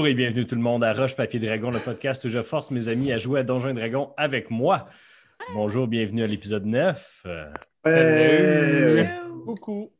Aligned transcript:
Bonjour 0.00 0.12
et 0.12 0.14
bienvenue 0.14 0.46
tout 0.46 0.54
le 0.54 0.62
monde 0.62 0.82
à 0.82 0.94
Roche 0.94 1.14
Papier 1.14 1.38
Dragon, 1.38 1.70
le 1.70 1.78
podcast 1.78 2.24
où 2.24 2.30
je 2.30 2.40
force 2.40 2.70
mes 2.70 2.88
amis 2.88 3.12
à 3.12 3.18
jouer 3.18 3.40
à 3.40 3.42
Donjons 3.42 3.68
et 3.68 3.74
Dragons 3.74 4.14
avec 4.16 4.50
moi. 4.50 4.88
Bonjour, 5.52 5.86
bienvenue 5.86 6.22
à 6.22 6.26
l'épisode 6.26 6.64
9. 6.64 7.26
Hey, 7.84 9.10
Beaucoup. 9.44 9.92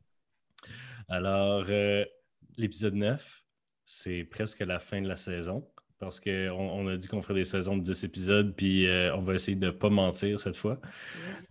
Alors, 1.07 1.65
euh, 1.69 2.03
l'épisode 2.57 2.95
9, 2.95 3.43
c'est 3.85 4.23
presque 4.23 4.61
la 4.61 4.79
fin 4.79 5.03
de 5.03 5.07
la 5.07 5.15
saison 5.15 5.70
parce 6.01 6.19
qu'on 6.19 6.49
on 6.49 6.87
a 6.87 6.97
dit 6.97 7.07
qu'on 7.07 7.21
ferait 7.21 7.35
des 7.35 7.45
saisons 7.45 7.77
de 7.77 7.83
10 7.83 8.03
épisodes, 8.03 8.53
puis 8.57 8.87
euh, 8.87 9.15
on 9.15 9.21
va 9.21 9.35
essayer 9.35 9.55
de 9.55 9.67
ne 9.67 9.71
pas 9.71 9.89
mentir 9.89 10.39
cette 10.39 10.55
fois. 10.55 10.79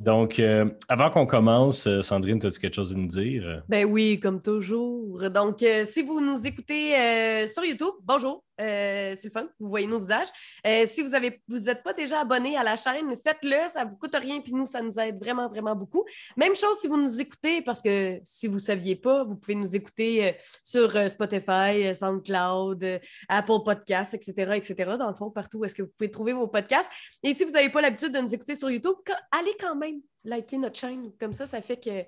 Donc, 0.00 0.40
euh, 0.40 0.68
avant 0.88 1.08
qu'on 1.08 1.24
commence, 1.24 1.86
euh, 1.86 2.02
Sandrine, 2.02 2.44
as-tu 2.44 2.58
quelque 2.58 2.74
chose 2.74 2.92
à 2.92 2.96
nous 2.96 3.06
dire? 3.06 3.62
Ben 3.68 3.86
oui, 3.86 4.18
comme 4.18 4.42
toujours. 4.42 5.30
Donc, 5.30 5.62
euh, 5.62 5.84
si 5.84 6.02
vous 6.02 6.20
nous 6.20 6.44
écoutez 6.44 6.96
euh, 6.96 7.46
sur 7.46 7.64
YouTube, 7.64 7.94
bonjour. 8.02 8.42
Euh, 8.60 9.14
c'est 9.16 9.28
le 9.28 9.32
fun, 9.32 9.48
vous 9.58 9.68
voyez 9.68 9.86
nos 9.86 9.98
visages. 9.98 10.28
Euh, 10.66 10.84
si 10.86 11.02
vous 11.02 11.14
avez, 11.14 11.40
vous 11.48 11.58
n'êtes 11.58 11.82
pas 11.82 11.92
déjà 11.92 12.20
abonné 12.20 12.56
à 12.56 12.62
la 12.62 12.76
chaîne, 12.76 13.14
faites-le, 13.16 13.56
ça 13.70 13.84
ne 13.84 13.90
vous 13.90 13.96
coûte 13.96 14.14
rien, 14.14 14.40
puis 14.40 14.52
nous, 14.52 14.66
ça 14.66 14.82
nous 14.82 14.98
aide 14.98 15.18
vraiment, 15.18 15.48
vraiment 15.48 15.74
beaucoup. 15.74 16.04
Même 16.36 16.54
chose 16.54 16.78
si 16.80 16.86
vous 16.86 17.00
nous 17.00 17.20
écoutez, 17.20 17.62
parce 17.62 17.80
que 17.80 18.20
si 18.24 18.46
vous 18.46 18.54
ne 18.54 18.60
saviez 18.60 18.96
pas, 18.96 19.24
vous 19.24 19.36
pouvez 19.36 19.54
nous 19.54 19.74
écouter 19.74 20.28
euh, 20.28 20.32
sur 20.62 20.90
Spotify, 21.08 21.94
SoundCloud, 21.94 23.00
Apple 23.28 23.62
Podcasts, 23.64 24.14
etc., 24.14 24.52
etc., 24.56 24.74
dans 24.98 25.08
le 25.08 25.14
fond, 25.14 25.30
partout 25.30 25.58
où 25.58 25.64
est-ce 25.64 25.74
que 25.74 25.82
vous 25.82 25.92
pouvez 25.96 26.10
trouver 26.10 26.32
vos 26.32 26.48
podcasts. 26.48 26.90
Et 27.22 27.32
si 27.34 27.44
vous 27.44 27.52
n'avez 27.52 27.70
pas 27.70 27.80
l'habitude 27.80 28.12
de 28.12 28.20
nous 28.20 28.34
écouter 28.34 28.54
sur 28.54 28.70
YouTube, 28.70 28.94
allez 29.30 29.54
quand 29.58 29.76
même 29.76 30.00
liker 30.24 30.58
notre 30.58 30.78
chaîne. 30.78 31.12
Comme 31.18 31.32
ça, 31.32 31.46
ça 31.46 31.60
fait 31.60 31.82
que 31.82 32.04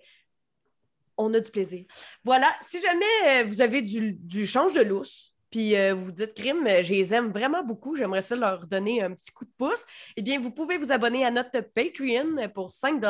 on 1.17 1.33
a 1.35 1.41
du 1.41 1.51
plaisir. 1.51 1.85
Voilà, 2.25 2.49
si 2.67 2.81
jamais 2.81 3.45
vous 3.45 3.61
avez 3.61 3.83
du, 3.83 4.15
du 4.15 4.47
change 4.47 4.73
de 4.73 4.81
lousse, 4.81 5.32
puis 5.53 5.77
euh, 5.77 5.95
vous 5.95 6.07
vous 6.07 6.13
dites, 6.13 6.35
crime, 6.35 6.67
euh, 6.67 6.83
je 6.83 6.93
les 6.93 7.15
aime 7.15 7.31
vraiment 7.31 7.63
beaucoup, 7.63 7.95
j'aimerais 7.95 8.23
ça 8.23 8.35
leur 8.35 8.67
donner 8.67 9.03
un 9.03 9.13
petit 9.15 9.31
coup 9.31 9.45
de 9.45 9.53
pouce, 9.57 9.85
eh 10.17 10.23
bien, 10.23 10.41
vous 10.41 10.51
pouvez 10.51 10.79
vous 10.79 10.91
abonner 10.91 11.25
à 11.25 11.31
notre 11.31 11.61
Patreon 11.61 12.49
pour 12.53 12.73
5 12.73 13.01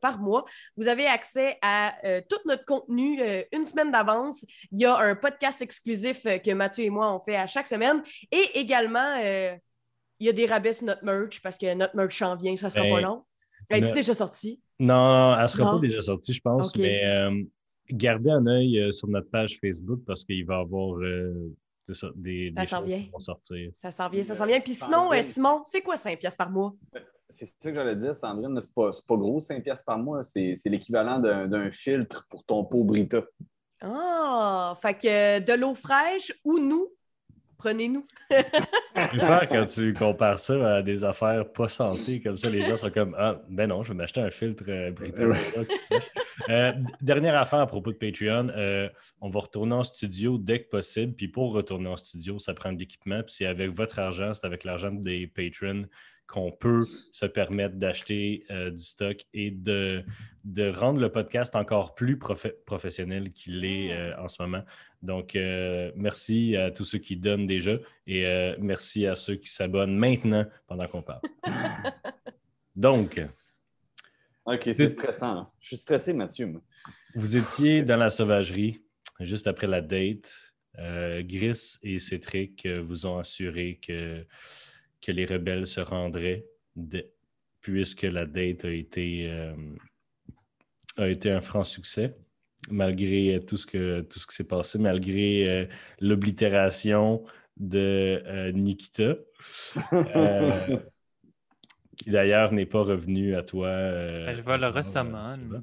par 0.00 0.18
mois. 0.18 0.44
Vous 0.78 0.88
avez 0.88 1.04
accès 1.06 1.58
à 1.60 1.94
euh, 2.06 2.22
tout 2.26 2.38
notre 2.46 2.64
contenu 2.64 3.20
euh, 3.20 3.42
une 3.52 3.64
semaine 3.66 3.90
d'avance. 3.92 4.44
Il 4.72 4.78
y 4.80 4.86
a 4.86 4.96
un 4.96 5.14
podcast 5.14 5.60
exclusif 5.60 6.24
euh, 6.24 6.38
que 6.38 6.52
Mathieu 6.52 6.84
et 6.84 6.90
moi, 6.90 7.12
on 7.14 7.20
fait 7.20 7.36
à 7.36 7.46
chaque 7.46 7.66
semaine. 7.66 8.02
Et 8.32 8.58
également, 8.58 9.16
euh, 9.22 9.54
il 10.20 10.26
y 10.26 10.30
a 10.30 10.32
des 10.32 10.46
rabais 10.46 10.72
sur 10.72 10.86
notre 10.86 11.04
merch 11.04 11.40
parce 11.42 11.58
que 11.58 11.74
notre 11.74 11.94
merch 11.96 12.22
en 12.22 12.36
vient, 12.36 12.56
ça 12.56 12.70
sera 12.70 12.84
Ben, 12.84 12.94
pas 12.94 13.00
long. 13.02 13.24
Es-tu 13.70 13.90
ne- 13.90 13.94
déjà 13.94 14.14
sorti? 14.14 14.62
Non, 14.78 15.34
elle 15.36 15.42
ne 15.42 15.46
sera 15.48 15.64
Non? 15.64 15.80
pas 15.80 15.86
déjà 15.86 16.00
sortie, 16.00 16.32
je 16.32 16.40
pense, 16.40 16.74
mais 16.76 17.04
euh, 17.04 17.42
gardez 17.90 18.30
un 18.30 18.46
œil 18.46 18.78
euh, 18.80 18.92
sur 18.92 19.08
notre 19.08 19.28
page 19.30 19.58
Facebook 19.60 20.00
parce 20.06 20.24
qu'il 20.24 20.44
va 20.46 20.58
y 20.58 20.60
avoir 20.60 20.96
euh, 21.00 21.54
ça, 21.94 22.08
des, 22.14 22.52
Ça 22.54 22.62
des 22.62 22.66
s'en 22.68 22.78
choses 22.80 22.86
vient. 22.88 23.02
qui 23.02 23.10
vont 23.10 23.20
sortir. 23.20 23.70
Ça 23.76 23.90
s'en 23.90 24.08
vient, 24.08 24.22
ça 24.22 24.32
Euh, 24.32 24.36
s'en 24.36 24.46
vient. 24.46 24.60
Puis 24.60 24.74
sinon, 24.74 25.12
euh, 25.12 25.22
Simon, 25.22 25.62
c'est 25.66 25.80
quoi 25.82 25.96
5 25.96 26.18
piastres 26.18 26.36
par 26.38 26.50
mois? 26.50 26.74
C'est 27.30 27.46
ça 27.46 27.70
que 27.70 27.74
j'allais 27.74 27.96
dire, 27.96 28.14
Sandrine. 28.16 28.58
C'est 28.60 28.72
pas, 28.72 28.90
c'est 28.92 29.06
pas 29.06 29.16
gros, 29.16 29.40
5 29.40 29.62
piastres 29.62 29.84
par 29.84 29.98
mois. 29.98 30.22
C'est 30.22 30.54
c'est 30.56 30.70
l'équivalent 30.70 31.18
d'un 31.18 31.46
d'un 31.46 31.70
filtre 31.70 32.26
pour 32.30 32.44
ton 32.44 32.64
pot 32.64 32.84
Brita. 32.84 33.22
Ah, 33.80 34.76
fait 34.82 34.94
que 34.94 35.38
de 35.40 35.52
l'eau 35.52 35.74
fraîche 35.74 36.32
ou 36.44 36.58
nous, 36.58 36.88
prenez-nous. 37.58 38.04
Je 38.30 39.08
préfère 39.08 39.48
quand 39.48 39.64
tu 39.66 39.92
compares 39.92 40.38
ça 40.40 40.76
à 40.76 40.82
des 40.82 41.04
affaires 41.04 41.50
pas 41.52 41.68
santé, 41.68 42.20
comme 42.20 42.36
ça, 42.36 42.48
les 42.48 42.62
gens 42.62 42.76
sont 42.76 42.90
comme 42.90 43.14
Ah, 43.18 43.42
ben 43.48 43.68
non, 43.68 43.82
je 43.82 43.88
vais 43.88 43.94
m'acheter 43.94 44.20
un 44.20 44.30
filtre 44.30 44.64
euh, 44.68 44.90
Brita 44.92 45.24
Cola 45.24 45.64
qui 45.66 45.78
sèche. 45.78 46.08
Euh, 46.48 46.72
dernière 47.00 47.36
affaire 47.36 47.60
à 47.60 47.66
propos 47.66 47.92
de 47.92 47.96
Patreon, 47.96 48.48
euh, 48.56 48.88
on 49.20 49.28
va 49.28 49.40
retourner 49.40 49.74
en 49.74 49.84
studio 49.84 50.38
dès 50.38 50.62
que 50.62 50.68
possible. 50.68 51.12
Puis 51.14 51.28
pour 51.28 51.52
retourner 51.52 51.88
en 51.88 51.96
studio, 51.96 52.38
ça 52.38 52.54
prend 52.54 52.72
de 52.72 52.78
l'équipement. 52.78 53.22
Puis 53.22 53.34
c'est 53.36 53.46
avec 53.46 53.70
votre 53.70 53.98
argent, 53.98 54.32
c'est 54.34 54.46
avec 54.46 54.64
l'argent 54.64 54.90
des 54.90 55.26
patrons 55.26 55.86
qu'on 56.26 56.52
peut 56.52 56.84
se 57.10 57.24
permettre 57.24 57.76
d'acheter 57.76 58.44
euh, 58.50 58.70
du 58.70 58.82
stock 58.82 59.24
et 59.32 59.50
de, 59.50 60.04
de 60.44 60.68
rendre 60.68 61.00
le 61.00 61.10
podcast 61.10 61.56
encore 61.56 61.94
plus 61.94 62.16
profe- 62.16 62.52
professionnel 62.66 63.32
qu'il 63.32 63.64
est 63.64 63.92
euh, 63.94 64.12
en 64.18 64.28
ce 64.28 64.42
moment. 64.42 64.62
Donc, 65.00 65.36
euh, 65.36 65.92
merci 65.94 66.56
à 66.56 66.70
tous 66.72 66.84
ceux 66.84 66.98
qui 66.98 67.16
donnent 67.16 67.46
déjà 67.46 67.78
et 68.06 68.26
euh, 68.26 68.56
merci 68.58 69.06
à 69.06 69.14
ceux 69.14 69.36
qui 69.36 69.48
s'abonnent 69.48 69.96
maintenant 69.96 70.44
pendant 70.66 70.88
qu'on 70.88 71.02
parle. 71.02 71.20
Donc, 72.76 73.20
OK, 74.44 74.62
C'est- 74.72 74.88
stressant. 74.88 75.38
hein. 75.38 75.50
Je 75.60 75.68
suis 75.68 75.76
stressé, 75.76 76.12
Mathieu. 76.12 76.46
moi. 76.46 76.62
vous 77.14 77.36
étiez 77.36 77.82
dans 77.82 77.96
la 77.96 78.10
sauvagerie 78.10 78.82
juste 79.20 79.46
après 79.46 79.66
la 79.66 79.80
date. 79.80 80.34
Euh, 80.78 81.22
Gris 81.24 81.76
et 81.82 81.98
Cétric 81.98 82.66
vous 82.66 83.06
ont 83.06 83.18
assuré 83.18 83.78
que, 83.84 84.24
que 85.00 85.10
les 85.12 85.26
rebelles 85.26 85.66
se 85.66 85.80
rendraient 85.80 86.46
de- 86.76 87.08
puisque 87.60 88.02
la 88.02 88.26
date 88.26 88.64
a 88.64 88.70
été, 88.70 89.28
a 90.96 91.08
été 91.08 91.30
un 91.30 91.40
franc 91.40 91.64
succès, 91.64 92.14
malgré 92.70 93.36
euh, 93.36 93.40
tout 93.40 93.56
ce, 93.56 93.66
que, 93.66 94.00
tout 94.02 94.18
ce 94.18 94.26
qui 94.26 94.34
s'est 94.34 94.44
passé, 94.44 94.78
malgré 94.78 95.48
euh, 95.48 95.66
l'oblitération 96.00 97.24
de 97.56 98.22
euh, 98.26 98.52
Nikita, 98.52 99.16
euh, 99.92 100.78
qui 101.96 102.10
d'ailleurs 102.10 102.52
n'est 102.52 102.66
pas 102.66 102.82
revenu 102.82 103.34
à 103.34 103.42
toi. 103.42 103.68
euh, 103.68 104.26
Ben, 104.26 104.34
je 104.34 104.42
vais 104.42 104.58
le. 105.50 105.62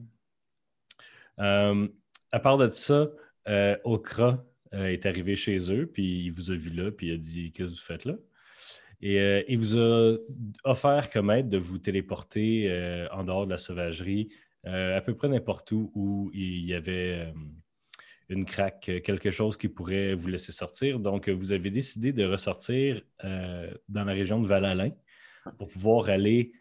Euh, 1.40 1.88
à 2.32 2.40
part 2.40 2.58
de 2.58 2.70
ça, 2.70 3.10
euh, 3.48 3.78
Okra 3.84 4.44
euh, 4.74 4.88
est 4.88 5.06
arrivé 5.06 5.36
chez 5.36 5.72
eux, 5.72 5.86
puis 5.86 6.24
il 6.26 6.30
vous 6.32 6.52
a 6.52 6.56
vu 6.56 6.70
là, 6.72 6.92
puis 6.92 7.08
il 7.08 7.14
a 7.14 7.18
dit 7.18 7.52
Qu'est-ce 7.52 7.70
que 7.72 7.76
vous 7.76 7.82
faites 7.82 8.06
là? 8.06 8.16
Et 9.02 9.20
euh, 9.20 9.44
il 9.48 9.58
vous 9.60 9.78
a 9.78 10.18
offert 10.64 11.10
comme 11.10 11.30
aide 11.30 11.50
de 11.50 11.58
vous 11.58 11.78
téléporter 11.78 12.70
euh, 12.70 13.08
en 13.12 13.24
dehors 13.26 13.46
de 13.46 13.52
la 13.52 13.58
sauvagerie, 13.58 14.30
euh, 14.30 14.34
à 14.66 15.02
peu 15.02 15.16
près 15.16 15.28
n'importe 15.28 15.72
où 15.72 15.92
où 15.96 16.32
il 16.34 16.66
y 16.66 16.74
avait 16.74 17.26
euh, 17.28 17.32
une 18.30 18.46
craque, 18.46 18.90
euh, 18.90 19.00
quelque 19.02 19.32
chose 19.32 19.58
qui 19.58 19.70
pourrait 19.70 20.16
vous 20.16 20.28
laisser 20.28 20.52
sortir. 20.52 21.00
Donc, 21.00 21.30
euh, 21.30 21.32
vous 21.32 21.52
avez 21.52 21.70
décidé 21.70 22.12
de 22.12 22.26
ressortir 22.26 23.02
euh, 23.24 23.72
dans 23.88 24.04
la 24.04 24.14
région 24.14 24.42
de 24.42 24.48
Val-Alain 24.48 24.92
pour 25.58 25.68
pouvoir 25.68 26.10
aller 26.10 26.54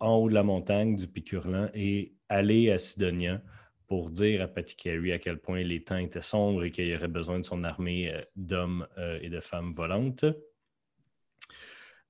en 0.00 0.16
haut 0.16 0.28
de 0.28 0.34
la 0.34 0.42
montagne 0.42 0.96
du 0.96 1.06
Picurlan 1.06 1.68
et 1.74 2.14
aller 2.28 2.70
à 2.70 2.78
Sidonia 2.78 3.42
pour 3.86 4.10
dire 4.10 4.42
à 4.42 4.48
Patty 4.48 4.76
Carey 4.76 5.12
à 5.12 5.18
quel 5.18 5.38
point 5.38 5.62
les 5.62 5.84
temps 5.84 5.98
étaient 5.98 6.22
sombres 6.22 6.64
et 6.64 6.70
qu'il 6.70 6.86
y 6.86 6.96
aurait 6.96 7.08
besoin 7.08 7.38
de 7.38 7.44
son 7.44 7.64
armée 7.64 8.12
euh, 8.12 8.22
d'hommes 8.34 8.86
euh, 8.98 9.18
et 9.20 9.28
de 9.28 9.40
femmes 9.40 9.72
volantes. 9.72 10.24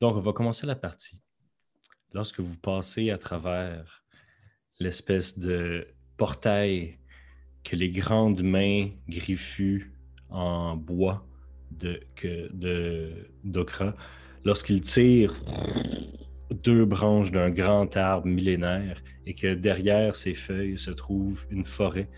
Donc, 0.01 0.17
on 0.17 0.21
va 0.21 0.33
commencer 0.33 0.67
la 0.67 0.77
partie. 0.77 1.21
Lorsque 2.13 2.39
vous 2.39 2.59
passez 2.59 3.11
à 3.11 3.19
travers 3.19 4.04
l'espèce 4.81 5.39
de 5.39 5.87
portail 6.17 6.99
que 7.63 7.77
les 7.77 7.91
grandes 7.91 8.43
mains 8.43 8.89
griffues 9.09 9.93
en 10.31 10.77
bois 10.77 11.27
de, 11.71 12.01
que, 12.17 12.53
de, 12.53 13.29
d'Okra, 13.45 13.95
lorsqu'il 14.45 14.81
tire 14.81 15.35
deux 16.51 16.85
branches 16.85 17.33
d'un 17.33 17.51
grand 17.51 17.97
arbre 17.97 18.27
millénaire 18.27 19.03
et 19.27 19.35
que 19.35 19.55
derrière 19.55 20.15
ces 20.15 20.35
feuilles 20.35 20.79
se 20.79 20.91
trouve 20.91 21.47
une 21.51 21.65
forêt 21.65 22.09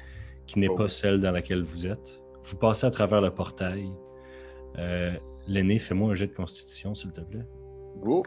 qui 0.47 0.59
n'est 0.59 0.69
Oh. 0.69 0.77
pas 0.77 0.88
celle 0.88 1.21
dans 1.21 1.33
laquelle 1.33 1.62
vous 1.62 1.87
êtes. 1.87 2.21
Vous 2.43 2.56
passez 2.56 2.87
à 2.87 2.91
travers 2.91 3.21
le 3.21 3.31
portail. 3.31 3.91
Euh, 4.78 5.12
L'aîné, 5.49 5.78
fais-moi 5.78 6.11
un 6.11 6.15
jet 6.15 6.27
de 6.27 6.33
constitution, 6.34 6.93
s'il 6.94 7.12
te 7.12 7.20
plaît. 7.20 7.47
Go. 7.99 8.25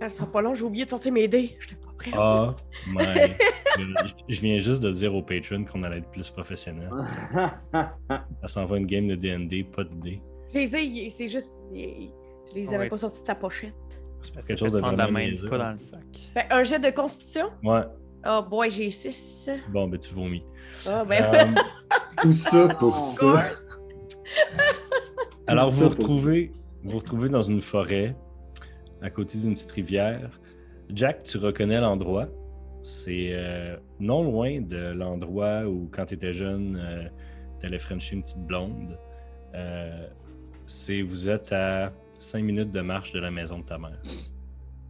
Ça 0.00 0.08
sera 0.08 0.30
pas 0.30 0.40
long, 0.40 0.54
j'ai 0.54 0.62
oublié 0.62 0.84
de 0.84 0.90
sortir 0.90 1.12
mes 1.12 1.26
dés. 1.28 1.56
Je 1.58 1.74
pas 1.74 1.92
prête. 1.96 2.14
Ah, 2.16 2.54
my. 2.86 2.98
je, 4.28 4.40
viens 4.40 4.58
juste 4.58 4.82
de 4.82 4.90
dire 4.90 5.14
au 5.14 5.22
patron 5.22 5.64
qu'on 5.64 5.82
allait 5.82 5.98
être 5.98 6.10
plus 6.10 6.30
professionnel. 6.30 6.90
Ça 7.72 8.48
s'en 8.48 8.64
va 8.64 8.78
une 8.78 8.86
game 8.86 9.06
de 9.06 9.14
D&D, 9.14 9.64
pas 9.64 9.84
de 9.84 9.94
dés. 9.94 10.20
Je 10.52 10.58
les 10.58 10.76
ai, 10.76 11.10
c'est 11.10 11.28
juste. 11.28 11.64
Je 11.72 12.54
les 12.54 12.68
avais 12.68 12.84
Ouais. 12.84 12.88
pas 12.88 12.96
sortis 12.96 13.20
de 13.20 13.26
sa 13.26 13.34
pochette. 13.34 13.74
C'est 14.20 14.34
pas 14.34 14.42
quelque 14.42 14.58
chose 14.58 14.72
de 14.72 14.80
prendre 14.80 14.98
la 14.98 15.04
vraiment 15.04 15.18
main, 15.20 15.48
pas 15.48 15.58
dans 15.58 15.72
le 15.72 15.78
sac. 15.78 16.00
Fait, 16.34 16.46
un 16.50 16.62
jet 16.62 16.78
de 16.78 16.90
constitution? 16.90 17.50
Ouais, 17.62 17.82
Oh 18.26 18.42
boy, 18.42 18.70
j'ai 18.70 18.90
6. 18.90 19.48
bon, 19.70 19.88
ben 19.88 19.98
tu 19.98 20.12
vomis. 20.12 20.44
Ah 20.86 21.04
ben. 21.04 21.24
Euh, 21.24 21.60
Tout 22.22 22.32
ça 22.32 22.68
pour 22.68 22.94
ça. 22.94 23.50
Alors, 25.46 25.74
retrouvez, 25.74 26.52
vous 26.82 26.90
vous 26.90 26.98
retrouvez 26.98 27.28
dans 27.28 27.42
une 27.42 27.60
forêt, 27.62 28.14
à 29.00 29.08
côté 29.10 29.38
d'une 29.38 29.54
petite 29.54 29.72
rivière. 29.72 30.38
Jack, 30.92 31.22
tu 31.22 31.38
reconnais 31.38 31.80
l'endroit. 31.80 32.28
C'est 32.82 33.30
euh, 33.32 33.76
non 33.98 34.22
loin 34.24 34.60
de 34.60 34.92
l'endroit 34.92 35.64
où, 35.66 35.88
quand 35.92 36.06
tu 36.06 36.14
étais 36.14 36.32
jeune, 36.32 36.80
tu 37.58 37.66
allais 37.66 37.78
frencher 37.78 38.16
une 38.16 38.22
petite 38.22 38.38
blonde. 38.46 38.98
Euh, 39.54 40.06
c'est, 40.66 41.02
vous 41.02 41.28
êtes 41.28 41.52
à 41.52 41.92
cinq 42.18 42.44
minutes 42.44 42.70
de 42.70 42.80
marche 42.80 43.12
de 43.12 43.20
la 43.20 43.30
maison 43.30 43.58
de 43.58 43.64
ta 43.64 43.76
mère. 43.78 43.98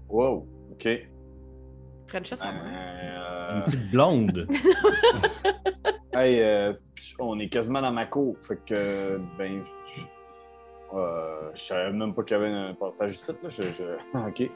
wow. 0.08 0.46
OK. 0.72 0.88
French 2.06 2.34
ça 2.34 2.46
va. 2.46 2.52
Euh, 2.52 3.56
Une 3.56 3.62
petite 3.64 3.90
blonde. 3.90 4.46
hey, 6.14 6.40
euh, 6.42 6.72
on 7.18 7.38
est 7.38 7.48
quasiment 7.48 7.80
dans 7.80 7.92
ma 7.92 8.06
cour. 8.06 8.36
Fait 8.42 8.58
que, 8.64 9.20
ben, 9.38 9.62
Euh, 10.92 11.50
je 11.54 11.60
savais 11.62 11.92
même 11.92 12.12
pas 12.12 12.24
qu'il 12.24 12.36
y 12.36 12.40
avait 12.40 12.48
un 12.50 12.74
passage 12.74 13.14
ici. 13.14 13.30
Là. 13.42 13.48
Je, 13.48 13.70
je- 13.70 14.18
OK. 14.28 14.50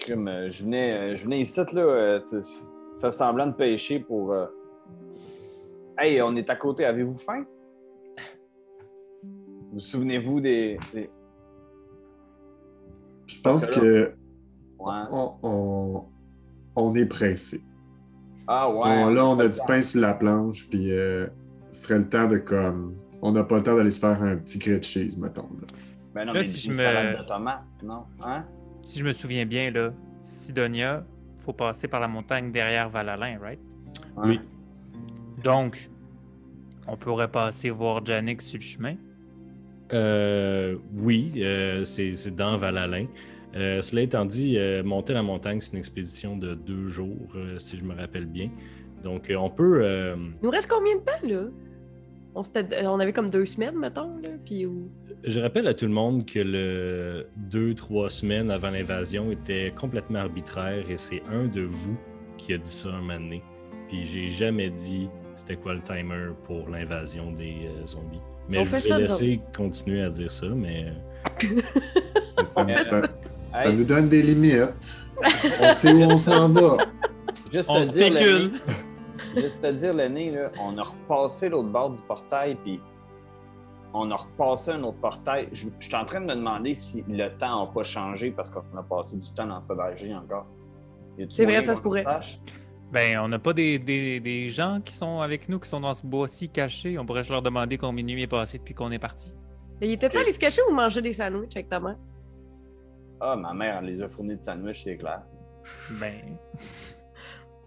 Euh, 0.00 0.14
crime, 0.14 0.30
je, 0.50 0.62
venais, 0.64 0.92
euh, 1.12 1.16
je 1.16 1.24
venais 1.24 1.40
ici, 1.40 1.60
là, 1.72 1.82
euh, 1.82 2.20
te- 2.20 2.42
faire 3.00 3.12
semblant 3.12 3.46
de 3.46 3.52
pêcher 3.52 4.00
pour. 4.00 4.32
euh, 4.32 4.46
Hey, 5.98 6.22
on 6.22 6.34
est 6.34 6.48
à 6.48 6.56
côté. 6.56 6.86
Avez-vous 6.86 7.18
faim? 7.18 7.44
Vous 9.72 9.80
souvenez-vous 9.80 10.40
des. 10.40 10.78
des- 10.94 11.10
Je 13.26 13.40
pense 13.42 13.66
Parce 13.66 13.78
que 13.78 13.80
que 13.80 14.14
Ouais. 14.78 15.02
on, 15.10 15.32
on- 15.42 16.04
on 16.76 16.94
est 16.94 17.06
pressé. 17.06 17.60
Ah, 18.48 18.68
ouais. 18.70 18.76
Bon, 19.04 19.10
là, 19.10 19.26
on 19.26 19.38
a 19.38 19.46
du 19.48 19.58
pain 19.66 19.82
sur 19.82 20.00
la 20.00 20.14
planche, 20.14 20.68
puis 20.70 20.90
euh, 20.90 21.26
ce 21.70 21.82
serait 21.82 21.98
le 21.98 22.08
temps 22.08 22.26
de 22.26 22.38
comme. 22.38 22.96
On 23.22 23.32
n'a 23.32 23.44
pas 23.44 23.56
le 23.56 23.62
temps 23.62 23.76
d'aller 23.76 23.90
se 23.90 24.00
faire 24.00 24.20
un 24.22 24.36
petit 24.36 24.58
grilled 24.58 24.82
cheese, 24.82 25.18
mettons. 25.18 25.42
là. 25.60 25.66
Ben 26.14 26.24
non, 26.24 26.32
Là, 26.32 26.40
mais 26.40 26.44
si 26.44 26.66
une 26.66 26.72
je 26.72 26.76
me- 26.78 26.82
salade 26.82 27.18
de 27.18 27.28
tomates, 27.28 27.62
non? 27.84 28.04
Hein? 28.24 28.44
Si 28.82 28.98
je 28.98 29.04
me 29.04 29.12
souviens 29.12 29.46
bien, 29.46 29.70
là, 29.70 29.92
Sidonia, 30.24 31.04
faut 31.44 31.52
passer 31.52 31.88
par 31.88 32.00
la 32.00 32.08
montagne 32.08 32.50
derrière 32.52 32.88
Valalin, 32.90 33.38
right? 33.40 33.58
Oui. 34.16 34.40
Donc, 35.42 35.90
on 36.86 36.96
pourrait 36.96 37.30
passer 37.30 37.70
voir 37.70 38.04
Janix 38.04 38.44
sur 38.44 38.58
le 38.58 38.62
chemin? 38.64 38.94
Euh, 39.92 40.76
oui, 40.94 41.32
euh, 41.38 41.82
c'est 41.84 42.12
c'est 42.12 42.34
dans 42.34 42.56
Valalin. 42.56 43.06
Euh, 43.56 43.80
cela 43.82 44.02
étant 44.02 44.24
dit, 44.24 44.56
euh, 44.56 44.84
monter 44.84 45.12
la 45.12 45.22
montagne, 45.22 45.60
c'est 45.60 45.72
une 45.72 45.78
expédition 45.78 46.36
de 46.36 46.54
deux 46.54 46.86
jours, 46.88 47.32
euh, 47.34 47.58
si 47.58 47.76
je 47.76 47.84
me 47.84 47.94
rappelle 47.94 48.26
bien. 48.26 48.50
Donc, 49.02 49.30
euh, 49.30 49.34
on 49.36 49.50
peut. 49.50 49.80
euh, 49.82 50.14
Il 50.40 50.44
nous 50.44 50.50
reste 50.50 50.70
combien 50.70 50.96
de 50.96 51.00
temps, 51.00 51.26
là? 51.26 51.48
On, 52.34 52.44
s'était- 52.44 52.86
on 52.86 53.00
avait 53.00 53.12
comme 53.12 53.30
deux 53.30 53.46
semaines, 53.46 53.76
mettons, 53.76 54.16
là, 54.18 54.28
puis... 54.44 54.66
où- 54.66 54.88
je 55.24 55.40
rappelle 55.40 55.66
à 55.66 55.74
tout 55.74 55.86
le 55.86 55.92
monde 55.92 56.24
que 56.26 56.38
le 56.38 57.26
deux, 57.36 57.74
trois 57.74 58.08
semaines 58.10 58.50
avant 58.50 58.70
l'invasion 58.70 59.30
était 59.30 59.72
complètement 59.78 60.20
arbitraire 60.20 60.84
et 60.90 60.96
c'est 60.96 61.22
un 61.32 61.46
de 61.46 61.62
vous 61.62 61.96
qui 62.36 62.54
a 62.54 62.58
dit 62.58 62.68
ça 62.70 62.88
un 62.90 63.00
moment 63.00 63.14
donné. 63.14 63.42
Puis 63.88 64.04
j'ai 64.04 64.28
jamais 64.28 64.70
dit 64.70 65.08
c'était 65.34 65.56
quoi 65.56 65.74
le 65.74 65.80
timer 65.82 66.28
pour 66.44 66.68
l'invasion 66.68 67.32
des 67.32 67.66
euh, 67.66 67.86
zombies. 67.86 68.20
Mais 68.48 68.58
On 68.58 68.64
je 68.64 68.92
nous 68.92 68.98
laissé 68.98 69.40
continuer 69.56 70.02
à 70.02 70.10
dire 70.10 70.30
ça, 70.30 70.46
mais 70.48 70.86
euh, 70.86 71.60
Ça, 72.44 72.64
Ouais. 72.64 72.82
ça- 72.82 73.02
ça 73.54 73.68
Hey, 73.68 73.74
nous 73.76 73.84
donne 73.84 74.08
des 74.08 74.22
limites. 74.22 74.96
On 75.60 75.74
sait 75.74 75.92
où 75.92 76.02
on 76.02 76.18
s'en 76.18 76.48
va. 76.48 76.76
juste 77.52 77.68
On 77.68 77.82
spécule. 77.82 78.52
Juste 79.36 79.60
te 79.60 79.70
dire, 79.72 79.92
là, 79.94 80.08
on 80.60 80.78
a 80.78 80.82
repassé 80.82 81.48
l'autre 81.48 81.68
bord 81.68 81.90
du 81.90 82.00
portail, 82.02 82.56
puis 82.64 82.80
on 83.92 84.10
a 84.10 84.16
repassé 84.16 84.70
un 84.72 84.82
autre 84.84 84.98
portail. 84.98 85.48
Je, 85.52 85.66
je 85.78 85.86
suis 85.86 85.94
en 85.96 86.04
train 86.04 86.20
de 86.20 86.26
me 86.26 86.34
demander 86.34 86.74
si 86.74 87.04
le 87.08 87.28
temps 87.36 87.64
n'a 87.66 87.72
pas 87.72 87.82
changé 87.84 88.30
parce 88.30 88.50
qu'on 88.50 88.60
a 88.76 88.82
passé 88.82 89.16
du 89.16 89.32
temps 89.32 89.46
dans 89.46 89.58
le 89.58 89.62
sauvagerie 89.64 90.14
encore. 90.14 90.46
C'est 91.30 91.44
vrai, 91.44 91.60
ça 91.60 91.74
se 91.74 91.80
pourrait. 91.80 92.04
Ben, 92.92 93.18
on 93.20 93.28
n'a 93.28 93.38
pas 93.38 93.52
des, 93.52 93.78
des- 93.78 94.18
des 94.20 94.48
gens 94.48 94.80
qui 94.84 94.92
sont 94.94 95.20
avec 95.20 95.48
nous, 95.48 95.60
qui 95.60 95.68
sont 95.68 95.80
dans 95.80 95.94
ce 95.94 96.04
bois-ci 96.06 96.48
cachés. 96.48 96.98
On 96.98 97.06
pourrait 97.06 97.22
leur 97.28 97.42
demander 97.42 97.78
combien 97.78 98.02
de 98.04 98.10
nuits 98.10 98.22
est 98.22 98.26
passé 98.26 98.58
depuis 98.58 98.74
qu'on 98.74 98.90
est 98.90 98.98
parti. 98.98 99.32
Mais 99.80 99.88
il 99.88 99.92
était-tu 99.92 100.18
allé 100.18 100.32
se 100.32 100.38
cacher 100.38 100.60
ou 100.68 100.74
manger 100.74 101.00
des 101.02 101.12
sandwichs 101.12 101.54
avec 101.56 101.68
ta 101.68 101.78
mère? 101.80 101.96
Ah, 103.20 103.36
ma 103.36 103.52
mère, 103.54 103.78
elle 103.78 103.86
les 103.86 104.02
a 104.02 104.08
fournis 104.08 104.36
de 104.36 104.42
sandwich, 104.42 104.82
c'est 104.84 104.96
clair. 104.96 105.22
Ben, 106.00 106.36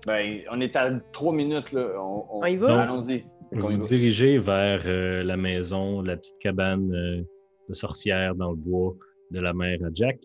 Ben, 0.06 0.42
on 0.52 0.60
est 0.60 0.76
à 0.76 0.92
trois 1.14 1.32
minutes, 1.32 1.72
là. 1.72 1.92
On, 2.02 2.26
On 2.42 2.46
y 2.46 2.58
va? 2.58 2.82
Allons-y. 2.82 3.26
Vous 3.56 3.68
va. 3.70 3.78
dirigez 3.78 4.38
vers 4.38 4.84
euh, 4.86 5.24
la 5.24 5.38
maison, 5.38 6.02
la 6.02 6.18
petite 6.18 6.38
cabane 6.40 6.92
euh, 6.94 7.24
de 7.70 7.74
sorcière 7.74 8.36
dans 8.36 8.52
le 8.52 8.58
bois 8.58 8.96
de 9.32 9.40
la 9.40 9.54
mère 9.54 9.80
à 9.84 9.90
Jack. 9.94 10.20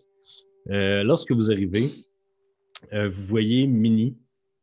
Euh, 0.69 1.03
lorsque 1.03 1.31
vous 1.31 1.51
arrivez, 1.51 1.89
euh, 2.93 3.07
vous 3.07 3.23
voyez 3.23 3.67
Minnie 3.67 4.17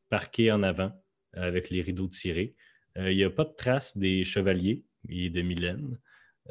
parquée 0.08 0.50
en 0.52 0.62
avant 0.62 0.92
avec 1.32 1.70
les 1.70 1.82
rideaux 1.82 2.08
tirés. 2.08 2.54
Euh, 2.96 3.10
Il 3.12 3.16
n'y 3.16 3.24
a 3.24 3.30
pas 3.30 3.44
de 3.44 3.52
trace 3.54 3.96
des 3.96 4.24
chevaliers 4.24 4.84
et 5.08 5.30
de 5.30 5.42
Mylène. 5.42 5.98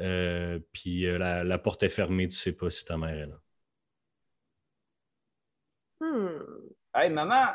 Euh, 0.00 0.58
puis 0.72 1.06
euh, 1.06 1.18
la, 1.18 1.42
la 1.42 1.58
porte 1.58 1.82
est 1.82 1.88
fermée, 1.88 2.28
tu 2.28 2.36
sais 2.36 2.52
pas 2.52 2.68
si 2.70 2.84
ta 2.84 2.96
mère 2.98 3.16
est 3.16 3.26
là. 3.26 3.40
Hmm. 6.00 6.42
Hey, 6.94 7.10
maman! 7.10 7.54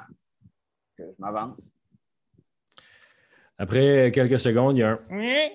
Que 0.97 1.03
Je 1.03 1.15
m'avance. 1.19 1.71
Après 3.61 4.11
quelques 4.11 4.39
secondes, 4.39 4.75
il 4.75 4.79
y 4.79 4.83
a 4.83 4.99
un 5.11 5.49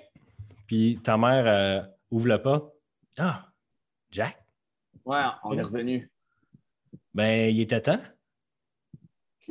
puis 0.69 1.00
ta 1.03 1.17
mère 1.17 1.44
euh, 1.44 1.82
ouvre 2.12 2.29
la 2.29 2.38
porte. 2.38 2.73
Ah, 3.19 3.49
Jack? 4.12 4.38
Ouais, 5.05 5.25
on 5.43 5.58
est 5.58 5.62
revenu. 5.62 6.08
Ben, 7.12 7.53
il 7.53 7.61
était 7.61 7.81
temps. 7.81 7.99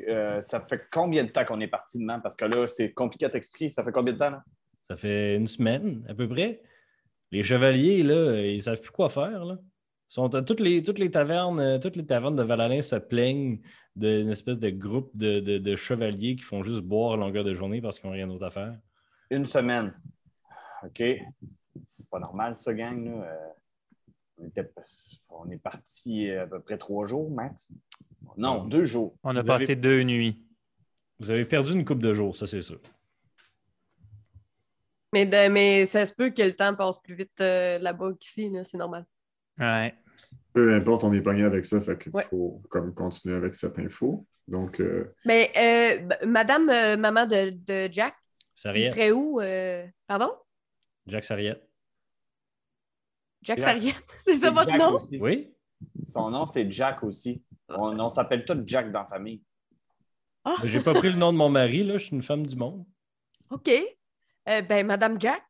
Euh, 0.08 0.40
ça 0.40 0.62
fait 0.62 0.88
combien 0.90 1.26
de 1.26 1.32
temps 1.32 1.44
qu'on 1.44 1.60
est 1.60 1.68
parti 1.68 2.00
demain? 2.00 2.22
Parce 2.22 2.38
que 2.38 2.46
là, 2.46 2.66
c'est 2.66 2.94
compliqué 2.94 3.26
à 3.26 3.30
t'expliquer. 3.30 3.68
Ça 3.68 3.84
fait 3.84 3.92
combien 3.92 4.14
de 4.14 4.20
temps, 4.20 4.30
là? 4.30 4.44
Ça 4.90 4.96
fait 4.96 5.36
une 5.36 5.48
semaine, 5.48 6.06
à 6.08 6.14
peu 6.14 6.30
près. 6.30 6.62
Les 7.32 7.44
chevaliers, 7.44 8.04
là, 8.04 8.40
ils 8.40 8.64
savent 8.64 8.80
plus 8.80 8.92
quoi 8.92 9.10
faire, 9.10 9.44
là. 9.44 9.58
Sont, 10.08 10.30
toutes, 10.30 10.60
les, 10.60 10.82
toutes, 10.84 11.00
les 11.00 11.10
tavernes, 11.12 11.60
euh, 11.60 11.80
toutes 11.80 11.96
les 11.96 12.06
tavernes 12.06 12.36
de 12.36 12.44
Valalin 12.44 12.82
se 12.82 12.96
plaignent 12.96 13.60
d'une 13.96 14.30
espèce 14.30 14.60
de 14.60 14.70
groupe 14.70 15.10
de, 15.16 15.40
de- 15.40 15.58
de 15.58 15.76
chevaliers 15.76 16.36
qui 16.36 16.44
font 16.44 16.62
juste 16.64 16.82
boire 16.82 17.14
à 17.14 17.18
longueur 17.18 17.44
de 17.44 17.54
journée 17.54 17.82
parce 17.82 18.00
qu'ils 18.00 18.10
n'ont 18.10 18.16
rien 18.16 18.28
d'autre 18.28 18.46
à 18.46 18.50
faire. 18.52 18.78
Une 19.32 19.48
semaine. 19.48 19.94
OK. 20.84 21.02
C'est 21.86 22.08
pas 22.10 22.20
normal, 22.20 22.56
ça, 22.56 22.74
gang, 22.74 23.04
là. 23.06 23.24
Euh, 23.28 23.48
on, 24.38 24.48
était- 24.48 24.70
on 25.30 25.50
est 25.50 25.58
parti 25.58 26.30
à 26.30 26.46
peu 26.46 26.60
près 26.62 26.78
trois 26.78 27.06
jours, 27.06 27.30
max. 27.32 27.70
Non, 28.38 28.66
deux 28.66 28.84
jours. 28.86 29.18
on 29.24 29.36
a 29.36 29.42
Vous 29.42 29.48
passé 29.48 29.64
avez- 29.64 29.76
deux 29.76 30.04
nuits. 30.04 30.42
Vous 31.20 31.32
avez 31.32 31.46
perdu 31.46 31.72
une 31.74 31.86
coupe 31.86 32.02
de 32.02 32.14
jours, 32.14 32.36
ça 32.36 32.46
c'est 32.46 32.62
sûr. 32.62 32.80
Mais, 35.14 35.26
de- 35.26 35.50
mais 35.50 35.86
ça 35.86 36.06
se 36.06 36.14
peut 36.14 36.30
que 36.30 36.42
le 36.42 36.54
temps 36.56 36.76
passe 36.76 37.00
plus 37.02 37.16
vite 37.16 37.32
euh, 37.40 37.80
là-bas 37.80 38.12
qu'ici, 38.20 38.50
là, 38.50 38.64
c'est 38.64 38.78
normal. 38.78 39.06
Ouais. 39.60 39.94
Peu 40.54 40.74
importe, 40.76 41.04
on 41.04 41.14
est 41.14 41.22
pogné 41.22 41.44
avec 41.44 41.66
ça, 41.66 41.80
fait 41.82 41.98
qu'il 41.98 42.12
Ouais. 42.14 42.24
faut 42.24 42.62
comme 42.70 42.94
continuer 42.94 43.36
avec 43.36 43.54
cette 43.56 43.78
info. 43.80 44.26
Donc, 44.48 44.80
euh, 44.80 45.14
Mais 45.26 45.52
euh, 45.58 46.26
Madame, 46.28 46.70
euh, 46.70 46.98
maman 46.98 47.26
de, 47.26 47.50
de 47.52 47.90
Jack, 47.92 48.16
il 48.20 48.60
Sarriette. 48.60 48.92
serait 48.94 49.12
où? 49.12 49.42
euh, 49.42 49.86
Pardon? 50.08 50.32
Jack 51.08 51.24
Sarriette. 51.24 51.68
Jack, 53.42 53.58
Jack. 53.58 53.66
Sarriette? 53.66 54.04
C'est 54.24 54.36
ça 54.36 54.52
votre 54.52 54.70
Jack 54.70 54.80
nom? 54.80 54.96
aussi. 54.96 55.18
Oui? 55.20 55.52
Son 56.08 56.30
nom, 56.30 56.46
c'est 56.46 56.72
Jack 56.72 57.04
aussi. 57.04 57.44
On, 57.70 58.00
on 58.00 58.10
s'appelle 58.10 58.46
tous 58.46 58.58
Jack 58.66 58.92
dans 58.92 59.02
la 59.02 59.08
famille. 59.08 59.42
Ah! 60.44 60.56
J'ai 60.64 60.80
pas 60.80 60.94
pris 60.94 61.10
le 61.10 61.18
nom 61.18 61.34
de 61.34 61.38
mon 61.38 61.50
mari, 61.50 61.84
là, 61.84 61.98
je 61.98 62.06
suis 62.06 62.16
une 62.16 62.22
femme 62.22 62.46
du 62.46 62.56
monde. 62.56 62.86
OK. 63.50 63.70
Euh, 64.48 64.62
ben, 64.62 64.86
Madame 64.86 65.20
Jack. 65.20 65.44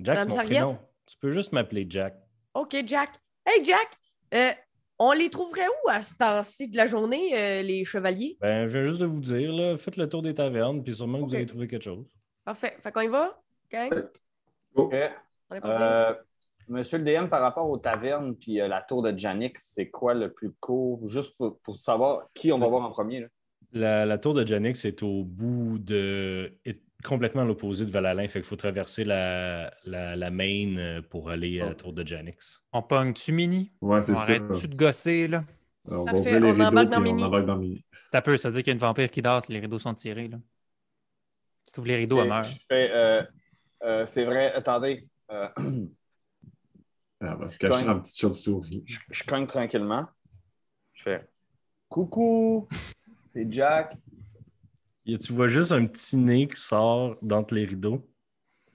Jack, 0.00 0.20
c'est 0.20 0.28
mon 0.28 0.36
Sarriette? 0.36 0.52
prénom. 0.62 0.78
Tu 1.06 1.16
peux 1.18 1.30
juste 1.30 1.52
m'appeler 1.52 1.86
Jack. 1.88 2.16
OK, 2.54 2.76
Jack. 2.86 3.10
Hey, 3.46 3.64
Jack! 3.64 3.88
euh, 4.34 4.50
on 4.98 5.12
les 5.12 5.30
trouverait 5.30 5.66
où 5.66 5.90
à 5.90 6.02
ce 6.02 6.14
temps-ci 6.14 6.68
de 6.68 6.76
la 6.76 6.86
journée, 6.86 7.30
euh, 7.38 7.62
les 7.62 7.84
chevaliers? 7.84 8.36
Ben, 8.40 8.66
je 8.66 8.72
viens 8.78 8.84
juste 8.84 9.00
de 9.00 9.06
vous 9.06 9.20
dire, 9.20 9.52
là, 9.52 9.76
faites 9.76 9.96
le 9.96 10.08
tour 10.08 10.22
des 10.22 10.34
tavernes, 10.34 10.82
puis 10.82 10.92
sûrement 10.94 11.20
que 11.20 11.24
vous 11.28 11.34
allez 11.34 11.46
trouver 11.46 11.68
quelque 11.68 11.84
chose. 11.84 12.04
Parfait. 12.44 12.76
Fait 12.82 12.90
qu'on 12.90 13.02
y 13.02 13.06
va? 13.08 13.40
OK? 13.72 13.78
OK. 14.74 14.94
On 15.50 15.54
est 15.54 15.60
parti? 15.60 15.82
Euh, 15.82 16.14
Monsieur 16.68 16.98
le 16.98 17.04
DM, 17.04 17.28
par 17.28 17.40
rapport 17.40 17.68
aux 17.70 17.78
tavernes 17.78 18.34
puis 18.36 18.60
euh, 18.60 18.68
la 18.68 18.82
tour 18.82 19.02
de 19.02 19.16
Janix, 19.16 19.62
c'est 19.74 19.88
quoi 19.88 20.12
le 20.12 20.32
plus 20.32 20.52
court? 20.60 21.00
Juste 21.08 21.34
pour, 21.38 21.58
pour 21.60 21.80
savoir 21.80 22.26
qui 22.34 22.52
on 22.52 22.58
va 22.58 22.66
voir 22.66 22.82
en 22.82 22.90
premier. 22.90 23.20
là. 23.20 23.26
La, 23.72 24.04
la 24.06 24.18
tour 24.18 24.34
de 24.34 24.46
Janix 24.46 24.84
est 24.84 25.02
au 25.02 25.24
bout 25.24 25.78
de. 25.78 26.52
Complètement 27.04 27.42
à 27.42 27.44
l'opposé 27.44 27.84
de 27.86 27.90
Valalin. 27.90 28.26
Fait 28.28 28.40
qu'il 28.40 28.48
faut 28.48 28.56
traverser 28.56 29.04
la, 29.04 29.72
la, 29.84 30.16
la 30.16 30.30
main 30.30 30.76
euh, 30.78 31.02
pour 31.02 31.30
aller 31.30 31.60
à 31.60 31.66
la 31.66 31.74
tour 31.74 31.92
de 31.92 32.06
Janix. 32.06 32.60
On 32.72 32.82
pogne-tu 32.82 33.32
Mini? 33.32 33.72
ouais, 33.80 34.02
c'est 34.02 34.12
On 34.12 34.16
ça. 34.16 34.22
arrête-tu 34.22 34.68
de 34.68 34.74
gosser, 34.76 35.28
là? 35.28 35.44
On 35.90 36.04
va 36.04 36.12
ouvrir 36.14 36.40
les 36.40 36.48
on 36.48 36.52
rideaux 36.52 36.70
dans 36.70 37.00
puis 37.00 37.10
on 37.10 37.14
Mini. 37.14 37.24
embarque 37.24 37.46
dans 37.46 37.56
Mini. 37.56 37.84
T'as 38.10 38.20
peu, 38.22 38.36
ça 38.36 38.48
veut 38.48 38.54
dire 38.54 38.62
qu'il 38.62 38.70
y 38.70 38.74
a 38.74 38.74
une 38.74 38.80
vampire 38.80 39.10
qui 39.10 39.22
dort 39.22 39.42
si 39.42 39.52
les 39.52 39.58
rideaux 39.60 39.78
sont 39.78 39.94
tirés, 39.94 40.28
là. 40.28 40.38
Si 41.64 41.72
tu 41.72 41.80
ouvres 41.80 41.88
les 41.88 41.96
rideaux, 41.96 42.18
elle 42.20 42.26
Et 42.26 42.28
meurt. 42.30 42.46
je 42.46 42.54
fais, 42.68 42.90
euh, 42.92 43.22
euh, 43.84 44.06
c'est 44.06 44.24
vrai, 44.24 44.52
attendez. 44.52 45.06
euh, 45.30 45.48
Elle 47.20 47.36
va 47.36 47.48
se 47.48 47.58
cacher 47.58 47.84
dans 47.84 47.94
la 47.94 48.00
petite 48.00 48.16
chauve-souris. 48.18 48.84
je, 48.86 48.98
je 49.10 49.24
cogne 49.24 49.46
tranquillement. 49.46 50.06
Je 50.94 51.02
fais 51.02 51.28
Coucou, 51.88 52.68
c'est 53.26 53.46
Jack. 53.50 53.96
Et 55.10 55.16
tu 55.16 55.32
vois 55.32 55.48
juste 55.48 55.72
un 55.72 55.86
petit 55.86 56.18
nez 56.18 56.46
qui 56.48 56.60
sort 56.60 57.16
d'entre 57.22 57.54
les 57.54 57.64
rideaux? 57.64 58.06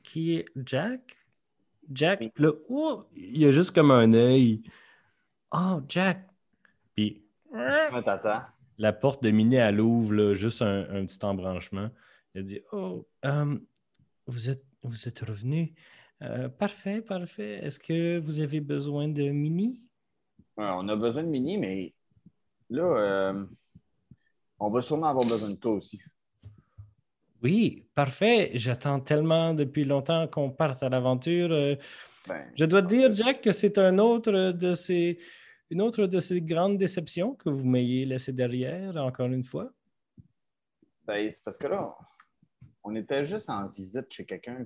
Qui 0.02 0.34
est 0.38 0.46
Jack? 0.66 1.16
Jack? 1.92 2.24
Là, 2.38 2.52
oh, 2.70 3.04
il 3.16 3.38
y 3.38 3.46
a 3.46 3.52
juste 3.52 3.76
comme 3.76 3.92
un 3.92 4.12
œil. 4.14 4.64
Oh, 5.52 5.80
Jack! 5.88 6.28
Puis 6.96 7.24
la 8.80 8.94
porte 8.94 9.22
de 9.22 9.30
Minet, 9.30 9.58
elle 9.58 9.80
ouvre, 9.80 10.14
là, 10.14 10.34
juste 10.34 10.64
un, 10.64 10.90
un 10.90 11.06
petit 11.06 11.24
embranchement. 11.24 11.92
Elle 12.34 12.46
dit 12.46 12.62
Oh, 12.72 13.08
euh, 13.26 13.56
vous, 14.26 14.50
êtes, 14.50 14.66
vous 14.82 15.08
êtes 15.08 15.20
revenu. 15.20 15.76
Euh, 16.24 16.50
parfait, 16.50 17.04
parfait. 17.04 17.64
Est-ce 17.64 17.78
que 17.78 18.18
vous 18.18 18.40
avez 18.40 18.60
besoin 18.60 19.08
de 19.08 19.30
mini? 19.30 19.80
Ouais, 20.58 20.66
on 20.68 20.88
a 20.88 20.96
besoin 20.96 21.22
de 21.22 21.28
mini, 21.28 21.60
mais 21.60 21.94
là, 22.72 22.84
euh, 22.84 23.46
on 24.58 24.72
va 24.72 24.82
sûrement 24.82 25.10
avoir 25.10 25.28
besoin 25.28 25.52
de 25.52 25.58
toi 25.58 25.74
aussi. 25.74 26.02
Oui, 27.44 27.86
parfait. 27.94 28.52
J'attends 28.54 29.00
tellement 29.00 29.54
depuis 29.54 29.84
longtemps 29.84 30.28
qu'on 30.28 30.50
parte 30.50 30.82
à 30.84 30.90
l'aventure. 30.90 31.52
Euh, 31.52 31.76
Ben, 32.28 32.46
Je 32.56 32.64
dois 32.66 32.82
te 32.82 32.88
dire, 32.88 33.14
Jack, 33.14 33.42
que 33.42 33.52
c'est 33.52 33.78
un 33.78 33.98
autre 34.00 34.32
de 34.54 34.74
ces, 34.74 35.20
une 35.70 35.82
autre 35.82 36.06
de 36.08 36.20
ces 36.22 36.42
grandes 36.42 36.78
déceptions 36.78 37.36
que 37.36 37.50
vous 37.50 37.68
m'ayez 37.68 38.06
laissé 38.06 38.32
derrière, 38.32 38.96
encore 38.98 39.28
une 39.28 39.44
fois. 39.44 39.70
ben, 41.06 41.30
c'est 41.30 41.44
parce 41.44 41.58
que 41.58 41.68
là, 41.68 41.94
on 42.84 42.96
était 42.96 43.26
juste 43.26 43.50
en 43.50 43.68
visite 43.68 44.06
chez 44.10 44.24
quelqu'un. 44.26 44.66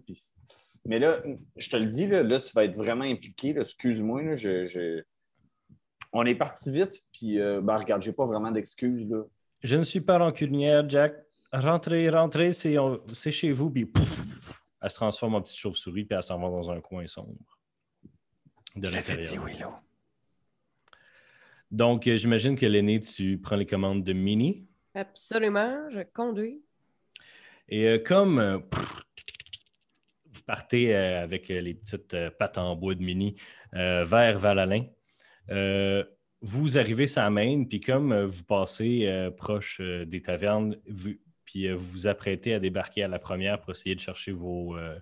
Mais 0.86 1.00
là, 1.00 1.19
je 1.55 1.69
te 1.69 1.77
le 1.77 1.88
dis, 1.88 2.05
là, 2.07 2.22
là, 2.22 2.39
tu 2.39 2.51
vas 2.53 2.63
être 2.65 2.75
vraiment 2.75 3.05
impliqué. 3.05 3.55
Excuse-moi, 3.57 4.22
là, 4.22 4.36
je, 4.36 4.65
je- 4.65 5.01
on 6.13 6.25
est 6.27 6.36
parti 6.36 6.72
vite. 6.72 7.03
Puis, 7.12 7.39
euh, 7.39 7.60
ben, 7.60 7.77
regarde, 7.77 8.03
j'ai 8.03 8.13
pas 8.13 8.25
vraiment 8.27 8.51
d'excuses. 8.51 9.10
là. 9.10 9.24
Je 9.63 9.77
ne 9.77 9.84
suis 9.84 10.01
pas 10.01 10.19
rancunière, 10.19 10.88
Jack. 10.88 11.15
Rentrez, 11.54 12.10
rentrez, 12.10 12.54
c'est 12.54 12.77
on- 12.77 13.01
c'est 13.13 13.32
chez 13.32 13.51
vous. 13.51 13.70
Puis 13.72 13.86
pouf, 13.86 14.18
elle 14.82 14.89
se 14.89 14.96
transforme 14.96 15.36
en 15.36 15.42
petite 15.42 15.58
chauve-souris, 15.58 16.06
puis 16.06 16.16
elle 16.16 16.24
s'en 16.24 16.39
va 16.39 16.50
dans 16.50 16.70
un 16.72 16.82
coin 16.82 17.08
sombre 17.08 17.36
de 18.75 18.88
l'intérieur. 18.89 19.46
Willow. 19.46 19.72
Donc, 21.72 22.08
euh, 22.08 22.16
j'imagine 22.16 22.56
que 22.58 22.66
l'aîné, 22.66 23.00
tu 23.00 23.38
prends 23.39 23.56
les 23.56 23.66
commandes 23.66 24.04
de 24.04 24.13
Mini. 24.13 24.66
Absolument, 24.94 25.89
je 25.92 26.00
conduis. 26.13 26.62
Et 27.70 27.86
euh, 27.88 28.00
comme 28.00 28.39
euh, 28.39 28.60
pff, 28.60 29.01
vous 30.34 30.42
partez 30.46 30.96
euh, 30.96 31.22
avec 31.24 31.50
euh, 31.51 31.60
les 31.60 31.74
petites 31.74 32.13
euh, 32.13 32.30
pattes 32.32 32.58
en 32.58 32.75
bois 32.75 32.96
de 32.96 33.04
mini 33.04 33.36
euh, 33.74 34.06
vers 34.06 34.39
Val-Alain, 34.39 34.86
euh, 35.50 36.04
vous 36.42 36.77
arrivez 36.77 37.08
sur 37.08 37.22
la 37.22 37.30
main, 37.30 37.66
puis 37.66 37.82
comme 37.82 38.12
euh, 38.13 38.25
vous 38.25 38.44
passez 38.46 39.06
euh, 39.08 39.30
proche 39.32 39.80
euh, 39.82 40.06
des 40.06 40.22
tavernes, 40.22 40.77
vous, 40.88 41.16
puis 41.48 41.68
euh, 41.68 41.75
vous 41.75 41.89
vous 41.89 42.08
apprêtez 42.08 42.54
à 42.54 42.60
débarquer 42.60 43.04
à 43.04 43.08
la 43.08 43.20
première 43.20 43.60
pour 43.60 43.72
essayer 43.72 43.96
de 43.96 44.01
chercher 44.01 44.34
vos, 44.34 44.77
euh, 44.77 45.00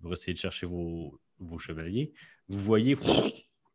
pour 0.00 0.12
essayer 0.12 0.32
de 0.32 0.38
chercher 0.38 0.66
vos, 0.66 1.20
vos 1.38 1.58
chevaliers, 1.58 2.12
vous 2.48 2.58
voyez 2.58 2.96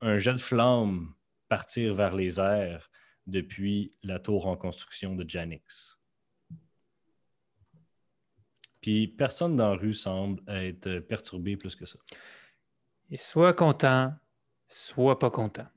un 0.02 0.18
jet 0.18 0.34
de 0.34 0.40
flamme 0.40 1.14
partir 1.48 1.94
vers 1.94 2.16
les 2.16 2.40
airs 2.40 2.90
depuis 3.28 3.96
la 4.04 4.20
tour 4.20 4.48
en 4.48 4.58
construction 4.58 5.16
de 5.16 5.30
Janix. 5.30 5.98
Puis 8.82 9.08
personne 9.08 9.56
dans 9.56 9.70
la 9.70 9.78
rue 9.78 9.94
semble 9.94 10.44
être 10.48 11.00
perturbé 11.00 11.56
plus 11.56 11.76
que 11.76 11.86
ça. 11.86 12.00
Et 13.12 13.18
soit 13.18 13.54
content, 13.54 14.14
soit 14.68 15.20
pas 15.20 15.30
content. 15.30 15.68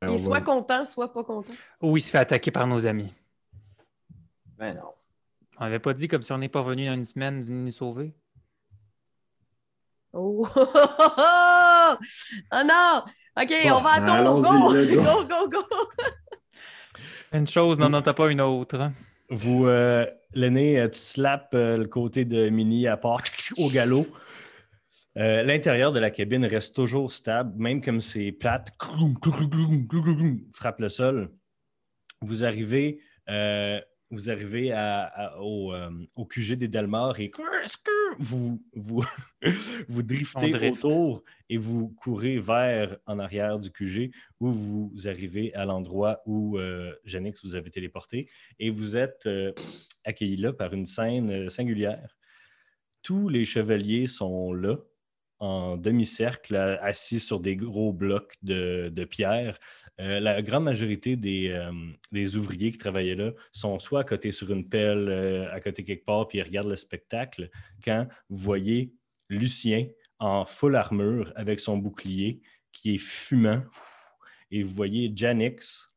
Ben, 0.00 0.12
Et 0.12 0.18
soit 0.18 0.42
content, 0.42 0.84
soit 0.84 1.12
pas 1.12 1.24
content. 1.24 1.52
Ou 1.80 1.96
il 1.96 2.00
se 2.00 2.10
fait 2.10 2.18
attaquer 2.18 2.50
par 2.50 2.66
nos 2.66 2.86
amis. 2.86 3.14
Ben 4.62 4.74
non. 4.74 4.92
On 5.58 5.64
n'avait 5.64 5.80
pas 5.80 5.92
dit 5.92 6.06
comme 6.06 6.22
si 6.22 6.30
on 6.30 6.38
n'est 6.38 6.48
pas 6.48 6.62
venu 6.62 6.86
dans 6.86 6.94
une 6.94 7.04
semaine 7.04 7.42
venir 7.42 7.64
nous 7.64 7.72
sauver. 7.72 8.14
Oh! 10.12 10.46
oh 10.56 11.94
non! 12.64 13.02
OK, 13.40 13.52
on 13.64 13.80
va 13.80 13.90
allons-y, 13.90 14.94
Go! 14.94 15.02
Go, 15.02 15.24
go, 15.24 15.48
go! 15.48 15.58
Une 17.32 17.48
chose 17.48 17.76
n'en 17.80 17.92
entend 17.92 18.14
pas 18.14 18.30
une 18.30 18.40
autre. 18.40 18.78
hein. 18.78 18.92
Vous, 19.30 19.66
euh, 19.66 20.06
l'aîné, 20.32 20.78
euh, 20.78 20.88
tu 20.88 21.00
slappes 21.00 21.54
euh, 21.54 21.76
le 21.78 21.88
côté 21.88 22.24
de 22.24 22.48
Mini 22.48 22.86
à 22.86 22.96
part 22.96 23.22
au 23.58 23.68
galop. 23.68 24.06
Euh, 25.16 25.42
L'intérieur 25.42 25.90
de 25.90 25.98
la 25.98 26.12
cabine 26.12 26.46
reste 26.46 26.76
toujours 26.76 27.10
stable, 27.10 27.52
même 27.60 27.82
comme 27.82 27.98
c'est 27.98 28.30
plate, 28.30 28.70
cloum, 28.78 29.18
cloum, 29.18 29.34
cloum, 29.34 29.50
cloum, 29.50 29.88
cloum, 29.88 30.04
cloum, 30.16 30.40
frappe 30.52 30.78
le 30.78 30.88
sol. 30.88 31.32
Vous 32.20 32.44
arrivez, 32.44 33.00
euh, 33.28 33.80
vous 34.12 34.30
arrivez 34.30 34.70
à- 34.72 35.04
à- 35.04 35.38
au, 35.40 35.72
euh, 35.74 35.90
au 36.14 36.24
QG 36.26 36.54
des 36.54 36.68
Delmar 36.68 37.18
et 37.18 37.30
vous, 38.18 38.62
vous, 38.74 39.04
vous 39.88 40.02
driftez 40.02 40.50
drift. 40.50 40.84
autour 40.84 41.22
et 41.48 41.56
vous 41.56 41.88
courez 41.88 42.38
vers 42.38 42.98
en 43.06 43.18
arrière 43.18 43.58
du 43.58 43.70
QG 43.70 44.12
où 44.38 44.52
vous 44.52 44.92
arrivez 45.06 45.52
à 45.54 45.64
l'endroit 45.64 46.20
où 46.26 46.58
euh, 46.58 46.92
Janix 47.04 47.42
vous 47.42 47.56
avait 47.56 47.70
téléporté 47.70 48.28
et 48.60 48.70
vous 48.70 48.96
êtes 48.96 49.24
euh, 49.26 49.52
accueillis 50.04 50.36
là 50.36 50.52
par 50.52 50.72
une 50.74 50.86
scène 50.86 51.30
euh, 51.30 51.48
singulière. 51.48 52.16
Tous 53.02 53.28
les 53.28 53.44
chevaliers 53.44 54.06
sont 54.06 54.52
là, 54.52 54.76
en 55.42 55.76
demi-cercle, 55.76 56.54
euh, 56.54 56.76
assis 56.80 57.18
sur 57.18 57.40
des 57.40 57.56
gros 57.56 57.92
blocs 57.92 58.36
de, 58.42 58.90
de 58.94 59.04
pierre. 59.04 59.58
Euh, 60.00 60.20
la 60.20 60.40
grande 60.40 60.62
majorité 60.62 61.16
des, 61.16 61.48
euh, 61.48 61.72
des 62.12 62.36
ouvriers 62.36 62.70
qui 62.70 62.78
travaillaient 62.78 63.16
là 63.16 63.32
sont 63.50 63.80
soit 63.80 64.00
à 64.00 64.04
côté 64.04 64.30
sur 64.30 64.52
une 64.52 64.68
pelle, 64.68 65.10
à 65.52 65.60
côté 65.60 65.82
quelque 65.82 66.04
part, 66.04 66.28
puis 66.28 66.38
ils 66.38 66.42
regardent 66.42 66.70
le 66.70 66.76
spectacle. 66.76 67.50
Quand 67.84 68.06
vous 68.28 68.38
voyez 68.38 68.94
Lucien 69.28 69.88
en 70.20 70.44
full 70.44 70.76
armure 70.76 71.32
avec 71.34 71.58
son 71.58 71.76
bouclier 71.76 72.40
qui 72.70 72.94
est 72.94 72.98
fumant, 72.98 73.64
et 74.52 74.62
vous 74.62 74.72
voyez 74.72 75.12
Janix 75.12 75.92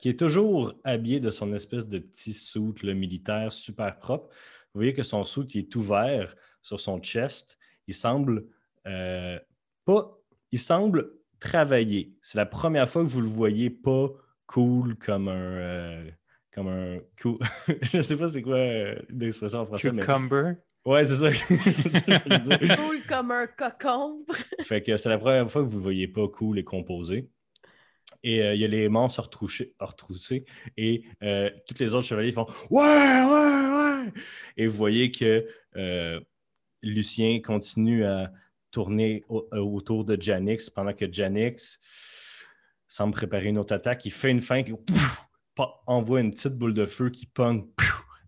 qui 0.00 0.08
est 0.08 0.18
toujours 0.18 0.74
habillé 0.82 1.20
de 1.20 1.30
son 1.30 1.52
espèce 1.52 1.86
de 1.86 1.98
petit 1.98 2.36
là, 2.82 2.92
militaire 2.92 3.52
super 3.52 3.98
propre. 3.98 4.34
Vous 4.74 4.80
voyez 4.80 4.92
que 4.94 5.04
son 5.04 5.22
il 5.22 5.58
est 5.58 5.76
ouvert 5.76 6.34
sur 6.60 6.80
son 6.80 6.98
chest. 6.98 7.56
Il 7.88 7.94
semble 7.94 8.44
euh, 8.86 9.38
pas. 9.84 10.18
Il 10.52 10.58
semble 10.58 11.12
travailler. 11.40 12.14
C'est 12.22 12.38
la 12.38 12.46
première 12.46 12.88
fois 12.88 13.02
que 13.02 13.08
vous 13.08 13.20
le 13.20 13.26
voyez 13.26 13.70
pas 13.70 14.08
cool 14.46 14.96
comme 14.96 15.28
un. 15.28 15.32
euh, 15.34 16.10
comme 16.54 16.68
un. 16.68 16.98
cool- 17.20 17.38
Je 17.82 17.96
ne 17.98 18.02
sais 18.02 18.16
pas 18.16 18.28
c'est 18.28 18.42
quoi 18.42 18.56
euh, 18.56 18.94
l'expression 19.10 19.60
en 19.60 19.66
français. 19.66 19.90
Mais... 19.92 20.00
Cucumber. 20.02 20.52
Ouais, 20.84 21.04
c'est 21.04 21.14
ça. 21.16 21.30
que- 21.30 21.36
c'est 21.84 21.98
ça 21.98 22.00
que 22.00 22.12
je 22.12 22.22
voulais 22.24 22.38
dire. 22.66 22.76
Cool 22.76 22.98
comme 23.08 23.30
un 23.30 23.46
cocon. 23.46 24.24
Fait 24.62 24.82
que 24.82 24.96
c'est 24.96 25.08
la 25.08 25.18
première 25.18 25.50
fois 25.50 25.62
que 25.62 25.66
vous 25.68 25.74
ne 25.74 25.78
le 25.78 25.82
voyez 25.82 26.08
pas 26.08 26.28
cool 26.28 26.58
et 26.58 26.64
composé. 26.64 27.28
Et 28.24 28.40
euh, 28.42 28.54
il 28.54 28.60
y 28.60 28.64
a 28.64 28.68
les 28.68 28.88
manches 28.88 29.18
retroussées, 29.18 29.74
retroussées 29.80 30.44
et 30.76 31.04
euh, 31.24 31.50
tous 31.66 31.76
les 31.80 31.94
autres 31.94 32.06
chevaliers 32.06 32.30
font 32.30 32.46
Ouais, 32.70 32.82
ouais, 32.84 34.04
ouais. 34.04 34.12
Et 34.56 34.66
vous 34.68 34.76
voyez 34.76 35.10
que 35.10 35.44
euh, 35.76 36.20
Lucien 36.82 37.40
continue 37.40 38.04
à 38.04 38.32
tourner 38.70 39.24
euh, 39.30 39.58
autour 39.58 40.04
de 40.04 40.20
Janix 40.20 40.70
pendant 40.70 40.92
que 40.92 41.10
Janix 41.10 41.78
semble 42.88 43.14
préparer 43.14 43.48
une 43.48 43.58
autre 43.58 43.74
attaque. 43.74 44.04
Il 44.04 44.12
fait 44.12 44.30
une 44.30 44.40
feinte, 44.40 44.68
et 44.68 44.74
envoie 45.86 46.20
une 46.20 46.32
petite 46.32 46.54
boule 46.54 46.74
de 46.74 46.86
feu 46.86 47.10
qui 47.10 47.26
pogne, 47.26 47.66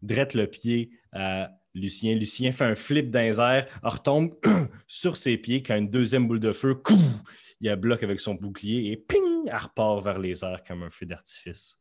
drette 0.03 0.35
le 0.35 0.47
pied 0.47 0.91
à 1.13 1.51
Lucien. 1.75 2.15
Lucien 2.15 2.53
fait 2.53 2.65
un 2.65 2.75
flip 2.75 3.11
dans 3.11 3.21
les 3.21 3.41
airs, 3.41 3.67
retombe 3.83 4.35
sur 4.87 5.17
ses 5.17 5.37
pieds 5.37 5.63
quand 5.63 5.77
une 5.77 5.91
deuxième 5.91 6.29
boule 6.29 6.41
de 6.41 6.53
feu, 6.53 6.81
il 7.61 7.69
la 7.69 7.77
bloque 7.77 8.03
avec 8.03 8.21
son 8.21 8.35
bouclier 8.35 8.93
et 8.93 8.97
ping, 8.97 9.47
elle 9.47 9.57
repart 9.57 10.03
vers 10.03 10.19
les 10.19 10.45
airs 10.45 10.63
comme 10.65 10.83
un 10.83 10.91
feu 10.91 11.07
d'artifice. 11.07 11.79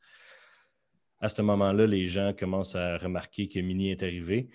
À 1.19 1.29
ce 1.29 1.41
moment-là, 1.41 1.85
les 1.85 2.05
gens 2.05 2.33
commencent 2.33 2.75
à 2.75 2.97
remarquer 2.97 3.47
que 3.47 3.59
Mini 3.59 3.91
est 3.91 4.03
arrivé. 4.03 4.49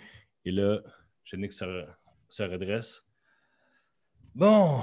Et 0.45 0.51
là, 0.51 0.81
Genix 1.25 1.57
se, 1.57 1.85
se 2.29 2.43
redresse. 2.43 3.05
Bon, 4.35 4.83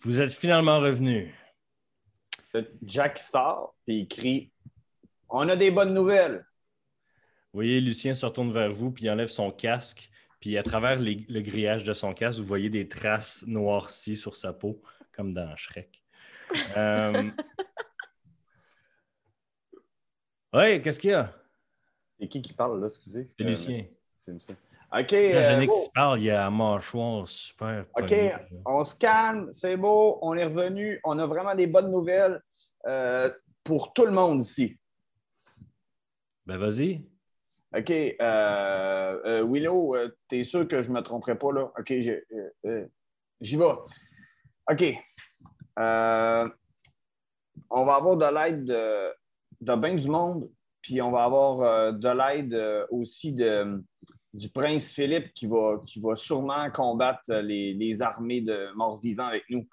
vous 0.00 0.20
êtes 0.20 0.32
finalement 0.32 0.78
revenu. 0.80 1.34
Jack 2.82 3.18
sort 3.18 3.76
et 3.86 3.94
il 3.94 4.08
crie 4.08 4.50
On 5.28 5.48
a 5.48 5.56
des 5.56 5.70
bonnes 5.70 5.94
nouvelles. 5.94 6.44
Vous 7.52 7.58
voyez, 7.58 7.80
Lucien 7.80 8.14
se 8.14 8.24
retourne 8.26 8.52
vers 8.52 8.72
vous, 8.72 8.90
puis 8.92 9.04
il 9.04 9.10
enlève 9.10 9.28
son 9.28 9.50
casque. 9.50 10.08
Puis 10.40 10.56
à 10.56 10.62
travers 10.62 10.96
les- 10.98 11.26
le 11.28 11.40
grillage 11.42 11.84
de 11.84 11.92
son 11.92 12.14
casque, 12.14 12.38
vous 12.38 12.44
voyez 12.46 12.70
des 12.70 12.88
traces 12.88 13.44
noircies 13.46 14.16
sur 14.16 14.36
sa 14.36 14.52
peau, 14.52 14.80
comme 15.12 15.34
dans 15.34 15.54
Shrek. 15.56 16.02
Euh... 16.76 17.30
Ouais, 20.52 20.80
qu'est-ce 20.82 20.98
qu'il 20.98 21.10
y 21.10 21.14
a? 21.14 21.32
C'est 22.18 22.26
qui 22.28 22.42
qui 22.42 22.52
parle 22.52 22.80
là, 22.80 22.86
excusez? 22.86 23.28
C'est 23.38 23.44
Euh, 23.44 23.48
Lucien. 23.48 23.86
C'est 24.18 24.32
Lucien. 24.32 24.56
OK. 24.92 25.10
Quand 25.10 25.14
euh, 25.14 25.66
bon. 25.66 25.88
parle, 25.94 26.18
il 26.18 26.24
y 26.24 26.30
a 26.30 26.46
un 26.46 26.50
mâchoire 26.50 27.26
super. 27.28 27.84
OK, 27.96 28.10
là. 28.10 28.40
on 28.66 28.84
se 28.84 28.96
calme, 28.96 29.52
c'est 29.52 29.76
beau, 29.76 30.18
on 30.22 30.34
est 30.34 30.44
revenu, 30.44 31.00
on 31.04 31.18
a 31.18 31.26
vraiment 31.26 31.54
des 31.54 31.68
bonnes 31.68 31.90
nouvelles 31.90 32.42
euh, 32.86 33.30
pour 33.62 33.92
tout 33.92 34.04
le 34.04 34.12
monde 34.12 34.40
ici. 34.40 34.76
Ben 36.44 36.56
vas-y. 36.56 37.04
OK, 37.76 37.90
euh, 37.90 38.16
euh, 38.20 39.46
Willow, 39.48 39.94
euh, 39.94 40.08
t'es 40.26 40.42
sûr 40.42 40.66
que 40.66 40.82
je 40.82 40.88
ne 40.88 40.94
me 40.94 41.02
tromperai 41.02 41.38
pas 41.38 41.52
là? 41.52 41.70
OK, 41.78 41.92
j'y 43.40 43.56
vais. 43.56 43.64
OK. 44.70 44.84
On 47.72 47.84
va 47.84 47.94
avoir 47.94 48.16
de 48.16 48.34
l'aide 48.34 48.64
de, 48.64 49.14
de 49.60 49.76
bien 49.76 49.94
du 49.94 50.08
monde, 50.08 50.50
puis 50.82 51.00
on 51.00 51.12
va 51.12 51.22
avoir 51.22 51.92
de 51.92 52.08
l'aide 52.08 52.86
aussi 52.90 53.32
de, 53.32 53.80
du 54.32 54.48
prince 54.48 54.92
Philippe 54.92 55.32
qui 55.34 55.46
va, 55.46 55.80
qui 55.86 56.00
va 56.00 56.16
sûrement 56.16 56.70
combattre 56.70 57.32
les, 57.34 57.74
les 57.74 58.02
armées 58.02 58.40
de 58.40 58.72
morts-vivants 58.74 59.26
avec 59.26 59.44
nous. 59.50 59.68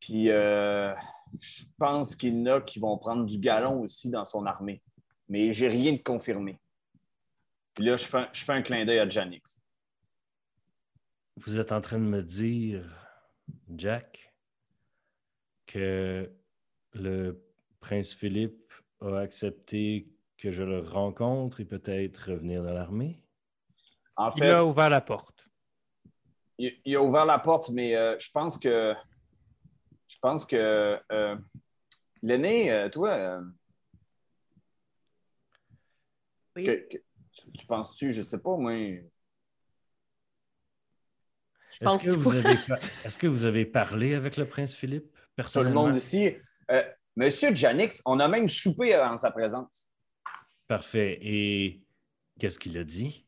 Puis 0.00 0.30
euh, 0.30 0.94
je 1.40 1.64
pense 1.76 2.14
qu'il 2.14 2.34
y 2.34 2.42
en 2.42 2.46
a 2.46 2.60
qui 2.60 2.78
vont 2.78 2.96
prendre 2.98 3.26
du 3.26 3.38
galon 3.38 3.80
aussi 3.82 4.10
dans 4.10 4.24
son 4.24 4.46
armée. 4.46 4.82
Mais 5.28 5.52
j'ai 5.52 5.68
rien 5.68 5.92
de 5.92 6.02
confirmé. 6.02 6.60
Là, 7.78 7.96
je 7.96 8.04
fais, 8.04 8.26
je 8.32 8.44
fais 8.44 8.52
un 8.52 8.62
clin 8.62 8.84
d'œil 8.84 8.98
à 8.98 9.08
Janix. 9.08 9.62
Vous 11.36 11.60
êtes 11.60 11.70
en 11.70 11.80
train 11.80 11.98
de 11.98 12.04
me 12.04 12.22
dire, 12.22 12.84
Jack, 13.76 14.34
que 15.66 16.32
le 16.94 17.44
prince 17.78 18.12
Philippe 18.12 18.72
a 19.00 19.18
accepté 19.18 20.08
que 20.36 20.50
je 20.50 20.62
le 20.62 20.80
rencontre 20.80 21.60
et 21.60 21.64
peut-être 21.64 22.32
revenir 22.32 22.62
dans 22.64 22.72
l'armée? 22.72 23.22
En 24.18 24.30
Il 24.36 24.44
a 24.50 24.64
ouvert 24.64 24.90
la 24.90 25.00
porte. 25.00 25.48
il, 26.58 26.76
il 26.84 26.96
a 26.96 27.00
ouvert 27.02 27.24
la 27.24 27.38
porte, 27.38 27.70
mais 27.70 27.94
euh, 27.96 28.18
je 28.18 28.30
pense 28.32 28.58
que. 28.58 28.94
Je 30.08 30.16
pense 30.20 30.44
que. 30.44 31.00
euh, 31.12 31.36
L'aîné, 32.20 32.72
euh, 32.72 32.88
toi, 32.88 33.10
euh, 33.10 33.40
Oui. 36.56 36.64
que- 36.64 36.88
que- 36.88 37.02
tu, 37.30 37.52
tu 37.52 37.66
penses-tu, 37.66 38.12
je 38.12 38.22
sais 38.22 38.40
pas, 38.40 38.56
moi. 38.56 38.72
Est-ce 41.80 41.98
que, 42.02 42.10
vous 42.10 42.34
avez, 42.34 42.56
pa- 42.58 42.78
est-ce 43.04 43.18
que 43.18 43.28
vous 43.28 43.44
avez 43.46 43.64
parlé 43.64 44.14
avec 44.14 44.36
le 44.36 44.48
prince 44.48 44.74
Philippe 44.74 45.12
Tout 45.12 45.18
le 45.20 45.24
personnellement? 45.36 45.86
monde 45.86 45.96
ici. 45.96 46.34
euh, 46.72 46.82
Monsieur 47.14 47.54
Janix, 47.54 48.02
on 48.04 48.18
a 48.18 48.26
même 48.26 48.48
soupé 48.48 48.96
en 48.98 49.16
sa 49.16 49.30
présence. 49.30 49.88
Parfait. 50.66 51.18
Et 51.22 51.84
qu'est-ce 52.40 52.58
qu'il 52.58 52.76
a 52.78 52.82
dit? 52.84 53.27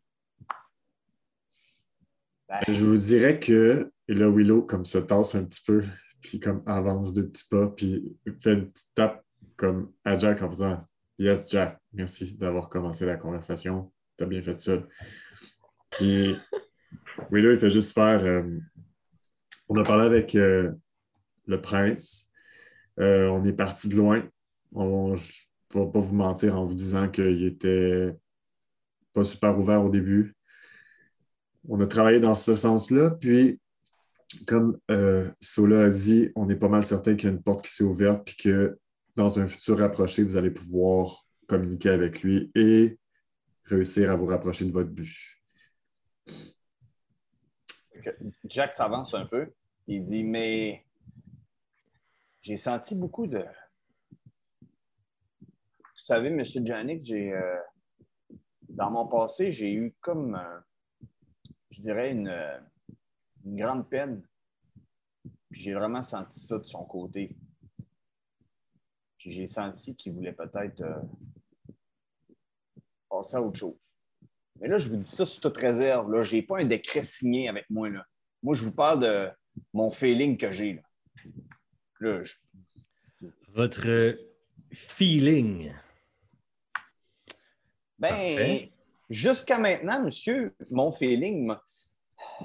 Ben, 2.51 2.75
Je 2.75 2.85
vous 2.85 2.97
dirais 2.97 3.39
que 3.39 3.91
là, 4.09 4.29
Willow, 4.31 4.63
comme 4.63 4.85
se 4.85 4.99
tasse 4.99 5.35
un 5.35 5.45
petit 5.45 5.63
peu, 5.67 5.85
puis 6.21 6.41
comme 6.41 6.63
avance 6.67 7.13
deux 7.13 7.29
petits 7.29 7.49
pas, 7.49 7.69
puis 7.69 8.17
fait 8.43 8.55
une 8.55 8.71
petite 8.71 8.95
tape 8.95 9.25
comme 9.57 9.93
à 10.05 10.19
Jack 10.19 10.43
en 10.43 10.51
faisant 10.51 10.85
Yes, 11.19 11.51
Jack, 11.51 11.79
merci 11.93 12.37
d'avoir 12.39 12.69
commencé 12.69 13.05
la 13.07 13.17
conversation. 13.17 13.93
T'as 14.17 14.27
bien 14.27 14.43
fait 14.43 14.59
ça. 14.59 14.83
Puis 15.91 16.35
Willow, 17.31 17.53
il 17.53 17.59
fait 17.59 17.71
juste 17.71 17.93
faire. 17.95 18.25
euh, 18.25 18.43
on 19.69 19.77
a 19.79 19.85
parlé 19.85 20.07
avec 20.07 20.35
euh, 20.35 20.73
le 21.47 21.61
prince. 21.61 22.33
Euh, 22.99 23.29
on 23.29 23.45
est 23.45 23.53
parti 23.53 23.89
de 23.89 23.97
loin. 23.97 24.23
On- 24.73 25.15
je 25.15 25.43
ne 25.75 25.85
vais 25.85 25.91
pas 25.93 26.01
vous 26.01 26.15
mentir 26.15 26.57
en 26.59 26.65
vous 26.65 26.75
disant 26.75 27.09
qu'il 27.09 27.45
était 27.45 28.13
pas 29.13 29.25
super 29.25 29.59
ouvert 29.59 29.85
au 29.85 29.91
début. 29.91 30.35
On 31.69 31.81
a 31.81 31.87
travaillé 31.87 32.21
dans 32.21 32.35
ce 32.35 32.55
sens-là. 32.55 33.11
Puis, 33.13 33.61
comme 34.47 34.79
euh, 34.91 35.29
Sola 35.41 35.85
a 35.85 35.91
dit, 35.91 36.31
on 36.37 36.49
est 36.49 36.57
pas 36.57 36.69
mal 36.69 36.83
certain 36.83 37.15
qu'il 37.17 37.29
y 37.29 37.33
a 37.33 37.35
une 37.35 37.43
porte 37.43 37.65
qui 37.65 37.73
s'est 37.73 37.85
ouverte 37.85 38.25
puis 38.27 38.37
que 38.37 38.79
dans 39.17 39.39
un 39.39 39.47
futur 39.47 39.79
rapproché, 39.79 40.23
vous 40.23 40.37
allez 40.37 40.51
pouvoir 40.51 41.27
communiquer 41.47 41.91
avec 41.91 42.23
lui 42.23 42.51
et 42.55 42.99
réussir 43.65 44.11
à 44.11 44.17
vous 44.17 44.27
rapprocher 44.27 44.65
de 44.65 44.73
votre 44.73 44.91
but. 44.91 45.15
Jack 48.45 48.73
s'avance 48.73 49.15
un 49.15 49.27
peu. 49.27 49.53
Il 49.87 50.03
dit 50.03 50.23
Mais 50.25 50.87
j'ai 52.41 52.57
senti 52.57 52.95
beaucoup 52.95 53.27
de. 53.27 53.45
Vous 55.81 56.07
savez, 56.07 56.29
M. 56.29 56.43
Janix, 56.67 57.05
j'ai. 57.05 57.33
euh, 57.35 57.57
Dans 58.69 58.91
mon 58.91 59.07
passé, 59.07 59.51
j'ai 59.51 59.73
eu 59.73 59.95
comme. 60.01 60.41
Je 61.71 61.81
dirais 61.81 62.11
une, 62.13 62.29
euh, 62.29 62.59
une 63.45 63.57
grande 63.57 63.89
peine. 63.89 64.23
Puis 65.51 65.63
j'ai 65.63 65.75
vraiment 65.75 66.03
senti 66.03 66.39
ça 66.41 66.59
de 66.59 66.65
son 66.65 66.85
côté. 66.85 67.37
Puis 69.19 69.33
j'ai 69.33 69.47
senti 69.47 69.95
qu'il 69.97 70.13
voulait 70.13 70.33
peut-être 70.33 70.81
euh, 70.83 71.03
passer 73.09 73.37
à 73.37 73.43
autre 73.43 73.59
chose. 73.59 73.77
Mais 74.61 74.69
là, 74.69 74.79
je 74.79 74.89
vous 74.89 74.97
dis 74.97 75.11
ça 75.11 75.25
sous 75.27 75.41
toute 75.41 75.57
réserve. 75.57 76.23
Je 76.23 76.35
n'ai 76.37 76.43
pas 76.43 76.59
un 76.61 76.65
décret 76.65 77.03
signé 77.03 77.49
avec 77.49 77.69
moi. 77.71 77.89
Là. 77.89 78.07
Moi, 78.43 78.55
je 78.55 78.65
vous 78.65 78.75
parle 78.75 79.01
de 79.01 79.31
mon 79.73 79.91
feeling 79.91 80.37
que 80.37 80.51
j'ai. 80.51 80.75
Là. 80.75 80.83
Là, 82.01 82.23
je- 82.25 82.37
Votre 83.49 83.89
euh, 83.89 84.15
feeling. 84.73 85.73
Ben, 87.99 88.09
Parfait. 88.09 88.73
Jusqu'à 89.11 89.59
maintenant, 89.59 90.03
monsieur, 90.03 90.55
mon 90.71 90.93
feeling 90.93 91.53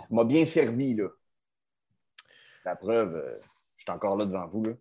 m'a- 0.09 0.23
bien 0.25 0.43
servi. 0.43 0.95
Là. 0.95 1.07
La 2.65 2.75
preuve, 2.75 3.15
euh, 3.15 3.39
je 3.77 3.83
suis 3.83 3.91
encore 3.91 4.17
là 4.17 4.25
devant 4.25 4.47
vous. 4.47 4.63
Là. 4.63 4.73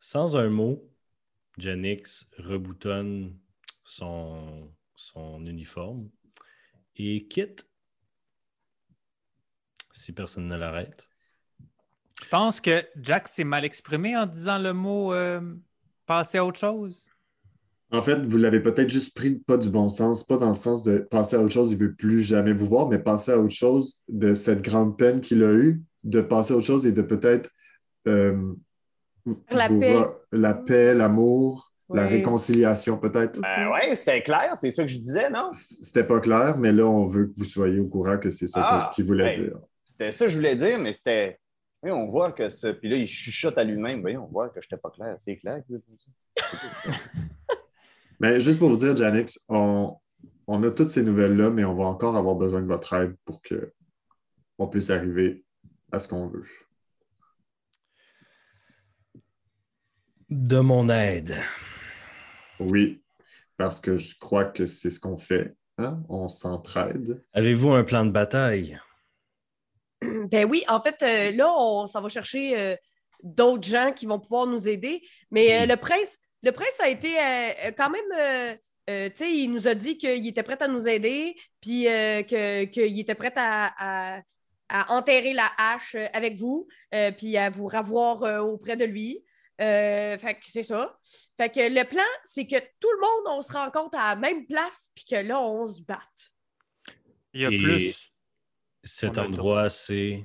Sans 0.00 0.36
un 0.36 0.48
mot, 0.48 0.82
Janix 1.58 2.26
reboutonne 2.38 3.38
son, 3.84 4.72
son 4.96 5.44
uniforme 5.46 6.10
et 6.96 7.28
quitte. 7.28 7.68
Si 9.92 10.12
personne 10.12 10.48
ne 10.48 10.56
l'arrête. 10.56 11.08
Je 12.22 12.28
pense 12.28 12.60
que 12.60 12.88
Jack 12.96 13.28
s'est 13.28 13.44
mal 13.44 13.64
exprimé 13.64 14.16
en 14.16 14.24
disant 14.24 14.56
le 14.58 14.72
mot 14.72 15.12
euh, 15.12 15.54
passer 16.06 16.38
à 16.38 16.46
autre 16.46 16.58
chose. 16.58 17.08
En 17.92 18.02
fait, 18.02 18.24
vous 18.24 18.38
l'avez 18.38 18.60
peut-être 18.60 18.88
juste 18.88 19.14
pris 19.14 19.38
pas 19.46 19.58
du 19.58 19.68
bon 19.68 19.90
sens, 19.90 20.24
pas 20.24 20.38
dans 20.38 20.48
le 20.48 20.54
sens 20.54 20.82
de 20.82 20.98
passer 20.98 21.36
à 21.36 21.40
autre 21.40 21.52
chose, 21.52 21.72
il 21.72 21.78
ne 21.78 21.84
veut 21.84 21.94
plus 21.94 22.20
jamais 22.20 22.54
vous 22.54 22.66
voir, 22.66 22.88
mais 22.88 22.98
passer 22.98 23.32
à 23.32 23.38
autre 23.38 23.52
chose 23.52 24.02
de 24.08 24.32
cette 24.34 24.62
grande 24.62 24.96
peine 24.96 25.20
qu'il 25.20 25.42
a 25.44 25.52
eue, 25.52 25.82
de 26.02 26.22
passer 26.22 26.54
à 26.54 26.56
autre 26.56 26.66
chose 26.66 26.86
et 26.86 26.92
de 26.92 27.02
peut-être 27.02 27.50
euh, 28.08 28.54
La 29.50 29.68
vous 29.68 29.80
paix. 29.80 30.04
la 30.32 30.54
paix, 30.54 30.94
l'amour, 30.94 31.72
la 31.90 32.06
réconciliation 32.06 32.96
peut-être. 32.96 33.40
Ben 33.40 33.68
ouais, 33.70 33.94
c'était 33.94 34.22
clair, 34.22 34.54
c'est 34.56 34.70
ça 34.72 34.84
que 34.84 34.88
je 34.88 34.98
disais, 34.98 35.28
non? 35.28 35.50
C'était 35.52 36.04
pas 36.04 36.20
clair, 36.20 36.56
mais 36.56 36.72
là, 36.72 36.86
on 36.86 37.04
veut 37.04 37.26
que 37.26 37.32
vous 37.36 37.44
soyez 37.44 37.78
au 37.78 37.88
courant 37.88 38.16
que 38.18 38.30
c'est 38.30 38.48
ça 38.48 38.60
Ah, 38.64 38.90
qu'il 38.94 39.04
voulait 39.04 39.30
ben, 39.32 39.44
dire. 39.44 39.58
C'était 39.84 40.10
ça 40.10 40.24
que 40.24 40.30
je 40.30 40.36
voulais 40.36 40.56
dire, 40.56 40.78
mais 40.78 40.94
c'était. 40.94 41.38
Oui, 41.82 41.90
on 41.90 42.08
voit 42.08 42.32
que 42.32 42.48
ça. 42.48 42.72
Puis 42.72 42.88
là, 42.88 42.96
il 42.96 43.06
chuchote 43.06 43.58
à 43.58 43.64
lui-même. 43.64 44.00
Voyons, 44.00 44.24
on 44.24 44.32
voit 44.32 44.48
que 44.48 44.60
je 44.60 44.66
n'étais 44.66 44.80
pas 44.80 44.90
clair. 44.90 45.14
C'est 45.18 45.36
clair 45.36 45.60
que 45.68 45.74
ça. 45.98 46.56
Mais 48.22 48.40
juste 48.40 48.58
pour 48.60 48.68
vous 48.70 48.76
dire, 48.76 48.96
Janix, 48.96 49.38
on, 49.48 49.96
on 50.46 50.62
a 50.62 50.70
toutes 50.70 50.90
ces 50.90 51.02
nouvelles-là, 51.02 51.50
mais 51.50 51.64
on 51.64 51.74
va 51.74 51.84
encore 51.84 52.16
avoir 52.16 52.36
besoin 52.36 52.62
de 52.62 52.66
votre 52.66 52.92
aide 52.94 53.16
pour 53.24 53.42
que 53.42 53.72
on 54.58 54.68
puisse 54.68 54.90
arriver 54.90 55.44
à 55.90 55.98
ce 55.98 56.08
qu'on 56.08 56.28
veut. 56.28 56.46
De 60.30 60.60
mon 60.60 60.88
aide. 60.88 61.34
Oui, 62.60 63.02
parce 63.56 63.80
que 63.80 63.96
je 63.96 64.18
crois 64.18 64.44
que 64.44 64.66
c'est 64.66 64.90
ce 64.90 65.00
qu'on 65.00 65.16
fait. 65.16 65.54
hein? 65.78 66.02
On 66.08 66.28
s'entraide. 66.28 67.22
Avez-vous 67.32 67.70
un 67.72 67.84
plan 67.84 68.06
de 68.06 68.10
bataille? 68.10 68.78
Ben 70.30 70.48
oui, 70.48 70.64
en 70.68 70.80
fait, 70.80 71.02
euh, 71.02 71.32
là, 71.36 71.52
on 71.56 71.86
s'en 71.86 72.00
va 72.00 72.08
chercher 72.08 72.58
euh, 72.58 72.76
d'autres 73.22 73.68
gens 73.68 73.92
qui 73.94 74.06
vont 74.06 74.18
pouvoir 74.18 74.46
nous 74.46 74.68
aider. 74.68 75.02
Mais 75.30 75.62
euh, 75.62 75.66
le 75.66 75.76
prince, 75.76 76.18
le 76.42 76.50
prince 76.52 76.80
a 76.80 76.88
été 76.88 77.18
euh, 77.18 77.70
quand 77.76 77.90
même. 77.90 78.04
euh, 78.16 78.54
euh, 78.90 79.08
tu 79.10 79.16
sais, 79.18 79.32
il 79.32 79.48
nous 79.52 79.68
a 79.68 79.74
dit 79.74 79.96
qu'il 79.96 80.26
était 80.26 80.42
prêt 80.42 80.60
à 80.60 80.66
nous 80.68 80.88
aider, 80.88 81.36
puis 81.60 81.86
euh, 81.88 82.22
que- 82.22 82.64
qu'il 82.64 82.98
était 82.98 83.14
prêt 83.14 83.32
à, 83.36 84.16
à- 84.16 84.22
à 84.68 84.92
enterrer 84.96 85.34
la 85.34 85.50
hache 85.56 85.94
euh, 85.94 86.06
avec 86.12 86.36
vous, 86.36 86.66
euh, 86.94 87.12
puis 87.12 87.36
à 87.36 87.48
vous 87.50 87.66
ravoir 87.66 88.22
euh, 88.24 88.38
auprès 88.40 88.76
de 88.76 88.84
lui. 88.84 89.22
Euh, 89.60 90.18
fait 90.18 90.34
que 90.34 90.40
c'est 90.46 90.64
ça. 90.64 90.98
Fait 91.36 91.48
que 91.50 91.60
le 91.60 91.84
plan, 91.84 92.02
c'est 92.24 92.46
que 92.46 92.56
tout 92.80 92.90
le 92.90 93.00
monde, 93.00 93.38
on 93.38 93.42
se 93.42 93.52
rencontre 93.52 93.96
à 93.98 94.14
la 94.14 94.20
même 94.20 94.46
place, 94.46 94.90
puis 94.94 95.04
que 95.04 95.16
là, 95.16 95.40
on 95.40 95.68
se 95.68 95.80
batte. 95.82 96.32
Il 97.34 97.42
y 97.42 97.46
a 97.46 97.50
Et- 97.50 97.58
plus 97.58 98.12
Cet 98.82 99.18
On 99.18 99.26
endroit, 99.26 99.68
c'est. 99.70 100.24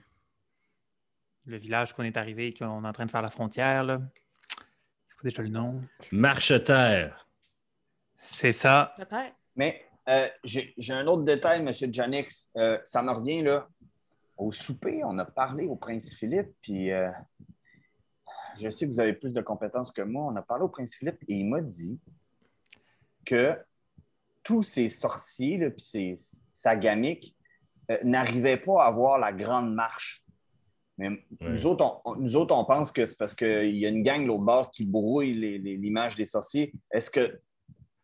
le 1.46 1.58
village 1.58 1.94
qu'on 1.94 2.04
est 2.04 2.18
arrivé 2.18 2.48
et 2.48 2.54
qu'on 2.54 2.84
est 2.84 2.88
en 2.88 2.92
train 2.94 3.06
de 3.06 3.12
faire 3.12 3.22
la 3.22 3.30
frontière. 3.30 3.84
là. 3.84 4.02
Quoi 5.18 5.30
déjà 5.30 5.42
le 5.42 5.50
nom? 5.50 5.82
Marche-terre. 6.12 7.28
C'est 8.18 8.52
ça. 8.52 8.96
Mais 9.56 9.84
euh, 10.08 10.28
j'ai 10.44 10.94
un 10.94 11.08
autre 11.08 11.24
détail, 11.24 11.62
M. 11.62 11.72
Janix. 11.92 12.50
Euh, 12.56 12.78
ça 12.84 13.02
me 13.02 13.12
revient 13.12 13.42
là. 13.42 13.68
Au 14.38 14.52
souper, 14.52 15.02
on 15.04 15.18
a 15.18 15.26
parlé 15.26 15.66
au 15.66 15.76
prince 15.76 16.14
Philippe, 16.14 16.54
puis 16.62 16.92
euh, 16.92 17.10
je 18.60 18.70
sais 18.70 18.86
que 18.86 18.92
vous 18.92 19.00
avez 19.00 19.14
plus 19.14 19.32
de 19.32 19.42
compétences 19.42 19.92
que 19.92 20.04
moi. 20.04 20.32
On 20.32 20.36
a 20.36 20.44
parlé 20.44 20.64
au 20.64 20.70
prince 20.70 20.94
Philippe 20.96 21.24
et 21.28 21.34
il 21.34 21.46
m'a 21.46 21.62
dit 21.62 22.00
que 23.26 23.58
tous 24.44 24.62
ces 24.62 24.90
sorciers, 24.90 25.58
là, 25.58 25.72
puis 25.72 25.82
ces 25.82 26.16
sagamiques, 26.54 27.36
euh, 27.90 27.98
n'arrivaient 28.04 28.58
pas 28.58 28.84
à 28.84 28.88
avoir 28.88 29.18
la 29.18 29.34
grande 29.34 29.74
marche. 29.74 30.24
Mais 30.98 31.10
nous, 31.42 31.66
autres, 31.68 32.02
on, 32.06 32.16
nous 32.16 32.36
autres, 32.36 32.56
on 32.56 32.66
pense 32.66 32.92
que 32.92 33.06
c'est 33.06 33.18
parce 33.18 33.34
qu'il 33.36 33.76
y 33.76 33.86
a 33.86 33.90
une 33.90 34.04
gang 34.04 34.26
l'autre 34.26 34.44
bord 34.44 34.72
qui 34.72 34.86
brouille 34.86 35.34
l'image 35.34 36.16
des 36.16 36.26
sorciers. 36.26 36.74
Est-ce 36.92 37.10
que 37.10 37.40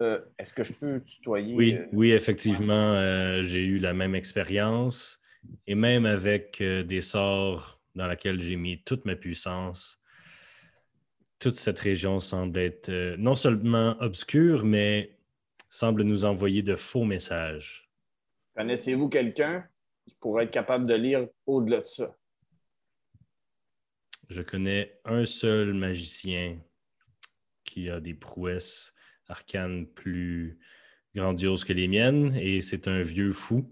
Euh, 0.01 0.19
Est-ce 0.37 0.53
que 0.53 0.63
je 0.63 0.73
peux 0.73 1.01
tutoyer? 1.01 1.55
Oui, 1.55 1.75
euh, 1.75 1.85
oui, 1.93 2.11
effectivement, 2.11 2.73
euh, 2.93 3.41
j'ai 3.43 3.63
eu 3.63 3.77
la 3.79 3.93
même 3.93 4.15
expérience. 4.15 5.19
Et 5.67 5.75
même 5.75 6.05
avec 6.05 6.61
des 6.61 7.01
sorts 7.01 7.79
dans 7.95 8.07
lesquels 8.07 8.41
j'ai 8.41 8.55
mis 8.55 8.81
toute 8.83 9.05
ma 9.05 9.15
puissance, 9.15 10.01
toute 11.37 11.57
cette 11.57 11.79
région 11.79 12.19
semble 12.19 12.57
être 12.59 12.89
non 13.17 13.35
seulement 13.35 13.95
obscure, 13.99 14.63
mais 14.65 15.17
semble 15.69 16.03
nous 16.03 16.23
envoyer 16.25 16.63
de 16.63 16.75
faux 16.75 17.03
messages. 17.03 17.89
Connaissez-vous 18.55 19.09
quelqu'un 19.09 19.65
qui 20.07 20.15
pourrait 20.15 20.45
être 20.45 20.51
capable 20.51 20.85
de 20.85 20.95
lire 20.95 21.27
au-delà 21.45 21.81
de 21.81 21.87
ça? 21.87 22.15
Je 24.29 24.41
connais 24.41 24.99
un 25.05 25.25
seul 25.25 25.73
magicien 25.73 26.59
qui 27.63 27.89
a 27.89 27.99
des 27.99 28.13
prouesses 28.13 28.93
arcanes 29.27 29.87
plus 29.87 30.59
grandioses 31.15 31.63
que 31.63 31.73
les 31.73 31.87
miennes, 31.87 32.35
et 32.35 32.61
c'est 32.61 32.87
un 32.87 33.01
vieux 33.01 33.31
fou 33.31 33.69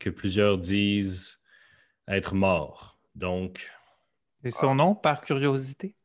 que 0.00 0.10
plusieurs 0.10 0.58
disent 0.58 1.42
être 2.08 2.34
mort. 2.34 2.98
Donc, 3.14 3.70
C'est 4.42 4.50
son 4.50 4.74
nom, 4.74 4.94
par 4.94 5.20
curiosité? 5.20 5.96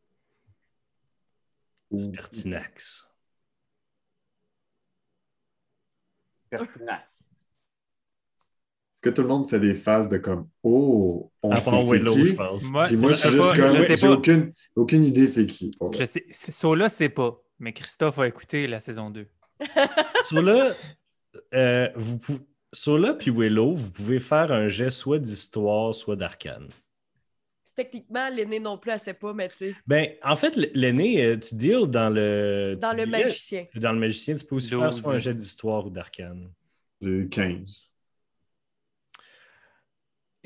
Spertinax. 1.97 3.10
Pertinax. 6.49 7.23
Est-ce 9.05 9.11
que 9.11 9.15
tout 9.17 9.21
le 9.21 9.27
monde 9.27 9.47
fait 9.47 9.59
des 9.59 9.75
phases 9.75 10.09
de 10.09 10.17
comme 10.17 10.47
Oh, 10.63 11.31
on 11.43 11.51
À 11.51 11.59
sait 11.59 11.69
c'est 11.77 11.91
Willow, 11.93 12.13
qui? 12.13 12.25
je 12.25 12.33
pense. 12.33 12.63
Moi, 12.71 12.85
Puis 12.85 12.95
moi, 12.97 13.11
je 13.11 13.15
sais 13.17 13.27
suis 13.27 13.37
juste 13.37 13.49
pas, 13.51 13.55
comme 13.57 13.77
je 13.85 13.95
j'ai 13.95 14.07
aucune, 14.07 14.51
aucune 14.75 15.03
idée 15.03 15.27
c'est 15.27 15.45
qui. 15.45 15.69
Oh, 15.79 15.91
Je 15.95 16.05
sais, 16.05 16.25
Sola, 16.31 16.89
c'est 16.89 17.09
pas. 17.09 17.39
Mais 17.59 17.71
Christophe 17.71 18.17
a 18.17 18.27
écouté 18.27 18.65
la 18.65 18.79
saison 18.79 19.11
2. 19.11 19.27
Sola, 20.23 20.73
euh, 21.53 21.89
vous 21.95 22.19
Sola 22.73 23.13
puis 23.13 23.29
Willow, 23.29 23.75
vous 23.75 23.91
pouvez 23.91 24.17
faire 24.17 24.51
un 24.51 24.69
jet 24.69 24.89
soit 24.89 25.19
d'histoire, 25.19 25.93
soit 25.93 26.15
d'arcane. 26.15 26.67
Techniquement, 27.75 28.27
l'aîné 28.29 28.59
non 28.59 28.77
plus, 28.79 28.89
elle 28.91 28.99
sait 28.99 29.13
pas, 29.13 29.33
mais 29.33 29.49
tu 29.49 29.57
sais, 29.57 29.75
Ben, 29.85 30.07
en 30.23 30.35
fait, 30.35 30.55
l'aîné, 30.73 31.23
euh, 31.23 31.37
tu 31.37 31.53
deals 31.55 31.85
dans 31.87 32.09
le. 32.09 32.75
dans 32.81 32.91
le 32.93 33.03
deals- 33.05 33.11
magicien. 33.11 33.65
Dans 33.75 33.91
le 33.91 33.99
magicien, 33.99 34.33
tu 34.33 34.45
peux 34.45 34.55
aussi 34.55 34.69
faire 34.71 34.91
soit 34.93 35.13
un 35.13 35.19
jet 35.19 35.35
d'histoire 35.35 35.85
ou 35.85 35.89
d'arcane. 35.91 36.49
J'ai 37.01 37.09
eu 37.09 37.29
15. 37.29 37.91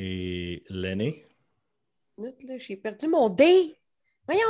Et 0.01 0.63
l'aîné? 0.69 1.25
J'ai 2.57 2.77
perdu 2.77 3.07
mon 3.09 3.27
dé. 3.29 3.75
Voyons! 4.25 4.41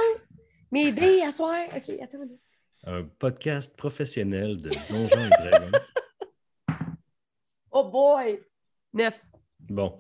Mes 0.71 0.91
dés 0.91 1.21
à 1.23 1.31
soir. 1.31 1.65
OK, 1.75 1.89
attends. 2.01 2.19
Un 2.85 3.03
podcast 3.03 3.75
professionnel 3.75 4.57
de 4.59 4.69
Donjons 4.89 5.25
et 5.25 5.49
Dragons. 5.49 5.77
Oh 7.71 7.83
boy! 7.87 8.39
Neuf. 8.93 9.23
Bon. 9.59 9.99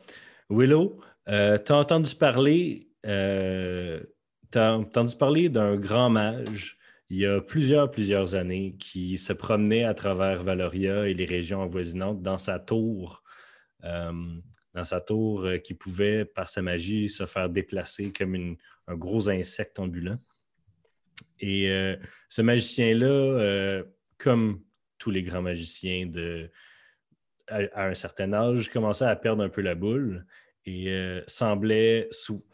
Willow, 0.49 0.99
euh, 1.27 1.57
t'as 1.59 1.75
entendu 1.75 2.15
parler. 2.15 2.89
euh, 3.05 4.01
t'as 4.49 4.73
entendu 4.73 5.15
parler 5.15 5.49
d'un 5.49 5.75
grand 5.77 6.09
mage 6.09 6.77
il 7.11 7.19
y 7.19 7.25
a 7.27 7.39
plusieurs, 7.41 7.89
plusieurs 7.91 8.33
années 8.35 8.75
qui 8.79 9.17
se 9.19 9.33
promenait 9.33 9.83
à 9.83 9.93
travers 9.93 10.43
Valoria 10.43 11.07
et 11.07 11.13
les 11.13 11.25
régions 11.25 11.61
avoisinantes 11.61 12.21
dans 12.23 12.37
sa 12.39 12.59
tour. 12.59 13.23
euh, 13.83 14.11
dans 14.73 14.85
sa 14.85 15.01
tour 15.01 15.45
euh, 15.45 15.57
qui 15.57 15.73
pouvait, 15.73 16.25
par 16.25 16.49
sa 16.49 16.61
magie, 16.61 17.09
se 17.09 17.25
faire 17.25 17.49
déplacer 17.49 18.11
comme 18.11 18.55
un 18.87 18.95
gros 18.95 19.29
insecte 19.29 19.79
ambulant. 19.79 20.19
Et 21.39 21.69
euh, 21.69 21.95
ce 22.27 22.41
magicien-là, 22.41 23.07
euh, 23.07 23.83
comme 24.17 24.63
tous 24.97 25.11
les 25.11 25.23
grands 25.23 25.41
magiciens 25.41 26.09
à, 27.47 27.85
un 27.85 27.95
certain 27.95 28.33
âge, 28.33 28.69
commençait 28.69 29.05
à 29.05 29.15
perdre 29.15 29.43
un 29.43 29.49
peu 29.49 29.61
la 29.61 29.75
boule 29.75 30.25
et 30.65 31.21
semblait 31.25 32.07
sous. 32.11 32.45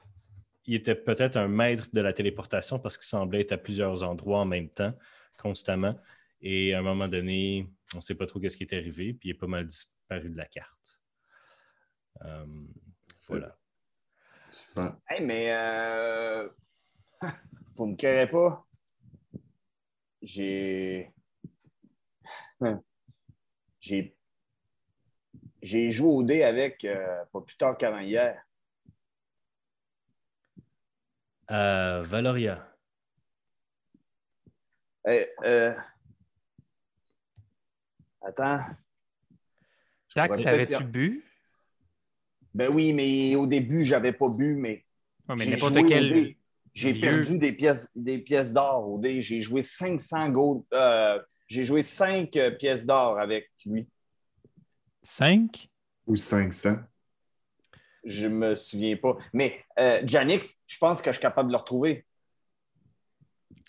Il 0.66 0.76
était 0.76 0.96
peut-être 0.96 1.38
un 1.38 1.48
maître 1.48 1.88
de 1.92 2.02
la 2.02 2.14
téléportation 2.14 2.80
parce 2.80 2.98
qu'il 2.98 3.08
semblait 3.08 3.42
être 3.42 3.52
à 3.52 3.58
plusieurs 3.58 4.04
endroits 4.04 4.40
en 4.40 4.46
même 4.46 4.70
temps, 4.70 4.94
constamment. 5.38 6.00
Et 6.40 6.74
à 6.76 6.80
un 6.80 6.82
moment 6.82 7.08
donné, 7.08 7.68
on 7.94 7.98
ne 7.98 8.02
sait 8.02 8.16
pas 8.16 8.28
trop 8.28 8.40
qu'est-ce 8.40 8.56
qui 8.56 8.64
est 8.64 8.74
arrivé, 8.74 9.14
puis 9.14 9.30
il 9.30 9.32
est 9.32 9.38
pas 9.38 9.48
mal 9.48 9.66
disparu 9.66 10.30
de 10.30 10.38
la 10.38 10.46
carte. 10.46 10.85
Euh, 12.24 12.46
voilà. 13.28 13.58
Super. 14.50 14.96
Hey, 15.10 15.24
mais 15.24 15.54
euh... 15.54 16.50
vous 17.76 17.88
me 17.88 17.96
carrez 17.96 18.30
pas. 18.30 18.66
J'ai. 20.22 21.12
J'ai. 23.80 24.18
J'ai 25.62 25.92
joué 25.92 26.08
au 26.08 26.24
dé 26.24 26.44
avec 26.44 26.86
euh, 26.86 27.26
pas 27.34 27.42
plus 27.42 27.58
tard 27.58 27.78
qu'avant 27.78 28.00
hier. 28.00 28.42
À 31.48 32.02
Valoria. 32.04 32.76
Hey, 35.06 35.28
euh... 35.44 35.76
Attends. 38.22 38.60
Pourrais 40.14 40.42
t'avais-tu 40.42 40.84
bu? 40.84 41.25
Ben 42.56 42.74
oui, 42.74 42.94
mais 42.94 43.36
au 43.36 43.46
début, 43.48 43.84
j'avais 43.84 44.14
pas 44.14 44.30
bu, 44.30 44.56
mais 44.56 44.86
Ouais, 45.28 45.36
mais 45.36 45.44
J'ai 45.46 45.52
n'importe 45.52 45.88
quel. 45.88 46.36
J'ai 46.74 46.94
perdu 46.94 47.38
des 47.38 47.52
pièces, 47.52 47.90
des 47.96 48.18
pièces 48.18 48.52
d'or 48.52 48.88
au 48.90 49.00
dé. 49.00 49.22
J'ai 49.22 49.42
joué 49.42 49.62
500 49.62 50.30
gold. 50.30 50.64
euh, 50.74 51.20
j'ai 51.48 51.64
joué 51.64 51.82
5 51.82 52.32
pièces 52.60 52.86
d'or 52.86 53.20
avec 53.20 53.50
lui. 53.66 53.88
5? 55.02 55.70
Ou 56.08 56.16
500. 56.16 56.78
Je 58.04 58.28
me 58.28 58.56
souviens 58.56 58.98
pas. 58.98 59.18
Mais 59.34 59.64
euh, 59.80 60.02
Janix, 60.06 60.60
je 60.68 60.78
pense 60.78 61.02
que 61.02 61.12
je 61.12 61.16
suis 61.16 61.22
capable 61.22 61.50
de 61.50 61.54
le 61.54 61.60
retrouver. 61.60 62.06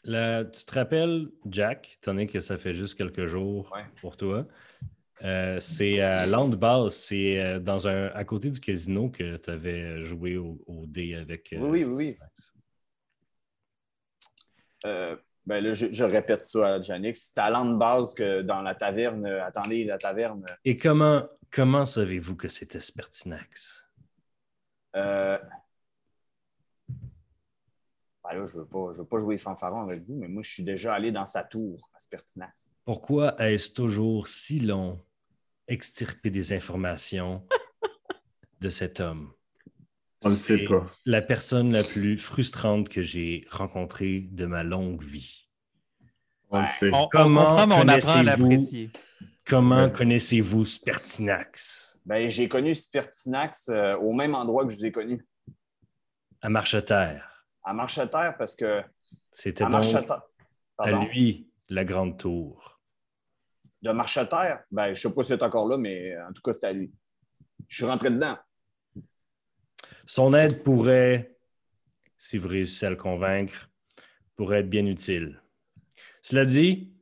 Tu 0.05 0.11
te 0.13 0.75
rappelles, 0.75 1.29
Jack, 1.49 1.97
étant 2.01 2.13
donné 2.13 2.27
que 2.27 2.41
ça 2.41 2.59
fait 2.59 2.75
juste 2.75 2.97
quelques 2.97 3.27
jours 3.27 3.73
Ouais. 3.75 3.85
pour 4.01 4.17
toi, 4.17 4.47
euh, 5.25 5.59
c'est 5.61 6.01
à 6.01 6.27
Landbase, 6.27 6.95
c'est 6.95 7.41
euh, 7.41 7.59
dans 7.59 7.89
un 7.89 8.09
à 8.09 8.25
côté 8.25 8.51
du 8.51 8.61
casino 8.61 9.09
que 9.11 9.37
tu 9.37 9.51
avais 9.51 10.03
joué 10.03 10.37
au, 10.37 10.59
au 10.67 10.87
dé 10.87 11.15
avec. 11.15 11.53
euh, 11.53 11.59
Oui, 11.61 11.85
oui, 11.85 11.93
oui. 12.07 12.17
Euh, 14.85 15.17
ben 15.47 15.63
là, 15.63 15.73
je, 15.73 15.87
je 15.93 16.05
répète 16.05 16.45
ça 16.45 16.75
à 16.75 16.83
Janix. 16.83 17.33
C'est 17.35 17.41
à 17.41 17.65
base 17.65 18.15
que 18.15 18.43
dans 18.43 18.63
la 18.63 18.75
taverne. 18.75 19.25
euh, 19.27 19.45
attendez, 19.45 19.85
la 19.85 19.97
taverne. 19.97 20.45
Et 20.65 20.77
comment, 20.77 21.27
comment 21.51 21.87
savez-vous 21.87 22.37
que 22.37 22.49
c'était 22.49 22.81
Spertinax? 22.81 23.85
Euh, 24.97 25.39
ben 28.25 28.35
là, 28.35 28.47
je 28.47 28.59
ne 28.59 28.65
veux, 28.65 28.93
veux 28.93 29.05
pas 29.05 29.19
jouer 29.19 29.39
fanfaron 29.39 29.83
avec 29.83 30.03
vous, 30.03 30.17
mais 30.17 30.29
moi, 30.29 30.43
je 30.43 30.51
suis 30.51 30.65
déjà 30.65 30.95
allé 30.95 31.13
dans 31.13 31.27
sa 31.27 31.45
tour 31.45 31.89
à 31.95 31.99
Spertinax. 32.01 32.69
Pourquoi 32.85 33.35
est-ce 33.41 33.73
toujours 33.73 34.27
si 34.29 34.61
long? 34.61 35.01
Extirper 35.69 36.31
des 36.31 36.53
informations 36.53 37.47
de 38.61 38.69
cet 38.69 39.01
homme? 39.01 39.33
On 40.25 40.31
ne 40.31 40.35
sait 40.35 40.65
pas. 40.65 40.91
La 41.05 41.23
personne 41.23 41.73
la 41.73 41.85
plus 41.85 42.17
frustrante 42.19 42.89
que 42.89 43.03
j'ai 43.03 43.47
rencontrée 43.51 44.21
de 44.33 44.47
ma 44.47 44.65
longue 44.65 45.03
vie. 45.03 45.49
On 46.51 46.61
le 46.61 46.67
sait. 46.67 46.91
On, 46.93 47.05
on 47.05 47.09
Comment 47.09 47.45
comprend, 47.45 47.67
mais 47.67 47.75
on 47.75 47.89
apprend 47.89 48.11
à 48.13 48.15
connaissez-vous- 48.19 48.25
l'apprécier. 48.25 48.91
Comment 49.45 49.85
Ouais. 49.85 49.93
connaissez-vous 49.93 50.65
Spertinax? 50.65 51.99
Ben, 52.05 52.29
j'ai 52.29 52.49
connu 52.49 52.75
Spertinax 52.75 53.69
euh, 53.69 53.97
au 53.97 54.13
même 54.13 54.35
endroit 54.35 54.65
que 54.65 54.71
je 54.73 54.77
vous 54.77 54.85
ai 54.87 54.93
connu, 54.93 55.25
À 56.41 56.49
Marcheterre. 56.49 57.45
à 57.63 57.73
Marcheterre, 57.73 58.37
parce 58.39 58.55
que 58.57 58.83
C'était 59.33 59.65
donc 59.65 59.85
à 60.79 60.91
lui 60.93 61.49
la 61.69 61.85
grande 61.85 62.17
tour. 62.19 62.76
De 63.83 63.93
Marcheterre, 63.93 64.65
ben, 64.71 64.87
je 64.87 64.91
ne 64.91 64.95
sais 64.95 65.15
pas 65.15 65.23
si 65.23 65.29
c'est 65.29 65.43
encore 65.43 65.69
là, 65.69 65.77
mais 65.77 66.17
en 66.23 66.33
tout 66.33 66.43
cas, 66.43 66.53
c'était 66.53 66.69
à 66.69 66.73
lui. 66.73 66.93
Je 67.69 67.77
suis 67.77 67.85
rentré 67.85 68.11
dedans. 68.11 68.37
Son 70.07 70.33
aide 70.35 70.63
pourrait, 70.63 71.37
si 72.17 72.39
vous 72.39 72.49
réussissez 72.49 72.87
à 72.87 72.91
le 72.91 72.97
convaincre, 72.97 73.71
pourrait 74.35 74.61
être 74.61 74.71
bien 74.71 74.87
utile. 74.87 75.41
Cela 76.23 76.45
dit, 76.47 76.93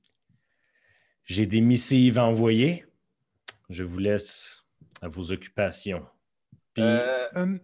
j'ai 1.25 1.47
des 1.47 1.61
missives 1.61 2.19
à 2.19 2.25
envoyer. 2.25 2.85
Je 3.71 3.83
vous 3.83 3.99
laisse 3.99 4.63
à 5.01 5.09
vos 5.09 5.33
occupations. 5.33 6.05
Puis, 6.75 6.83
Euh, 6.83 7.29
Hum, 7.35 7.61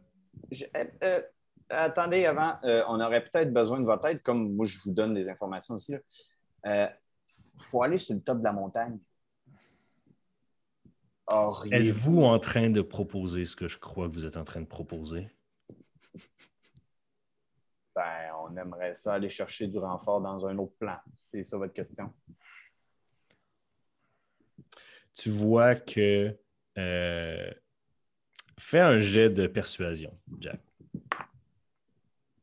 je- 0.50 0.64
euh, 0.76 0.84
euh, 1.02 1.20
attendez, 1.68 2.24
avant, 2.26 2.58
euh, 2.64 2.82
on 2.88 3.00
aurait 3.00 3.24
peut-être 3.24 3.52
besoin 3.52 3.80
de 3.80 3.84
votre 3.84 4.06
aide, 4.06 4.22
comme 4.22 4.54
moi, 4.54 4.66
je 4.66 4.78
vous 4.84 4.92
donne 4.92 5.14
des 5.14 5.28
informations 5.28 5.74
aussi. 5.74 5.94
Il 7.60 7.64
faut 7.70 7.82
aller 7.82 7.98
sur 7.98 8.14
le 8.14 8.22
top 8.22 8.38
de 8.38 8.44
la 8.44 8.52
montagne. 8.52 8.98
Auriez- 11.26 11.74
êtes-vous 11.74 12.22
en 12.22 12.38
train 12.40 12.70
de 12.70 12.82
proposer 12.82 13.44
ce 13.44 13.54
que 13.54 13.68
je 13.68 13.78
crois 13.78 14.08
que 14.08 14.14
vous 14.14 14.26
êtes 14.26 14.36
en 14.36 14.44
train 14.44 14.60
de 14.60 14.66
proposer? 14.66 15.28
Ben, 17.94 18.32
on 18.42 18.56
aimerait 18.56 18.94
ça 18.94 19.14
aller 19.14 19.28
chercher 19.28 19.68
du 19.68 19.78
renfort 19.78 20.20
dans 20.20 20.46
un 20.46 20.56
autre 20.58 20.74
plan. 20.78 20.98
C'est 21.14 21.44
ça 21.44 21.56
votre 21.58 21.72
question? 21.72 22.12
tu 25.12 25.28
vois 25.28 25.74
que. 25.74 26.36
euh, 26.78 27.50
fais 28.58 28.80
un 28.80 28.98
jet 28.98 29.30
de 29.30 29.46
persuasion, 29.46 30.18
Jack. 30.38 30.60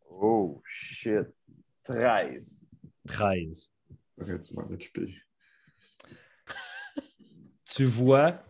Oh, 0.10 0.62
shit. 0.65 1.27
13. 1.84 2.58
13. 3.08 3.71
J'aurais 4.17 4.39
dû 4.39 4.53
m'en 4.56 4.63
occuper? 4.71 5.15
Tu 7.65 7.84
vois 7.84 8.43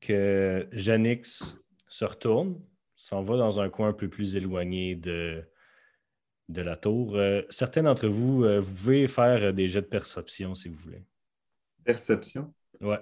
que 0.00 0.68
Janix 0.72 1.56
se 1.88 2.04
retourne, 2.04 2.60
s'en 2.96 3.22
va 3.22 3.36
dans 3.36 3.60
un 3.60 3.68
coin 3.68 3.88
un 3.88 3.92
peu 3.92 4.08
plus 4.08 4.36
éloigné 4.36 4.94
de, 4.94 5.44
de 6.48 6.62
la 6.62 6.76
tour. 6.76 7.16
Euh, 7.16 7.42
certains 7.50 7.82
d'entre 7.82 8.08
vous, 8.08 8.44
euh, 8.44 8.60
vous 8.60 8.74
pouvez 8.74 9.06
faire 9.06 9.42
euh, 9.42 9.52
des 9.52 9.66
jets 9.68 9.82
de 9.82 9.86
perception 9.86 10.54
si 10.54 10.68
vous 10.68 10.76
voulez. 10.76 11.04
Perception, 11.84 12.54
Ouais. 12.80 13.00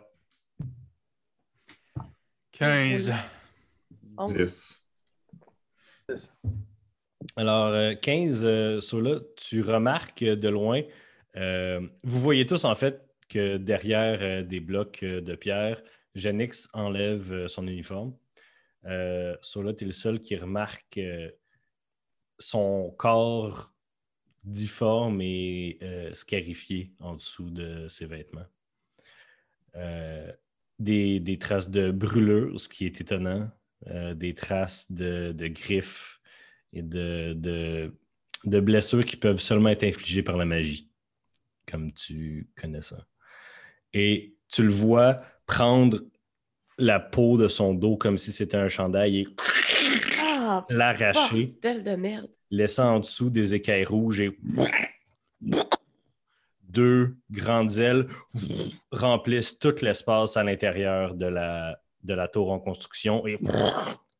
15. 2.52 3.12
11. 4.16 4.34
10. 4.34 4.88
C'est 6.08 6.16
ça. 6.16 6.32
Alors, 7.36 7.68
euh, 7.68 7.94
15, 7.94 8.44
euh, 8.44 8.80
Sola, 8.80 9.20
tu 9.36 9.62
remarques 9.62 10.24
de 10.24 10.48
loin, 10.48 10.82
euh, 11.36 11.80
vous 12.02 12.20
voyez 12.20 12.46
tous 12.46 12.64
en 12.64 12.74
fait 12.74 13.12
que 13.32 13.56
derrière 13.56 14.18
euh, 14.20 14.42
des 14.42 14.60
blocs 14.60 15.02
euh, 15.02 15.20
de 15.22 15.34
pierre, 15.34 15.82
Janix 16.14 16.68
enlève 16.74 17.46
son 17.46 17.66
uniforme. 17.66 18.14
Euh, 18.84 19.34
Sola, 19.40 19.72
tu 19.72 19.86
le 19.86 19.92
seul 19.92 20.18
qui 20.18 20.36
remarque 20.36 21.00
son 22.38 22.94
corps 22.98 23.72
difforme 24.44 25.22
et 25.22 25.78
scarifié 26.12 26.92
en 26.98 27.14
dessous 27.14 27.48
de 27.48 27.86
ses 27.88 28.04
vêtements. 28.06 28.44
Des, 30.78 31.38
traces 31.40 31.70
de 31.70 31.92
brûlure, 31.92 32.60
ce 32.60 32.68
qui 32.68 32.84
est 32.84 33.00
étonnant, 33.00 33.48
des 33.86 34.34
traces 34.34 34.90
de, 34.90 35.32
griffes 35.48 36.20
et 36.74 36.82
de 36.82 37.90
blessures 38.44 39.06
qui 39.06 39.16
peuvent 39.16 39.40
seulement 39.40 39.70
être 39.70 39.84
infligées 39.84 40.24
par 40.24 40.36
la 40.36 40.44
magie, 40.44 40.91
comme 41.70 41.92
tu 41.92 42.48
connais 42.60 42.82
ça. 42.82 43.04
Et 43.92 44.34
tu 44.48 44.62
le 44.62 44.70
vois 44.70 45.20
prendre 45.46 46.00
la 46.78 46.98
peau 47.00 47.36
de 47.36 47.48
son 47.48 47.74
dos 47.74 47.96
comme 47.96 48.18
si 48.18 48.32
c'était 48.32 48.56
un 48.56 48.68
chandail 48.68 49.18
et 49.20 49.28
Ah, 50.20 50.66
l'arracher, 50.70 51.46
bordel 51.62 51.84
de 51.84 51.94
merde. 51.96 52.30
laissant 52.50 52.96
en 52.96 53.00
dessous 53.00 53.30
des 53.30 53.54
écailles 53.54 53.84
rouges 53.84 54.20
et 54.20 54.30
deux 56.62 57.14
grandes 57.30 57.78
ailes 57.78 58.06
remplissent 58.90 59.58
tout 59.58 59.74
l'espace 59.82 60.36
à 60.36 60.42
l'intérieur 60.44 61.14
de 61.14 61.26
la, 61.26 61.78
de 62.02 62.14
la 62.14 62.28
tour 62.28 62.50
en 62.50 62.58
construction 62.58 63.26
et 63.26 63.38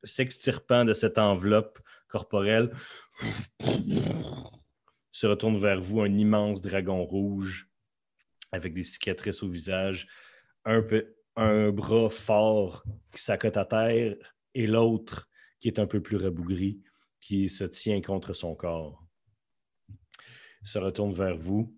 s'extirpant 0.04 0.84
de 0.84 0.92
cette 0.92 1.16
enveloppe 1.18 1.78
corporelle, 2.08 2.70
se 5.22 5.28
retourne 5.28 5.56
vers 5.56 5.80
vous 5.80 6.00
un 6.00 6.12
immense 6.12 6.60
dragon 6.60 7.04
rouge 7.04 7.70
avec 8.50 8.74
des 8.74 8.82
cicatrices 8.82 9.44
au 9.44 9.48
visage, 9.48 10.08
un, 10.64 10.82
peu, 10.82 11.14
un 11.36 11.70
bras 11.70 12.10
fort 12.10 12.82
qui 13.12 13.22
s'accote 13.22 13.56
à 13.56 13.64
terre 13.64 14.16
et 14.52 14.66
l'autre 14.66 15.30
qui 15.60 15.68
est 15.68 15.78
un 15.78 15.86
peu 15.86 16.02
plus 16.02 16.16
rabougri, 16.16 16.82
qui 17.20 17.48
se 17.48 17.62
tient 17.62 18.00
contre 18.00 18.32
son 18.32 18.56
corps. 18.56 19.06
Il 19.88 20.66
se 20.66 20.80
retourne 20.80 21.12
vers 21.12 21.36
vous. 21.36 21.72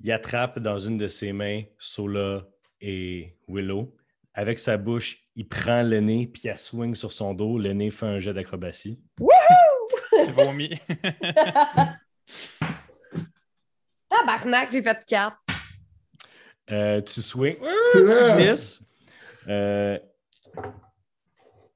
Il 0.00 0.12
attrape 0.12 0.58
dans 0.58 0.78
une 0.78 0.98
de 0.98 1.08
ses 1.08 1.32
mains 1.32 1.62
Sola 1.78 2.46
et 2.82 3.38
Willow. 3.48 3.96
Avec 4.34 4.58
sa 4.58 4.76
bouche, 4.76 5.26
il 5.36 5.48
prend 5.48 5.82
le 5.82 6.00
nez 6.00 6.26
puis 6.26 6.42
il 6.44 6.58
swing 6.58 6.94
sur 6.94 7.12
son 7.12 7.32
dos. 7.32 7.58
Le 7.58 7.72
nez 7.72 7.90
fait 7.90 8.04
un 8.04 8.18
jet 8.18 8.34
d'acrobatie. 8.34 9.00
Tu 10.12 10.30
vomis. 10.32 10.78
Tabarnak, 14.08 14.72
j'ai 14.72 14.82
fait 14.82 15.04
4. 15.04 15.36
Euh, 16.72 17.00
tu 17.02 17.22
swings, 17.22 17.58
tu 17.92 17.98
glisses. 18.36 18.80
Euh, 19.48 19.98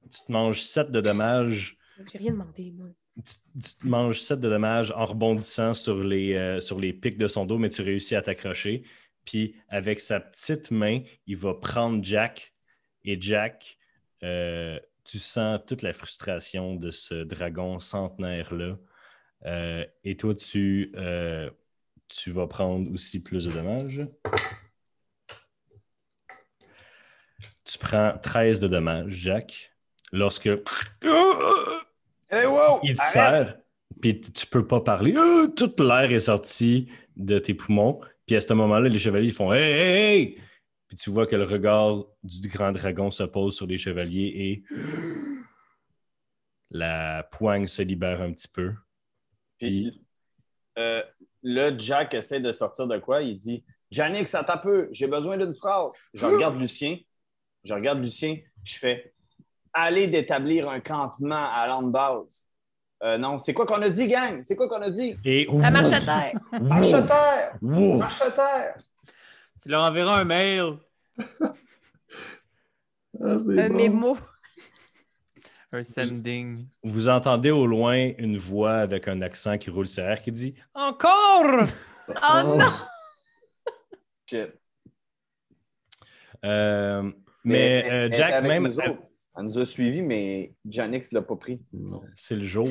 tu 0.09 0.21
te 0.27 0.31
manges 0.31 0.61
7 0.61 0.91
de 0.91 1.01
dommages. 1.01 1.77
J'ai 2.11 2.17
rien 2.17 2.31
demandé, 2.31 2.71
moi. 2.75 2.87
Tu, 3.23 3.61
tu 3.61 3.73
te 3.75 3.87
manges 3.87 4.19
7 4.19 4.39
de 4.39 4.49
dommages 4.49 4.91
en 4.91 5.05
rebondissant 5.05 5.73
sur 5.73 6.03
les, 6.03 6.33
euh, 6.33 6.59
sur 6.59 6.79
les 6.79 6.91
pics 6.93 7.17
de 7.17 7.27
son 7.27 7.45
dos, 7.45 7.57
mais 7.57 7.69
tu 7.69 7.81
réussis 7.81 8.15
à 8.15 8.21
t'accrocher. 8.21 8.83
Puis 9.25 9.55
avec 9.69 9.99
sa 9.99 10.19
petite 10.19 10.71
main, 10.71 11.01
il 11.27 11.37
va 11.37 11.53
prendre 11.53 12.03
Jack. 12.03 12.53
Et 13.03 13.19
Jack, 13.19 13.77
euh, 14.23 14.79
tu 15.03 15.19
sens 15.19 15.59
toute 15.65 15.81
la 15.81 15.93
frustration 15.93 16.75
de 16.75 16.89
ce 16.89 17.23
dragon 17.23 17.79
centenaire-là. 17.79 18.77
Euh, 19.45 19.85
et 20.03 20.17
toi, 20.17 20.33
tu, 20.35 20.91
euh, 20.95 21.49
tu 22.07 22.31
vas 22.31 22.47
prendre 22.47 22.91
aussi 22.91 23.23
plus 23.23 23.45
de 23.45 23.51
dommages. 23.51 23.99
Tu 27.63 27.77
prends 27.77 28.17
13 28.21 28.59
de 28.59 28.67
dommages, 28.67 29.11
Jack. 29.11 29.73
Lorsque 30.11 30.47
Hey, 32.29 32.45
wow! 32.45 32.79
il 32.83 32.95
te 32.95 33.01
serre, 33.01 33.57
puis 34.01 34.19
tu 34.19 34.45
peux 34.47 34.65
pas 34.67 34.81
parler. 34.81 35.13
Ah, 35.17 35.45
Tout 35.55 35.73
l'air 35.79 36.11
est 36.11 36.19
sorti 36.19 36.89
de 37.15 37.39
tes 37.39 37.53
poumons. 37.53 38.01
Puis 38.25 38.35
à 38.35 38.41
ce 38.41 38.53
moment-là, 38.53 38.89
les 38.89 38.99
chevaliers 38.99 39.27
ils 39.27 39.33
font 39.33 39.51
Hey, 39.53 39.63
hey, 39.63 39.89
hey! 39.89 40.41
Puis 40.87 40.97
tu 40.97 41.09
vois 41.09 41.25
que 41.25 41.35
le 41.35 41.45
regard 41.45 42.03
du 42.23 42.49
grand 42.49 42.71
dragon 42.73 43.09
se 43.11 43.23
pose 43.23 43.55
sur 43.55 43.65
les 43.65 43.77
chevaliers 43.77 44.33
et 44.35 44.63
la 46.69 47.23
poigne 47.31 47.67
se 47.67 47.81
libère 47.81 48.21
un 48.21 48.31
petit 48.33 48.47
peu. 48.49 48.73
Puis, 49.61 50.01
euh, 50.79 51.03
là, 51.43 51.77
Jack 51.77 52.15
essaie 52.15 52.39
de 52.39 52.51
sortir 52.51 52.87
de 52.87 52.97
quoi? 52.97 53.21
Il 53.21 53.37
dit 53.37 53.63
Jannick, 53.91 54.33
attends 54.33 54.53
un 54.53 54.57
peu, 54.57 54.89
j'ai 54.91 55.05
besoin 55.07 55.37
d'une 55.37 55.53
phrase. 55.53 55.93
Je 56.15 56.25
regarde 56.25 56.57
Lucien. 56.59 56.97
Je 57.63 57.73
regarde 57.75 57.99
Lucien. 57.99 58.37
Je 58.63 58.77
fais 58.79 59.13
Allez 59.73 60.07
d'établir 60.07 60.67
un 60.67 60.79
campement 60.79 61.49
à 61.53 61.67
l'ande 61.67 61.91
base. 61.91 62.47
Euh, 63.03 63.17
non, 63.17 63.37
c'est 63.39 63.53
quoi 63.53 63.65
qu'on 63.65 63.81
a 63.81 63.89
dit, 63.89 64.07
gang? 64.07 64.41
C'est 64.43 64.55
quoi 64.55 64.67
qu'on 64.67 64.81
a 64.81 64.89
dit? 64.89 65.15
Et 65.23 65.47
La 65.49 65.71
marche 65.71 65.91
à 65.93 66.01
terre. 66.01 66.39
Marche 66.61 66.93
à 66.93 67.01
terre! 67.03 67.57
Wow! 67.61 67.97
Marche 67.97 68.21
à 68.21 68.31
terre! 68.31 68.75
tu 69.61 69.69
leur 69.69 69.83
enverras 69.83 70.19
un 70.19 70.23
mail, 70.25 70.77
Ah, 73.19 73.37
c'est 73.39 73.59
Un 73.59 73.69
bon. 73.69 73.75
mémo. 73.75 74.17
Un 75.73 75.83
sending. 75.83 76.65
Vous 76.83 77.07
entendez 77.09 77.51
au 77.51 77.65
loin 77.65 78.11
une 78.17 78.37
voix 78.37 78.75
avec 78.77 79.07
un 79.07 79.21
accent 79.21 79.57
qui 79.57 79.69
roule 79.69 79.87
sur 79.87 80.03
l'air 80.03 80.21
qui 80.21 80.31
dit 80.31 80.55
Encore! 80.73 81.67
Oh 82.09 82.57
non! 82.57 82.65
Shit. 84.29 84.49
Euh, 86.43 87.03
Mais 87.03 87.13
mais 87.43 87.59
elle- 87.59 87.91
euh, 87.93 88.05
elle 88.07 88.13
Jack, 88.13 88.43
même, 88.43 88.63
nous. 88.63 88.97
Elle 89.37 89.43
nous 89.45 89.59
a 89.59 89.65
suivis, 89.65 90.01
mais 90.01 90.53
Janix 90.67 91.11
ne 91.13 91.19
l'a 91.19 91.21
pas 91.25 91.35
pris. 91.37 91.61
Non. 91.71 92.01
c'est 92.15 92.35
le 92.35 92.41
jour. 92.43 92.67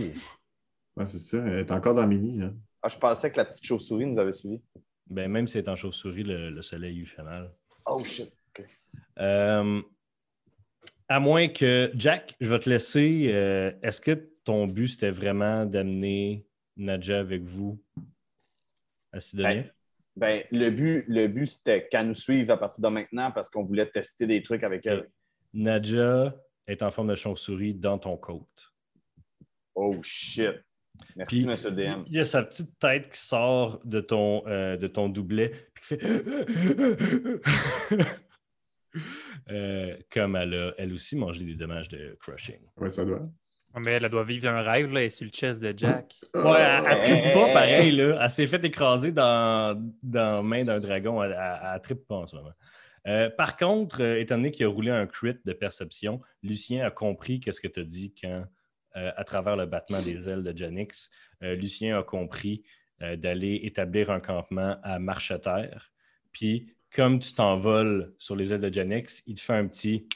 Ouais, 0.97 1.07
c'est 1.07 1.19
ça. 1.19 1.39
Elle 1.39 1.61
est 1.61 1.71
encore 1.73 1.95
dans 1.95 2.07
Mini. 2.07 2.43
Hein. 2.43 2.55
Ah, 2.83 2.89
je 2.89 2.99
pensais 2.99 3.31
que 3.31 3.37
la 3.39 3.47
petite 3.47 3.65
chauve-souris 3.65 4.07
nous 4.07 4.19
avait 4.19 4.33
suivis. 4.33 4.61
Ben, 5.07 5.31
même 5.31 5.47
si 5.47 5.55
c'est 5.55 5.69
en 5.69 5.77
chauve-souris, 5.77 6.25
le, 6.25 6.51
le 6.51 6.63
soleil 6.63 6.97
lui 6.97 7.07
fait 7.07 7.23
mal. 7.23 7.51
Oh 7.87 8.05
shit. 8.05 8.31
Euh, 9.19 9.81
à 11.11 11.21
moins 11.21 11.49
que. 11.49 11.91
Jack, 11.95 12.35
je 12.41 12.49
vais 12.49 12.59
te 12.61 12.71
laisser. 12.71 13.31
euh, 13.33 13.73
Est-ce 13.83 14.01
que 14.01 14.13
ton 14.45 14.67
but, 14.67 14.89
c'était 14.89 15.11
vraiment 15.11 15.67
d'amener 15.67 16.47
Nadja 16.77 17.19
avec 17.19 17.43
vous 17.43 17.83
à 19.13 19.21
Sidonia? 19.21 19.65
Ben, 20.17 20.43
le 20.51 20.71
but, 20.71 21.05
le 21.09 21.27
but 21.29 21.47
c'était 21.47 21.87
qu'elle 21.89 22.09
nous 22.09 22.15
suive 22.15 22.51
à 22.51 22.57
partir 22.57 22.83
de 22.83 22.89
maintenant 22.89 23.31
parce 23.33 23.49
qu'on 23.49 23.63
voulait 23.63 23.87
tester 23.87 24.27
des 24.27 24.43
trucs 24.43 24.63
avec 24.65 24.87
elle. 24.87 25.09
Nadja 25.53 26.35
est 26.67 26.83
en 26.83 26.91
forme 26.91 27.09
de 27.09 27.15
chauve-souris 27.15 27.75
dans 27.75 27.99
ton 27.99 28.17
côte. 28.17 28.73
Oh 29.75 29.95
shit. 30.03 30.53
Merci, 31.17 31.47
monsieur 31.47 31.71
DM. 31.71 32.03
Il 32.07 32.15
y 32.15 32.19
a 32.19 32.25
sa 32.25 32.43
petite 32.43 32.79
tête 32.79 33.09
qui 33.11 33.19
sort 33.19 33.81
de 33.85 34.01
ton, 34.01 34.47
euh, 34.47 34.77
de 34.77 34.87
ton 34.87 35.09
doublet, 35.09 35.51
puis 35.75 35.97
qui 35.97 35.97
fait. 35.97 36.23
Euh, 39.51 39.97
comme 40.11 40.37
elle 40.37 40.55
a, 40.55 40.73
elle 40.79 40.93
aussi, 40.93 41.17
mangé 41.17 41.45
des 41.45 41.55
dommages 41.55 41.89
de 41.89 42.17
crushing. 42.21 42.61
Ouais, 42.77 42.89
ça 42.89 43.05
doit. 43.05 43.29
Mais 43.85 43.93
elle 43.93 44.05
elle 44.05 44.11
doit 44.11 44.25
vivre 44.25 44.49
un 44.49 44.63
rêve, 44.63 44.93
là, 44.93 45.01
elle 45.01 45.07
est 45.07 45.11
sur 45.11 45.25
le 45.25 45.31
chest 45.31 45.63
de 45.63 45.73
Jack. 45.77 46.17
Ouais, 46.35 46.61
elle, 46.61 46.85
elle 46.89 46.99
trippe 46.99 47.25
Hey, 47.25 47.35
pas 47.35 47.53
pareil, 47.53 47.93
là. 47.93 48.19
Elle 48.23 48.31
s'est 48.31 48.47
fait 48.47 48.65
écraser 48.65 49.13
dans, 49.13 49.81
dans 50.03 50.37
la 50.37 50.43
main 50.43 50.65
d'un 50.65 50.81
dragon. 50.81 51.23
Elle, 51.23 51.33
elle, 51.33 51.97
pas 51.97 52.17
en 52.17 52.27
ce 52.27 52.37
moment. 52.37 52.53
Euh, 53.07 53.31
par 53.31 53.57
contre, 53.57 54.03
euh, 54.03 54.21
étant 54.21 54.37
donné 54.37 54.51
qu'il 54.51 54.67
a 54.67 54.69
roulé 54.69 54.91
un 54.91 55.07
crit 55.07 55.37
de 55.45 55.53
perception, 55.53 56.21
Lucien 56.43 56.85
a 56.85 56.91
compris 56.91 57.41
qu'est-ce 57.41 57.61
que 57.61 57.69
tu 57.69 57.81
as 57.81 57.85
dit 57.85 58.15
quand, 58.21 58.45
euh, 58.97 59.13
à 59.17 59.25
travers 59.25 59.57
le 59.57 59.67
battement 59.67 60.03
des 60.03 60.29
ailes 60.29 60.43
de 60.43 60.57
Janix, 60.57 61.11
euh, 61.43 61.55
Lucien 61.55 61.99
a 61.99 62.03
compris 62.03 62.65
euh, 63.03 63.17
d'aller 63.17 63.61
établir 63.63 64.11
un 64.11 64.21
campement 64.21 64.79
à 64.83 64.99
Marcheterre. 64.99 65.93
Puis, 66.33 66.75
comme 66.95 67.19
tu 67.19 67.35
t'envoles 67.35 68.15
sur 68.19 68.37
les 68.37 68.53
ailes 68.53 68.61
de 68.61 68.73
Janix, 68.73 69.23
il 69.27 69.35
te 69.35 69.41
fait 69.41 69.55
un 69.55 69.67
petit 69.67 70.09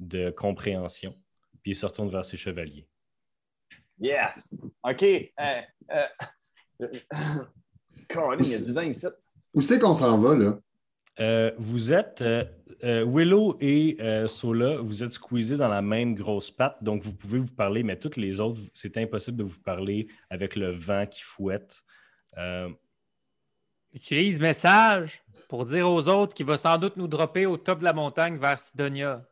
de 0.00 0.30
compréhension, 0.30 1.16
puis 1.62 1.72
il 1.72 1.76
se 1.76 1.86
retourne 1.86 2.08
vers 2.08 2.24
ses 2.24 2.36
chevaliers. 2.36 2.86
Yes! 3.98 4.54
OK. 4.82 5.02
Euh, 5.02 5.60
euh, 5.92 6.88
Colin, 8.08 8.38
il 8.40 8.50
y 8.50 8.54
a 8.54 8.60
du 8.62 8.72
vin 8.72 8.84
ici. 8.84 9.06
Où 9.52 9.60
c'est 9.60 9.78
qu'on 9.78 9.94
s'en 9.94 10.18
va, 10.18 10.34
là? 10.34 10.58
Euh, 11.20 11.52
vous 11.58 11.92
êtes, 11.92 12.22
euh, 12.22 12.44
euh, 12.82 13.04
Willow 13.06 13.56
et 13.60 13.96
euh, 14.00 14.26
Sola, 14.26 14.78
vous 14.78 15.04
êtes 15.04 15.12
squeezés 15.12 15.56
dans 15.56 15.68
la 15.68 15.80
même 15.80 16.14
grosse 16.14 16.50
patte, 16.50 16.82
donc 16.82 17.02
vous 17.02 17.14
pouvez 17.14 17.38
vous 17.38 17.54
parler, 17.54 17.84
mais 17.84 17.96
toutes 17.96 18.16
les 18.16 18.40
autres, 18.40 18.60
c'est 18.72 18.96
impossible 18.96 19.36
de 19.36 19.44
vous 19.44 19.60
parler 19.60 20.08
avec 20.28 20.56
le 20.56 20.72
vent 20.72 21.06
qui 21.06 21.22
fouette. 21.22 21.84
Utilise 23.94 24.40
message 24.40 25.22
pour 25.48 25.64
dire 25.64 25.88
aux 25.88 26.08
autres 26.08 26.34
qu'il 26.34 26.46
va 26.46 26.56
sans 26.56 26.78
doute 26.78 26.96
nous 26.96 27.06
dropper 27.06 27.46
au 27.46 27.56
top 27.56 27.78
de 27.78 27.84
la 27.84 27.92
montagne 27.92 28.36
vers 28.36 28.60
Sidonia. 28.60 29.24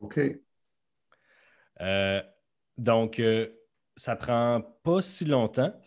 OK. 0.00 0.18
Euh, 1.80 2.22
donc, 2.78 3.20
euh, 3.20 3.48
ça 3.96 4.16
prend 4.16 4.62
pas 4.82 5.02
si 5.02 5.26
longtemps 5.26 5.78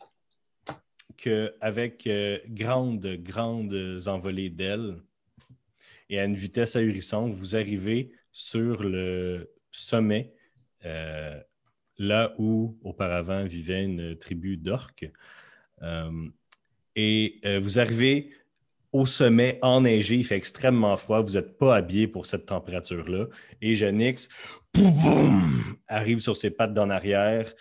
qu'avec 1.18 2.06
euh, 2.08 2.40
grandes, 2.48 3.08
grandes 3.18 3.98
envolées 4.08 4.50
d'ailes 4.50 5.02
et 6.10 6.20
à 6.20 6.26
une 6.26 6.36
vitesse 6.36 6.76
ahurissante, 6.76 7.34
vous 7.34 7.56
arrivez 7.56 8.12
sur 8.32 8.84
le 8.84 9.52
sommet, 9.72 10.34
euh, 10.86 11.42
là 11.98 12.36
où 12.38 12.78
auparavant 12.84 13.46
vivait 13.46 13.84
une 13.84 14.16
tribu 14.18 14.58
d'orques. 14.58 15.10
Euh, 15.82 16.30
et 16.96 17.40
euh, 17.46 17.60
vous 17.60 17.80
arrivez 17.80 18.32
au 18.92 19.06
sommet 19.06 19.60
enneigé, 19.62 20.16
il 20.16 20.26
fait 20.26 20.38
extrêmement 20.38 20.96
froid, 20.96 21.22
vous 21.22 21.34
n'êtes 21.34 21.58
pas 21.58 21.76
habillé 21.76 22.08
pour 22.08 22.26
cette 22.26 22.46
température-là. 22.46 23.26
Et 23.62 23.76
boum, 24.74 25.78
arrive 25.88 26.20
sur 26.20 26.38
ses 26.38 26.50
pattes 26.50 26.74
d'en 26.74 26.90
arrière, 26.90 27.52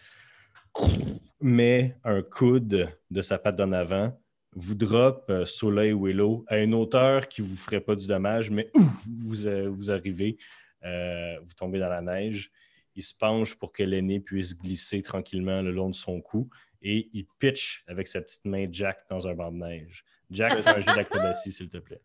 met 1.40 1.96
un 2.04 2.22
coude 2.22 2.88
de 3.10 3.22
sa 3.22 3.38
patte 3.38 3.56
d'en 3.56 3.72
avant, 3.72 4.16
vous 4.54 4.76
drop 4.76 5.24
euh, 5.30 5.44
Soleil 5.44 5.92
Willow 5.92 6.44
à 6.46 6.58
une 6.58 6.74
hauteur 6.74 7.26
qui 7.26 7.42
ne 7.42 7.48
vous 7.48 7.56
ferait 7.56 7.80
pas 7.80 7.96
du 7.96 8.06
dommage, 8.06 8.50
mais 8.50 8.70
vous, 8.74 9.48
vous 9.72 9.90
arrivez, 9.90 10.36
vous 10.82 11.54
tombez 11.56 11.80
dans 11.80 11.88
la 11.88 12.02
neige. 12.02 12.52
Il 12.94 13.02
se 13.02 13.14
penche 13.14 13.56
pour 13.56 13.72
que 13.72 13.82
l'aîné 13.82 14.20
puisse 14.20 14.56
glisser 14.56 15.02
tranquillement 15.02 15.62
le 15.62 15.72
long 15.72 15.90
de 15.90 15.96
son 15.96 16.20
cou 16.20 16.48
et 16.84 17.08
il 17.12 17.26
pitch 17.38 17.82
avec 17.88 18.06
sa 18.06 18.20
petite 18.20 18.44
main 18.44 18.66
Jack 18.70 19.00
dans 19.10 19.26
un 19.26 19.34
banc 19.34 19.50
de 19.50 19.56
neige. 19.56 20.04
Jack, 20.30 20.58
fais 20.60 20.68
un 20.68 20.80
jeu 20.80 20.94
d'acrobatie, 20.94 21.50
s'il 21.50 21.68
te 21.68 21.78
plaît. 21.78 22.00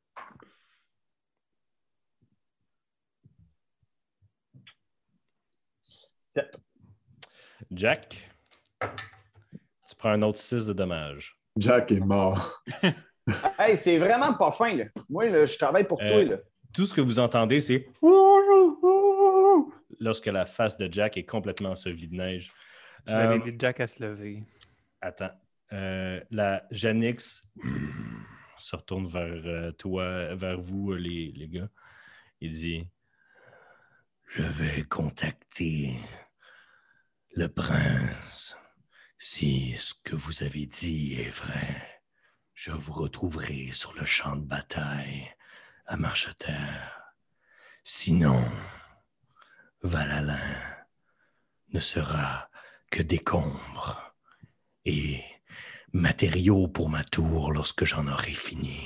Sept. 6.24 6.60
Jack, 7.72 8.30
tu 8.82 9.96
prends 9.98 10.12
un 10.12 10.22
autre 10.22 10.38
6 10.40 10.68
de 10.68 10.74
dommaage. 10.74 11.38
Jack 11.58 11.92
est 11.92 12.00
mort. 12.00 12.64
Hey, 13.60 13.78
c'est 13.78 14.00
vraiment 14.00 14.34
pas 14.34 14.52
fin, 14.52 14.74
là. 14.76 14.86
Moi, 15.08 15.30
là, 15.30 15.46
je 15.46 15.56
travaille 15.56 15.84
pour 15.88 16.02
Euh, 16.02 16.10
toi, 16.10 16.24
là. 16.24 16.38
Tout 16.74 16.88
ce 16.88 16.96
que 16.96 17.02
vous 17.02 17.20
entendez, 17.20 17.60
c'est 17.60 17.86
lorsque 20.00 20.26
la 20.26 20.48
face 20.48 20.78
de 20.78 20.92
Jack 20.92 21.16
est 21.16 21.26
complètement 21.26 21.70
ensevelie 21.70 22.08
de 22.08 22.16
neige. 22.16 22.52
Je 23.06 23.12
vais 23.14 23.18
Euh, 23.20 23.36
aider 23.36 23.56
Jack 23.60 23.82
à 23.82 23.86
se 23.86 24.02
lever. 24.02 24.42
Attends. 25.02 25.32
Euh, 25.72 26.22
la 26.32 26.66
Janix 26.72 27.44
se 28.58 28.76
retourne 28.76 29.08
vers 29.08 29.46
euh, 29.46 29.72
toi, 29.72 30.36
vers 30.36 30.60
vous, 30.60 30.94
euh, 30.94 30.98
les, 30.98 31.32
les 31.36 31.48
gars. 31.48 31.70
Il 32.42 32.52
dit 32.52 32.90
Je 34.28 34.42
vais 34.42 34.84
contacter 34.84 35.96
le 37.36 37.48
prince. 37.48 38.58
Si 39.18 39.74
ce 39.74 39.94
que 39.94 40.16
vous 40.16 40.44
avez 40.44 40.66
dit 40.66 41.16
est 41.16 41.30
vrai, 41.30 42.02
je 42.54 42.72
vous 42.72 42.94
retrouverai 42.94 43.68
sur 43.72 43.94
le 43.94 44.06
champ 44.06 44.36
de 44.36 44.46
bataille 44.46 45.30
à 45.86 45.98
Marcheterre. 45.98 47.14
Sinon, 47.84 48.44
Valalin 49.82 50.86
ne 51.70 51.80
sera 51.80 52.50
que 52.90 53.02
décombre 53.02 54.09
et 54.86 55.20
matériaux 55.94 56.68
pour 56.68 56.90
ma 56.90 57.04
tour 57.04 57.52
lorsque 57.52 57.86
j'en 57.86 58.08
aurai 58.08 58.32
fini. 58.32 58.80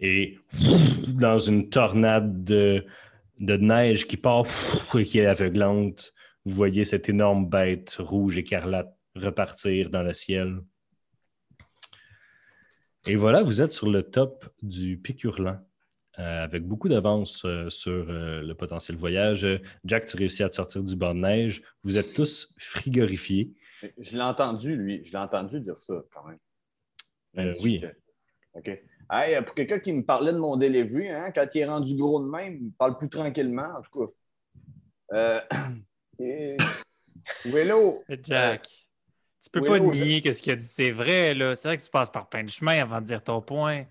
Et 0.00 0.38
dans 1.08 1.38
une 1.38 1.68
tornade 1.68 2.44
de, 2.44 2.86
neige 3.38 4.06
qui 4.06 4.16
part 4.16 4.46
et 4.94 5.04
qui 5.04 5.18
est 5.18 5.26
aveuglante, 5.26 6.12
vous 6.44 6.54
voyez 6.54 6.84
cette 6.84 7.08
énorme 7.08 7.48
bête 7.48 7.96
rouge 7.98 8.38
écarlate 8.38 8.94
repartir 9.14 9.90
dans 9.90 10.02
le 10.02 10.12
ciel. 10.12 10.60
Et 13.06 13.16
voilà, 13.16 13.42
vous 13.42 13.62
êtes 13.62 13.72
sur 13.72 13.88
le 13.90 14.02
top 14.02 14.48
du 14.62 14.98
Pic 14.98 15.22
Hurlant, 15.24 15.60
euh, 16.18 16.44
avec 16.44 16.64
beaucoup 16.66 16.88
d'avance 16.88 17.44
euh, 17.44 17.68
sur 17.70 18.06
euh, 18.08 18.42
le 18.42 18.54
potentiel 18.54 18.96
voyage. 18.96 19.46
Jack, 19.84 20.06
tu 20.06 20.16
réussis 20.16 20.42
à 20.42 20.48
te 20.48 20.54
sortir 20.54 20.82
du 20.82 20.96
banc 20.96 21.14
de 21.14 21.20
neige. 21.20 21.62
Vous 21.82 21.98
êtes 21.98 22.14
tous 22.14 22.54
frigorifiés. 22.58 23.52
Je 23.98 24.16
l'ai 24.16 24.22
entendu, 24.22 24.76
lui. 24.76 25.04
Je 25.04 25.12
l'ai 25.12 25.18
entendu 25.18 25.60
dire 25.60 25.76
ça, 25.76 25.94
quand 26.12 26.24
même. 26.24 26.38
Même 27.34 27.48
Euh, 27.48 27.54
si 27.54 27.62
oui. 27.64 27.80
je- 27.82 28.58
OK. 28.58 28.82
Hey, 29.10 29.40
pour 29.44 29.54
quelqu'un 29.54 29.78
qui 29.78 29.92
me 29.92 30.02
parlait 30.04 30.32
de 30.32 30.38
mon 30.38 30.56
delivery, 30.56 31.10
hein, 31.10 31.30
quand 31.34 31.46
il 31.54 31.60
est 31.60 31.66
rendu 31.66 31.94
gros 31.94 32.20
de 32.20 32.28
même, 32.28 32.56
il 32.60 32.72
parle 32.72 32.96
plus 32.98 33.08
tranquillement, 33.10 33.74
en 33.78 33.82
tout 33.82 34.06
cas. 35.12 35.16
Euh... 35.16 35.40
et- 36.18 36.56
Willow, 37.44 38.02
Jack, 38.22 38.66
tu 39.42 39.50
peux 39.50 39.60
Willow, 39.60 39.90
pas 39.90 39.96
nier 39.96 40.20
que 40.22 40.32
ce 40.32 40.40
qu'il 40.42 40.52
a 40.52 40.56
dit, 40.56 40.64
c'est 40.66 40.90
vrai. 40.90 41.34
là. 41.34 41.54
C'est 41.56 41.68
vrai 41.68 41.76
que 41.76 41.82
tu 41.82 41.90
passes 41.90 42.10
par 42.10 42.28
plein 42.28 42.44
de 42.44 42.48
chemins 42.48 42.80
avant 42.80 43.00
de 43.00 43.06
dire 43.06 43.22
ton 43.22 43.40
point. 43.42 43.84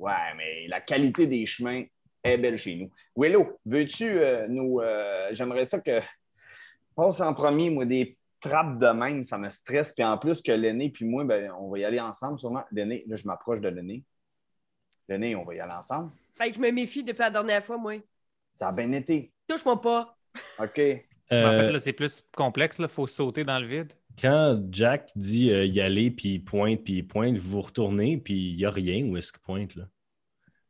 Ouais, 0.00 0.34
mais 0.36 0.66
la 0.66 0.80
qualité 0.80 1.26
des 1.26 1.44
chemins 1.46 1.84
est 2.24 2.38
belle 2.38 2.56
chez 2.58 2.74
nous. 2.76 2.90
Willow, 3.16 3.58
veux-tu 3.66 4.04
euh, 4.08 4.46
nous. 4.48 4.80
euh, 4.80 5.28
J'aimerais 5.32 5.66
ça 5.66 5.78
que. 5.80 6.00
Passe 6.96 7.20
en 7.20 7.32
premier, 7.34 7.70
moi, 7.70 7.84
des 7.84 8.16
trappes 8.40 8.78
de 8.78 8.88
même, 8.88 9.22
ça 9.22 9.38
me 9.38 9.48
stresse. 9.48 9.92
Puis 9.92 10.02
en 10.04 10.18
plus 10.18 10.42
que 10.42 10.50
l'aîné, 10.52 10.90
puis 10.90 11.04
moi, 11.04 11.24
ben, 11.24 11.52
on 11.58 11.68
va 11.70 11.78
y 11.78 11.84
aller 11.84 12.00
ensemble 12.00 12.38
sûrement. 12.38 12.64
L'aîné, 12.72 13.04
là, 13.06 13.16
je 13.16 13.26
m'approche 13.26 13.60
de 13.60 13.68
l'aîné. 13.68 14.02
L'aîné, 15.08 15.36
on 15.36 15.44
va 15.44 15.54
y 15.54 15.60
aller 15.60 15.72
ensemble. 15.72 16.10
Fait 16.36 16.50
que 16.50 16.56
je 16.56 16.60
me 16.60 16.70
méfie 16.70 17.04
depuis 17.04 17.20
la 17.20 17.30
dernière 17.30 17.64
fois, 17.64 17.76
moi. 17.78 17.94
Ça 18.52 18.68
a 18.68 18.72
bien 18.72 18.90
été. 18.92 19.32
Touche-moi 19.46 19.80
pas. 19.80 20.16
OK. 20.58 20.76
Mais 20.78 21.04
en 21.30 21.34
Euh, 21.36 21.64
fait, 21.64 21.72
là, 21.72 21.78
c'est 21.78 21.92
plus 21.92 22.22
complexe. 22.34 22.76
Il 22.78 22.88
faut 22.88 23.06
sauter 23.06 23.44
dans 23.44 23.58
le 23.58 23.66
vide. 23.66 23.92
Quand 24.20 24.62
Jack 24.70 25.10
dit 25.16 25.50
euh, 25.50 25.64
y 25.64 25.80
aller, 25.80 26.10
puis 26.10 26.34
il 26.34 26.44
pointe, 26.44 26.82
puis 26.84 26.98
il 26.98 27.06
pointe, 27.06 27.36
vous 27.36 27.50
vous 27.50 27.60
retournez, 27.62 28.18
puis 28.18 28.50
il 28.50 28.56
n'y 28.56 28.64
a 28.64 28.70
rien. 28.70 29.04
Où 29.06 29.16
est-ce 29.16 29.32
qu'il 29.32 29.42
pointe, 29.42 29.74
là? 29.76 29.88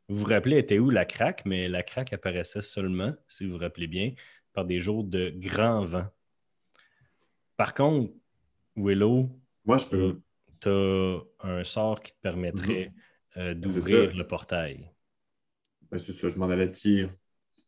Vous 0.07 0.17
vous 0.17 0.25
rappelez, 0.25 0.57
était 0.57 0.79
où 0.79 0.89
la 0.89 1.05
craque? 1.05 1.43
Mais 1.45 1.67
la 1.69 1.83
craque 1.83 2.11
apparaissait 2.13 2.61
seulement, 2.61 3.13
si 3.27 3.45
vous 3.45 3.53
vous 3.53 3.57
rappelez 3.59 3.87
bien, 3.87 4.13
par 4.53 4.65
des 4.65 4.79
jours 4.79 5.03
de 5.03 5.29
grand 5.35 5.85
vent. 5.85 6.07
Par 7.57 7.73
contre, 7.73 8.11
Willow, 8.75 9.29
Moi, 9.65 9.77
je 9.77 9.85
peux. 9.85 10.21
tu 10.59 10.69
as 10.69 11.19
un 11.41 11.63
sort 11.63 12.01
qui 12.01 12.11
te 12.13 12.19
permettrait 12.21 12.91
euh, 13.37 13.49
C'est 13.49 13.55
d'ouvrir 13.55 14.15
le 14.15 14.27
portail. 14.27 14.91
Ben, 15.89 15.97
c'est 15.97 16.13
ça, 16.13 16.29
je 16.29 16.37
m'en 16.37 16.49
allais 16.49 16.67
dire. 16.67 17.09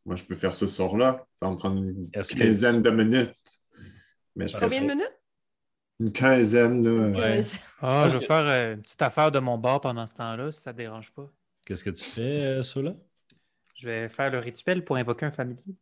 Moi, 0.05 0.15
je 0.17 0.25
peux 0.25 0.35
faire 0.35 0.55
ce 0.55 0.67
sort-là. 0.67 1.25
Ça 1.33 1.45
va 1.45 1.53
me 1.53 1.57
prendre 1.57 1.81
une 1.81 2.09
que- 2.11 2.37
quinzaine 2.37 2.81
de 2.81 2.89
minutes. 2.89 3.33
Mais 4.35 4.47
je 4.47 4.53
ferais 4.57 4.65
Combien 4.65 4.81
de 4.83 4.87
ça. 4.89 4.95
minutes? 4.95 5.19
Une 6.03 6.11
quinzaine, 6.11 6.83
là. 6.83 7.17
Ouais. 7.17 7.39
Ah, 7.81 8.09
je 8.09 8.17
vais 8.17 8.25
faire 8.25 8.41
euh, 8.41 8.73
une 8.73 8.81
petite 8.81 9.01
affaire 9.01 9.31
de 9.31 9.39
mon 9.39 9.57
bar 9.57 9.79
pendant 9.79 10.05
ce 10.05 10.13
temps-là, 10.15 10.51
si 10.51 10.59
ça 10.59 10.73
ne 10.73 10.77
dérange 10.77 11.13
pas. 11.13 11.31
Qu'est-ce 11.65 11.81
que 11.81 11.91
tu 11.91 12.03
fais, 12.03 12.43
euh, 12.43 12.61
Sola? 12.61 12.93
Je 13.73 13.87
vais 13.87 14.09
faire 14.09 14.29
le 14.29 14.39
rituel 14.39 14.83
pour 14.83 14.97
invoquer 14.97 15.27
un 15.27 15.31
familier. 15.31 15.77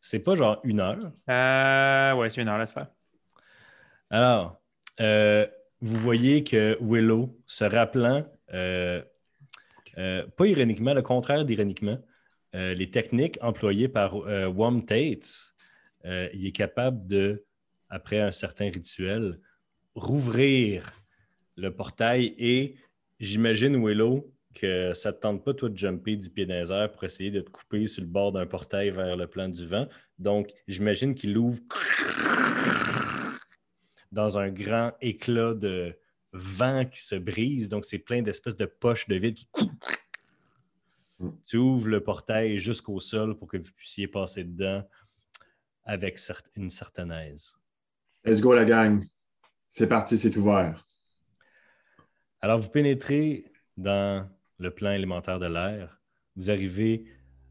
C'est 0.00 0.20
pas 0.20 0.36
genre 0.36 0.60
une 0.62 0.78
heure? 0.78 1.00
Euh, 1.28 2.14
ouais, 2.14 2.30
c'est 2.30 2.40
une 2.40 2.46
heure, 2.46 2.56
laisse 2.56 2.72
faire. 2.72 2.86
Alors, 4.10 4.60
euh, 5.00 5.44
vous 5.80 5.98
voyez 5.98 6.44
que 6.44 6.78
Willow, 6.80 7.36
se 7.46 7.64
rappelant, 7.64 8.24
euh, 8.52 9.02
euh, 9.98 10.24
pas 10.36 10.46
ironiquement, 10.46 10.94
le 10.94 11.02
contraire 11.02 11.44
d'ironiquement, 11.44 11.98
euh, 12.54 12.74
les 12.74 12.92
techniques 12.92 13.38
employées 13.42 13.88
par 13.88 14.14
euh, 14.14 14.46
Wom 14.46 14.84
Tate, 14.86 15.52
euh, 16.04 16.28
il 16.32 16.46
est 16.46 16.52
capable 16.52 17.08
de, 17.08 17.44
après 17.88 18.20
un 18.20 18.32
certain 18.32 18.70
rituel, 18.70 19.40
rouvrir 19.94 20.84
le 21.56 21.74
portail 21.74 22.34
et 22.38 22.76
j'imagine, 23.20 23.76
Willow, 23.76 24.32
que 24.54 24.94
ça 24.94 25.10
ne 25.10 25.14
te 25.14 25.20
tente 25.20 25.44
pas, 25.44 25.52
toi, 25.52 25.68
de 25.68 25.76
jumper 25.76 26.16
10 26.16 26.30
pieds 26.30 26.46
dans 26.46 26.54
les 26.54 26.72
airs 26.72 26.92
pour 26.92 27.04
essayer 27.04 27.30
de 27.30 27.40
te 27.40 27.50
couper 27.50 27.86
sur 27.86 28.02
le 28.02 28.08
bord 28.08 28.32
d'un 28.32 28.46
portail 28.46 28.90
vers 28.90 29.16
le 29.16 29.26
plan 29.26 29.48
du 29.48 29.66
vent. 29.66 29.88
Donc, 30.18 30.52
j'imagine 30.68 31.14
qu'il 31.14 31.36
ouvre 31.36 31.60
dans 34.12 34.38
un 34.38 34.48
grand 34.50 34.92
éclat 35.00 35.54
de 35.54 35.96
vent 36.32 36.84
qui 36.84 37.02
se 37.02 37.16
brise. 37.16 37.68
Donc, 37.68 37.84
c'est 37.84 37.98
plein 37.98 38.22
d'espèces 38.22 38.56
de 38.56 38.66
poches 38.66 39.08
de 39.08 39.16
vide 39.16 39.36
qui. 39.36 39.70
Tu 41.46 41.56
ouvres 41.56 41.88
le 41.88 42.02
portail 42.02 42.58
jusqu'au 42.58 43.00
sol 43.00 43.36
pour 43.36 43.48
que 43.48 43.56
vous 43.56 43.72
puissiez 43.72 44.06
passer 44.06 44.44
dedans 44.44 44.86
avec 45.84 46.18
une 46.56 46.70
certaine 46.70 47.12
aise. 47.12 47.56
Let's 48.26 48.40
go, 48.40 48.54
la 48.54 48.64
gang. 48.64 49.04
C'est 49.68 49.86
parti, 49.86 50.16
c'est 50.16 50.34
ouvert. 50.38 50.86
Alors, 52.40 52.58
vous 52.58 52.70
pénétrez 52.70 53.44
dans 53.76 54.26
le 54.58 54.70
plan 54.70 54.92
élémentaire 54.92 55.38
de 55.38 55.44
l'air. 55.46 56.00
Vous 56.34 56.50
arrivez 56.50 57.04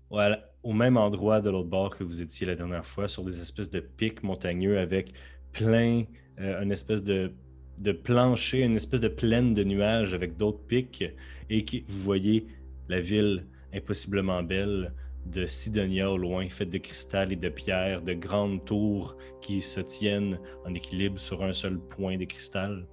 au, 0.09 0.74
même 0.74 0.97
endroit 0.97 1.41
de 1.41 1.51
l'autre 1.51 1.69
bord 1.69 1.95
que 1.95 2.03
vous 2.03 2.24
étiez 2.24 2.47
la 2.47 2.55
dernière 2.55 2.88
fois, 2.88 3.07
sur 3.07 3.24
des 3.24 3.39
espèces 3.39 3.69
de 3.69 3.82
pics 3.82 4.24
montagneux 4.24 4.80
avec 4.80 5.13
plein, 5.51 6.05
euh, 6.39 6.63
une 6.63 6.71
espèce 6.71 7.03
de, 7.03 7.32
de 7.78 7.91
plancher, 7.91 8.61
une 8.61 8.76
espèce 8.76 9.01
de 9.01 9.09
plaine 9.09 9.53
de 9.53 9.63
nuages 9.63 10.15
avec 10.15 10.38
d'autres 10.38 10.65
pics. 10.65 11.03
Et 11.51 11.65
qui, 11.65 11.86
vous 11.88 11.99
voyez 11.99 12.47
la 12.89 12.99
ville 12.99 13.45
impossiblement 13.76 14.41
belle 14.41 14.91
de 15.26 15.45
Sidonia 15.45 16.11
au 16.11 16.17
loin, 16.17 16.47
faite 16.47 16.69
de 16.69 16.78
cristal 16.78 17.32
et 17.32 17.36
de 17.36 17.49
pierre, 17.49 18.01
de 18.01 18.13
grandes 18.13 18.63
tours 18.65 19.15
qui 19.41 19.61
se 19.61 19.80
tiennent 19.80 20.39
en 20.65 20.74
équilibre 20.74 21.19
sur 21.19 21.43
un 21.43 21.53
seul 21.53 21.80
point 21.80 22.17
de 22.17 22.26
cristal. 22.26 22.86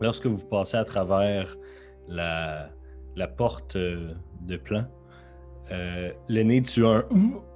Lorsque 0.00 0.26
vous 0.26 0.46
passez 0.46 0.76
à 0.76 0.84
travers 0.84 1.56
la, 2.08 2.70
la 3.16 3.28
porte 3.28 3.76
euh, 3.76 4.12
de 4.46 4.56
plan, 4.56 4.84
euh, 5.70 6.10
l'aîné, 6.28 6.62
tu 6.62 6.84
as 6.86 6.88
un 6.90 7.04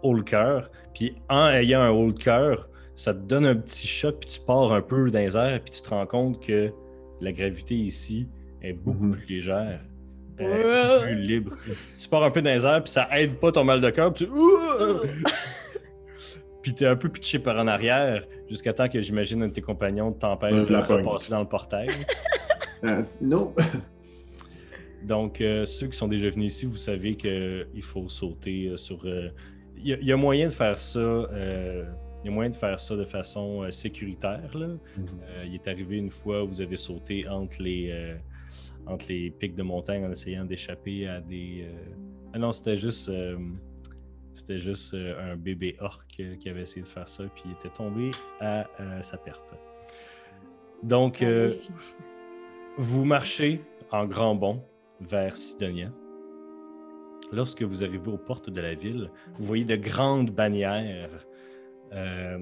haut 0.02 0.14
le 0.14 0.22
cœur, 0.22 0.70
puis 0.94 1.16
en 1.28 1.48
ayant 1.48 1.80
un 1.80 1.90
haut 1.90 2.06
le 2.06 2.12
cœur, 2.12 2.68
ça 2.94 3.12
te 3.12 3.18
donne 3.18 3.44
un 3.46 3.56
petit 3.56 3.86
choc, 3.86 4.18
puis 4.20 4.28
tu 4.30 4.40
pars 4.40 4.72
un 4.72 4.80
peu 4.82 5.10
dans 5.10 5.18
les 5.18 5.36
airs, 5.36 5.60
puis 5.62 5.72
tu 5.72 5.82
te 5.82 5.88
rends 5.90 6.06
compte 6.06 6.40
que 6.40 6.72
la 7.20 7.32
gravité 7.32 7.74
ici 7.74 8.28
est 8.62 8.72
beaucoup 8.74 9.04
Mhm. 9.04 9.16
plus 9.16 9.26
légère, 9.36 9.80
euh, 10.40 11.02
plus 11.02 11.14
libre. 11.16 11.52
Tu 11.98 12.08
pars 12.08 12.22
un 12.22 12.30
peu 12.30 12.42
dans 12.42 12.50
les 12.54 12.66
airs, 12.66 12.82
puis 12.82 12.92
ça 12.92 13.08
aide 13.18 13.38
pas 13.38 13.52
ton 13.52 13.64
mal 13.64 13.80
de 13.80 13.90
cœur, 13.90 14.12
puis 14.12 14.26
tu... 14.26 14.32
Puis 16.62 16.74
t'es 16.74 16.86
un 16.86 16.96
peu 16.96 17.08
pitché 17.08 17.38
par 17.38 17.56
en 17.58 17.68
arrière, 17.68 18.24
jusqu'à 18.50 18.72
temps 18.72 18.88
que 18.88 19.00
j'imagine 19.00 19.40
un 19.44 19.48
de 19.48 19.52
tes 19.52 19.60
compagnons 19.60 20.10
t'empêche 20.12 20.64
de 20.64 20.72
la 20.72 20.82
repasser 20.82 21.30
dans 21.30 21.40
le 21.40 21.48
portail. 21.48 21.88
Euh, 22.84 23.02
non. 23.22 23.54
Donc, 25.02 25.40
euh, 25.40 25.64
ceux 25.64 25.86
qui 25.86 25.96
sont 25.96 26.08
déjà 26.08 26.28
venus 26.28 26.54
ici, 26.54 26.66
vous 26.66 26.76
savez 26.76 27.16
qu'il 27.16 27.66
faut 27.82 28.08
sauter 28.10 28.66
euh, 28.68 28.76
sur. 28.76 29.00
euh, 29.06 29.30
Il 29.78 29.88
y, 29.88 29.92
a- 29.94 29.98
il 29.98 30.06
y 30.06 30.12
a 30.12 30.16
moyen 30.16 30.48
de 30.48 30.52
faire 30.52 30.78
ça. 30.78 30.98
euh, 30.98 31.84
il 32.22 32.26
y 32.26 32.28
a 32.28 32.32
moyen 32.32 32.50
de 32.50 32.54
faire 32.54 32.78
ça 32.78 32.94
de 32.94 33.04
façon 33.06 33.62
euh, 33.62 33.70
sécuritaire. 33.70 34.50
là. 34.54 34.66
Euh, 34.66 35.44
il 35.46 35.54
est 35.54 35.66
arrivé 35.68 35.96
une 35.96 36.10
fois 36.10 36.42
où 36.44 36.48
vous 36.48 36.60
avez 36.60 36.76
sauté 36.76 37.26
entre 37.26 37.62
les, 37.62 37.88
euh, 37.90 38.14
entre 38.86 39.06
les 39.08 39.30
pics 39.30 39.54
de 39.54 39.62
montagne 39.62 40.04
en 40.04 40.10
essayant 40.10 40.44
d'échapper 40.44 41.06
à 41.08 41.20
des. 41.20 41.64
euh, 41.68 41.94
Ah 42.32 42.38
non, 42.38 42.52
c'était 42.52 42.76
juste. 42.76 43.08
euh, 43.08 43.36
C'était 44.34 44.58
juste 44.58 44.92
euh, 44.94 45.32
un 45.32 45.36
bébé 45.36 45.76
orc 45.80 46.02
qui 46.08 46.48
avait 46.48 46.60
essayé 46.62 46.82
de 46.82 46.86
faire 46.86 47.08
ça, 47.08 47.24
puis 47.34 47.44
il 47.46 47.52
était 47.52 47.70
tombé 47.74 48.10
à 48.40 48.66
sa 49.02 49.16
perte. 49.16 49.54
Donc, 50.82 51.22
euh, 51.22 51.52
vous 52.76 53.04
marchez 53.06 53.62
en 53.90 54.04
grand 54.06 54.34
bond 54.34 54.62
vers 55.00 55.34
Sidonia. 55.36 55.90
Lorsque 57.32 57.62
vous 57.62 57.82
arrivez 57.82 58.08
aux 58.10 58.18
portes 58.18 58.50
de 58.50 58.60
la 58.60 58.74
ville, 58.74 59.10
vous 59.38 59.44
voyez 59.46 59.64
de 59.64 59.76
grandes 59.76 60.30
bannières 60.30 61.26
euh, 61.92 62.38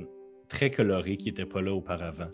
très 0.49 0.71
colorées 0.71 1.17
qui 1.17 1.27
n'étaient 1.27 1.47
pas 1.47 1.63
là 1.63 1.73
auparavant. 1.73 2.31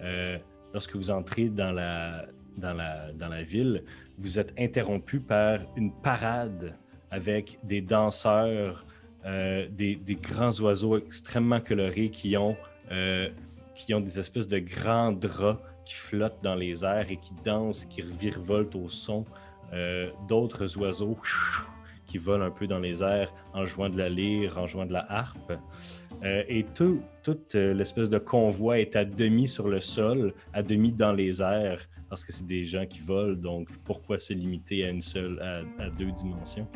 Euh, 0.00 0.36
lorsque 0.72 0.96
vous 0.96 1.10
entrez 1.10 1.48
dans 1.48 1.70
la, 1.72 2.26
dans, 2.56 2.74
la, 2.74 3.42
ville, 3.42 3.84
vous 4.18 4.38
êtes 4.38 4.54
interrompu 4.58 5.20
par 5.20 5.60
une 5.76 5.92
parade 5.92 6.76
avec 7.10 7.58
des 7.62 7.80
danseurs, 7.80 8.84
euh, 9.24 9.66
des, 9.70 10.18
grands 10.20 10.52
oiseaux 10.60 10.98
extrêmement 10.98 11.60
colorés 11.60 12.10
qui 12.10 12.36
ont, 12.36 12.56
euh, 12.90 13.28
qui 13.74 13.94
ont 13.94 14.00
des 14.00 14.18
espèces 14.18 14.48
de 14.48 14.58
grands 14.58 15.12
draps 15.12 15.60
qui 15.84 15.94
flottent 15.94 16.42
dans 16.42 16.54
les 16.54 16.84
airs 16.84 17.10
et 17.10 17.16
qui 17.16 17.32
dansent, 17.44 17.84
qui 17.84 18.02
virevoltent 18.02 18.76
au 18.76 18.88
son 18.88 19.24
euh, 19.72 20.08
d'autres 20.28 20.78
oiseaux 20.78 21.18
qui 22.06 22.18
volent 22.18 22.44
un 22.44 22.50
peu 22.50 22.66
dans 22.66 22.78
les 22.78 23.02
airs 23.02 23.32
en 23.52 23.64
jouant 23.64 23.88
de 23.88 23.98
la 23.98 24.08
lyre, 24.08 24.58
en 24.58 24.66
jouant 24.66 24.86
de 24.86 24.92
la 24.92 25.06
harpe. 25.10 25.52
Et 26.48 26.64
tout, 26.74 27.02
toute 27.22 27.54
l'espèce 27.54 28.08
de 28.08 28.16
convoi 28.16 28.78
est 28.78 28.96
à 28.96 29.04
demi 29.04 29.46
sur 29.46 29.68
le 29.68 29.80
sol, 29.80 30.32
à 30.54 30.62
demi 30.62 30.90
dans 30.90 31.12
les 31.12 31.42
airs, 31.42 31.86
parce 32.08 32.24
que 32.24 32.32
c'est 32.32 32.46
des 32.46 32.64
gens 32.64 32.86
qui 32.86 33.00
volent, 33.00 33.34
donc 33.34 33.68
pourquoi 33.84 34.18
se 34.18 34.32
limiter 34.32 34.84
à 34.84 34.90
une 34.90 35.02
seule, 35.02 35.40
à, 35.40 35.82
à 35.82 35.90
deux 35.90 36.10
dimensions? 36.10 36.66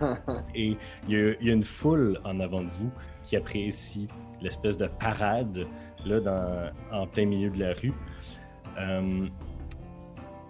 Et 0.54 0.76
il 1.08 1.14
y, 1.14 1.16
a, 1.16 1.34
il 1.40 1.46
y 1.46 1.50
a 1.50 1.54
une 1.54 1.62
foule 1.64 2.18
en 2.24 2.40
avant 2.40 2.62
de 2.62 2.68
vous 2.68 2.90
qui 3.26 3.36
apprécie 3.36 4.08
l'espèce 4.40 4.76
de 4.76 4.86
parade 4.86 5.66
là, 6.04 6.20
dans, 6.20 6.70
en 6.92 7.06
plein 7.06 7.26
milieu 7.26 7.50
de 7.50 7.60
la 7.60 7.72
rue. 7.72 7.92
Euh, 8.78 9.26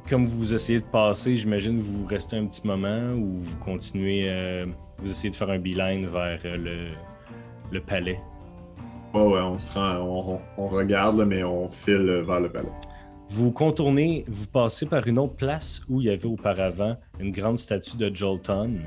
comme 0.09 0.27
vous 0.27 0.53
essayez 0.53 0.81
de 0.81 0.85
passer, 0.85 1.37
j'imagine 1.37 1.79
vous 1.79 2.07
restez 2.07 2.37
un 2.37 2.47
petit 2.47 2.67
moment 2.67 3.13
ou 3.15 3.39
vous 3.41 3.57
continuez, 3.59 4.29
euh, 4.29 4.65
vous 4.99 5.11
essayez 5.11 5.31
de 5.31 5.37
faire 5.37 5.51
un 5.51 5.59
beeline 5.59 6.07
vers 6.07 6.41
euh, 6.45 6.57
le, 6.57 6.89
le 7.71 7.81
palais? 7.81 8.21
Ouais, 9.15 9.23
ouais, 9.23 9.41
on 9.41 9.59
se 9.59 9.79
rend, 9.79 9.99
on, 10.01 10.41
on 10.59 10.69
regarde, 10.69 11.19
là, 11.19 11.25
mais 11.25 11.45
on 11.45 11.69
file 11.69 12.23
vers 12.27 12.41
le 12.41 12.51
palais. 12.51 12.73
Vous 13.31 13.51
contournez, 13.51 14.25
vous 14.29 14.47
passez 14.47 14.87
par 14.87 15.07
une 15.07 15.19
autre 15.19 15.35
place 15.35 15.83
où 15.89 16.01
il 16.01 16.07
y 16.07 16.11
avait 16.11 16.27
auparavant 16.27 16.97
une 17.19 17.33
grande 17.33 17.59
statue 17.59 17.97
de 17.97 18.15
Jolton, 18.15 18.79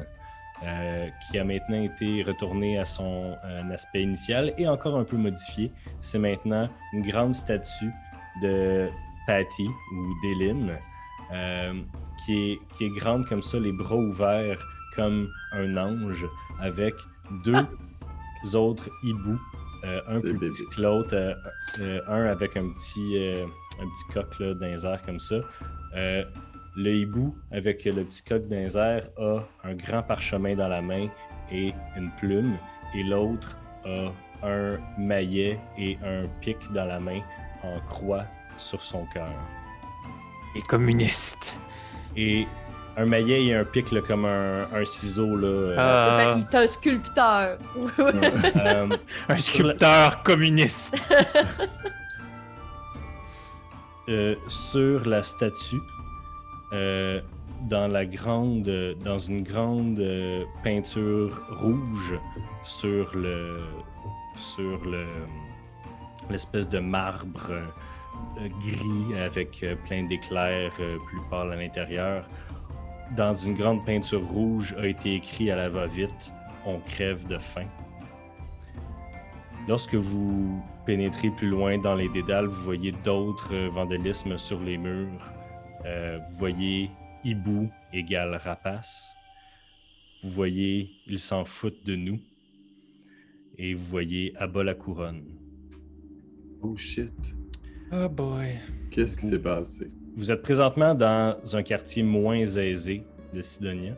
euh, 0.63 1.07
qui 1.29 1.37
a 1.37 1.43
maintenant 1.43 1.81
été 1.81 2.23
retournée 2.23 2.79
à 2.79 2.85
son 2.85 3.35
euh, 3.45 3.69
aspect 3.71 4.01
initial 4.01 4.53
et 4.57 4.67
encore 4.67 4.97
un 4.97 5.03
peu 5.03 5.17
modifié. 5.17 5.71
C'est 6.01 6.19
maintenant 6.19 6.69
une 6.93 7.01
grande 7.01 7.35
statue 7.35 7.91
de 8.41 8.89
Patty 9.27 9.67
ou 9.67 10.13
d'Eline, 10.21 10.77
euh, 11.33 11.73
qui, 12.25 12.51
est, 12.51 12.59
qui 12.77 12.85
est 12.85 12.89
grande 12.89 13.27
comme 13.27 13.41
ça, 13.41 13.59
les 13.59 13.73
bras 13.73 13.97
ouverts 13.97 14.65
comme 14.95 15.29
un 15.51 15.77
ange, 15.77 16.25
avec 16.59 16.95
deux 17.43 18.55
autres 18.55 18.89
hiboux, 19.03 19.39
euh, 19.83 20.01
un 20.07 20.21
plus 20.21 20.33
bébé. 20.33 20.49
petit 20.49 20.65
que 20.73 20.81
l'autre, 20.81 21.13
euh, 21.79 22.01
un 22.07 22.23
avec 22.25 22.57
un 22.57 22.69
petit, 22.69 23.15
un 23.81 23.85
petit 23.87 24.13
coq 24.13 24.39
là, 24.39 24.53
dans 24.53 24.65
les 24.67 24.85
airs 24.85 25.01
comme 25.03 25.19
ça. 25.19 25.35
Euh, 25.95 26.23
le 26.75 26.91
hibou 26.93 27.35
avec 27.51 27.85
le 27.85 28.03
petit 28.03 28.23
coq 28.23 28.47
dans 28.47 28.55
les 28.57 28.77
airs 28.77 29.07
a 29.17 29.39
un 29.63 29.73
grand 29.73 30.03
parchemin 30.03 30.55
dans 30.55 30.67
la 30.67 30.81
main 30.81 31.07
et 31.51 31.73
une 31.95 32.11
plume, 32.19 32.57
et 32.95 33.03
l'autre 33.03 33.57
a 33.85 34.11
un 34.47 34.77
maillet 34.97 35.59
et 35.77 35.97
un 36.05 36.27
pic 36.41 36.57
dans 36.73 36.85
la 36.85 36.99
main 36.99 37.21
en 37.63 37.79
croix 37.89 38.25
sur 38.59 38.81
son 38.81 39.05
cœur. 39.13 39.29
Les 40.55 40.61
communistes. 40.61 41.55
Et 42.15 42.47
un 42.97 43.05
maillet 43.05 43.45
et 43.45 43.55
un 43.55 43.63
pic 43.63 43.91
là, 43.91 44.01
comme 44.01 44.25
un, 44.25 44.63
un 44.73 44.85
ciseau. 44.85 45.35
Là, 45.35 45.47
euh, 45.47 45.75
Ah, 45.77 46.17
Ben, 46.35 46.47
C'est 46.51 46.57
un 46.57 46.67
sculpteur. 46.67 47.57
euh, 47.99 48.87
un 49.29 49.37
sculpteur 49.37 50.23
communiste. 50.23 50.95
euh, 54.09 54.35
sur 54.47 55.05
la 55.05 55.21
statue, 55.21 55.81
euh, 56.71 57.19
dans 57.69 57.89
la 57.89 58.05
grande, 58.05 58.95
dans 59.03 59.19
une 59.19 59.43
grande 59.43 59.99
euh, 59.99 60.45
peinture 60.63 61.45
rouge 61.59 62.17
sur 62.63 63.13
le, 63.17 63.57
sur 64.37 64.85
le, 64.85 65.03
l'espèce 66.29 66.69
de 66.69 66.79
marbre 66.79 67.51
gris 68.37 69.19
avec 69.19 69.65
plein 69.85 70.03
d'éclairs 70.03 70.71
plus 70.71 71.21
pâles 71.29 71.51
à 71.51 71.55
l'intérieur. 71.57 72.25
Dans 73.17 73.35
une 73.35 73.55
grande 73.55 73.85
peinture 73.85 74.23
rouge 74.23 74.73
a 74.79 74.87
été 74.87 75.15
écrit 75.15 75.51
à 75.51 75.57
la 75.57 75.69
va-vite 75.69 76.31
"On 76.65 76.79
crève 76.79 77.27
de 77.27 77.37
faim". 77.37 77.67
Lorsque 79.67 79.95
vous 79.95 80.63
pénétrez 80.85 81.29
plus 81.29 81.49
loin 81.49 81.77
dans 81.77 81.95
les 81.95 82.07
dédales, 82.07 82.45
vous 82.45 82.63
voyez 82.63 82.93
d'autres 83.03 83.53
euh, 83.53 83.67
vandalismes 83.67 84.37
sur 84.37 84.61
les 84.61 84.77
murs. 84.77 85.33
Euh, 85.85 86.19
vous 86.19 86.37
voyez 86.37 86.89
hibou 87.25 87.69
égale 87.91 88.35
rapace. 88.35 89.11
Vous 90.23 90.29
voyez 90.29 90.89
ils 91.05 91.19
s'en 91.19 91.43
foutent 91.43 91.85
de 91.85 91.97
nous. 91.97 92.19
Et 93.57 93.73
vous 93.73 93.85
voyez 93.85 94.33
abat 94.37 94.63
la 94.63 94.73
couronne. 94.73 95.25
Oh 96.61 96.77
shit. 96.77 97.35
Oh 97.91 98.07
boy. 98.07 98.59
Qu'est-ce 98.89 99.17
qui 99.17 99.25
s'est 99.25 99.39
passé? 99.39 99.91
Vous 100.15 100.31
êtes 100.31 100.43
présentement 100.43 100.95
dans 100.95 101.37
un 101.53 101.63
quartier 101.63 102.03
moins 102.03 102.35
aisé 102.35 103.03
de 103.33 103.41
Sidonia 103.41 103.97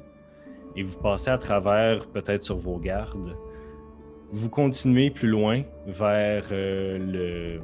et 0.75 0.81
vous 0.81 0.99
passez 0.99 1.29
à 1.29 1.37
travers, 1.37 2.07
peut-être 2.07 2.43
sur 2.43 2.57
vos 2.57 2.77
gardes. 2.77 3.35
Vous 4.31 4.49
continuez 4.49 5.09
plus 5.09 5.27
loin 5.27 5.63
vers, 5.87 6.45
euh, 6.51 6.97
le, 6.99 7.61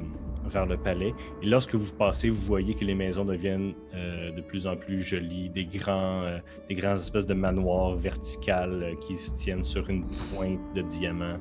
vers 0.48 0.66
le 0.66 0.76
palais. 0.76 1.14
Et 1.42 1.46
lorsque 1.46 1.74
vous 1.74 1.94
passez, 1.94 2.28
vous 2.28 2.40
voyez 2.42 2.74
que 2.74 2.84
les 2.84 2.94
maisons 2.94 3.24
deviennent 3.24 3.74
euh, 3.94 4.32
de 4.32 4.40
plus 4.40 4.66
en 4.66 4.76
plus 4.76 5.00
jolies, 5.02 5.48
des 5.48 5.64
grands, 5.64 6.22
euh, 6.24 6.38
des 6.68 6.74
grands 6.74 6.94
espèces 6.94 7.26
de 7.26 7.34
manoirs 7.34 7.94
verticales 7.94 8.82
euh, 8.82 8.94
qui 8.96 9.16
se 9.16 9.30
tiennent 9.42 9.62
sur 9.62 9.88
une 9.88 10.04
pointe 10.34 10.58
de 10.74 10.82
diamant. 10.82 11.38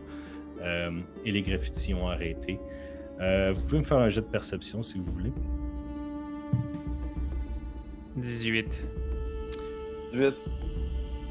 Euh, 0.61 0.91
et 1.25 1.31
les 1.31 1.41
graffitis 1.41 1.93
ont 1.93 2.07
arrêté. 2.07 2.59
Euh, 3.19 3.51
vous 3.53 3.61
pouvez 3.63 3.77
me 3.79 3.83
faire 3.83 3.97
un 3.97 4.09
jet 4.09 4.21
de 4.21 4.25
perception 4.25 4.83
si 4.83 4.99
vous 4.99 5.11
voulez. 5.11 5.31
18. 8.17 8.85
18. 10.13 10.33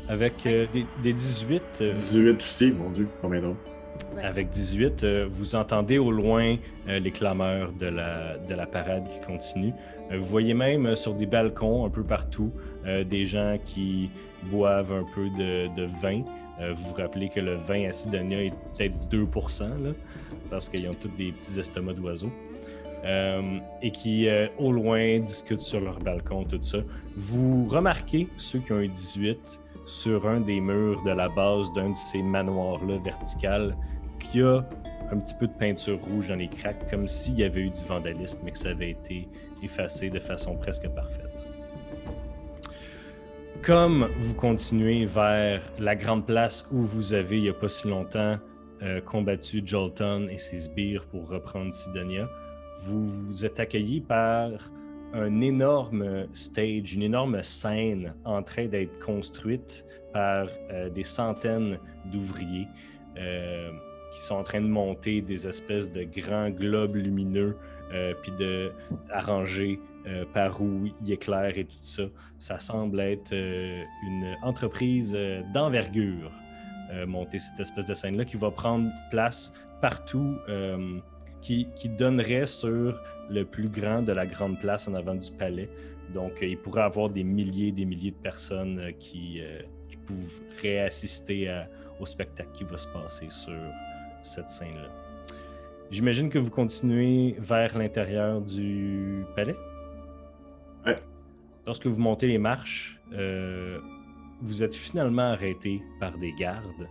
Avec 0.09 0.47
euh, 0.47 0.67
des, 0.73 0.85
des 1.03 1.13
18, 1.13 1.63
euh, 1.81 1.93
18 1.93 2.37
aussi, 2.37 2.73
mon 2.73 2.91
Dieu, 2.91 3.09
combien 3.23 3.41
d'autres? 3.41 3.74
Avec 4.23 4.51
18, 4.51 5.05
euh, 5.05 5.27
vous 5.29 5.57
entendez 5.57 5.99
au 5.99 6.11
loin 6.11 6.57
euh, 6.89 6.99
les 6.99 7.11
clameurs 7.11 7.73
de 7.73 7.87
la, 7.87 8.39
de 8.39 8.55
la 8.55 8.67
parade 8.67 9.07
qui 9.09 9.21
continue. 9.27 9.73
Euh, 10.11 10.19
vous 10.19 10.27
voyez 10.27 10.55
même 10.55 10.95
sur 10.95 11.15
des 11.15 11.27
balcons 11.27 11.85
un 11.85 11.91
peu 11.91 12.03
partout 12.03 12.53
des 13.09 13.25
gens 13.25 13.57
qui 13.65 14.11
boivent 14.51 14.93
un 14.93 15.05
peu 15.15 15.31
de, 15.31 15.87
vin. 16.03 16.23
Vous 16.61 16.89
vous 16.89 16.95
rappelez 16.95 17.31
que 17.31 17.41
le 17.41 17.55
vin 17.55 17.89
à 17.89 17.93
Sidonia 17.93 18.43
est 18.43 18.55
peut-être 18.77 19.09
2 19.09 19.27
là, 19.83 19.93
parce 20.51 20.69
qu'ils 20.69 20.87
ont 20.87 20.95
tous 20.95 21.09
des 21.09 21.33
petits 21.33 21.59
estomacs 21.59 21.97
d'oiseaux. 21.97 22.33
Et 23.81 23.91
qui, 23.91 24.29
au 24.59 24.71
loin, 24.71 25.19
discutent 25.21 25.63
sur 25.63 25.81
leur 25.81 25.99
balcon, 25.99 26.45
tout 26.45 26.61
ça. 26.61 26.79
Vous 27.17 27.67
remarquez, 27.69 28.29
ceux 28.37 28.59
qui 28.59 28.73
ont 28.73 28.81
eu 28.81 28.89
18, 28.89 29.61
sur 29.87 30.27
un 30.27 30.41
des 30.41 30.61
murs 30.61 31.03
de 31.03 31.11
la 31.11 31.29
base 31.29 31.73
d'un 31.73 31.91
de 31.91 31.97
ces 31.97 32.23
manoirs-là 32.23 32.99
vertical, 32.99 33.77
qu'il 34.19 34.41
y 34.41 34.45
a 34.45 34.65
un 35.11 35.19
petit 35.19 35.35
peu 35.35 35.47
de 35.47 35.53
peinture 35.53 36.01
rouge 36.03 36.29
dans 36.29 36.37
les 36.37 36.49
craques, 36.49 36.91
comme 36.91 37.07
s'il 37.07 37.39
y 37.39 37.45
avait 37.45 37.63
eu 37.63 37.71
du 37.71 37.83
vandalisme, 37.85 38.41
mais 38.45 38.51
que 38.51 38.59
ça 38.59 38.71
avait 38.71 38.91
été 38.91 39.29
effacé 39.63 40.11
de 40.11 40.19
façon 40.19 40.57
presque 40.57 40.89
parfaite. 40.89 41.47
Comme 43.63 44.09
vous 44.19 44.35
continuez 44.35 45.05
vers 45.07 45.63
la 45.79 45.97
grande 45.97 46.27
place 46.27 46.69
où 46.71 46.83
vous 46.83 47.15
avez, 47.15 47.39
il 47.39 47.43
n'y 47.45 47.49
a 47.49 47.55
pas 47.55 47.69
si 47.69 47.89
longtemps, 47.89 48.37
euh, 48.83 49.01
combattu 49.01 49.63
Jolton 49.65 50.29
et 50.29 50.37
ses 50.37 50.59
sbires 50.59 51.07
pour 51.07 51.29
reprendre 51.29 51.73
Sidonia, 51.73 52.29
vous, 52.81 53.05
vous 53.05 53.45
êtes 53.45 53.61
accueilli 53.61 54.01
par 54.01 54.51
un 55.15 55.41
énorme 55.41 56.27
stage, 56.33 56.95
une 56.95 57.03
énorme 57.03 57.43
scène 57.43 58.15
en 58.25 58.43
train 58.43 58.67
d'être 58.67 58.99
construite 58.99 59.85
par 60.13 60.49
euh, 60.71 60.91
des 60.91 61.05
centaines 61.05 61.79
d'ouvriers 62.13 62.67
euh, 63.17 63.71
qui 64.13 64.21
sont 64.21 64.35
en 64.35 64.43
train 64.43 64.61
de 64.61 64.69
monter 64.69 65.21
des 65.21 65.47
espèces 65.47 65.91
de 65.91 66.05
grands 66.05 66.51
globes 66.51 66.97
lumineux 66.97 67.57
euh, 67.93 68.13
puis 68.23 68.33
de 68.33 68.73
arranger 69.11 69.79
euh, 70.07 70.25
par 70.35 70.61
où 70.61 70.87
il 70.87 71.13
éclaire 71.13 71.57
et 71.57 71.65
tout 71.65 71.77
ça. 71.83 72.03
Ça 72.39 72.59
semble 72.59 73.01
être 73.01 73.33
euh, 73.33 73.83
une 74.07 74.35
entreprise 74.43 75.15
euh, 75.17 75.43
d'envergure 75.55 76.31
euh, 76.93 77.07
monter 77.07 77.39
cette 77.39 77.59
espèce 77.59 77.87
de 77.87 77.95
scène-là 77.95 78.25
qui 78.25 78.37
va 78.37 78.51
prendre 78.51 78.91
place 79.11 79.53
partout, 79.81 80.37
euh, 80.49 80.99
qui, 81.45 81.69
qui 81.77 81.89
donnerait 81.89 82.47
sur 82.47 83.01
le 83.31 83.45
plus 83.45 83.69
grand 83.69 84.03
de 84.03 84.13
la 84.13 84.27
grande 84.27 84.59
place 84.59 84.89
en 84.89 84.95
avant 84.95 85.15
du 85.15 85.31
palais. 85.31 85.69
Donc, 86.13 86.43
euh, 86.43 86.47
il 86.47 86.59
pourrait 86.59 86.81
y 86.83 86.85
avoir 86.85 87.09
des 87.11 87.25
milliers 87.25 87.69
et 87.69 87.73
des 87.73 87.85
milliers 87.85 88.11
de 88.11 88.23
personnes 88.31 88.79
euh, 88.79 88.93
qui, 88.93 89.41
euh, 89.41 89.61
qui 89.89 89.97
pourraient 89.99 90.81
assister 90.81 91.49
à- 91.49 91.69
au 92.01 92.07
spectacle 92.07 92.51
qui 92.55 92.65
va 92.65 92.79
se 92.79 92.89
passer 92.89 93.27
sur 93.31 93.53
cette 94.23 94.49
scène-là. 94.49 94.91
J'imagine 95.91 96.29
que 96.29 96.39
vous 96.39 96.51
continuez 96.51 97.37
vers 97.39 97.77
l'intérieur 97.79 98.41
du 98.41 99.25
palais? 99.37 99.57
Ouais. 100.87 100.97
Lorsque 101.67 101.87
vous 101.87 102.01
montez 102.01 102.27
les 102.27 102.39
marches, 102.39 103.01
euh, 103.13 103.79
vous 104.41 104.63
êtes 104.63 104.75
finalement 104.75 105.31
arrêté 105.31 105.83
par 106.01 106.19
des 106.19 106.33
gardes. 106.33 106.89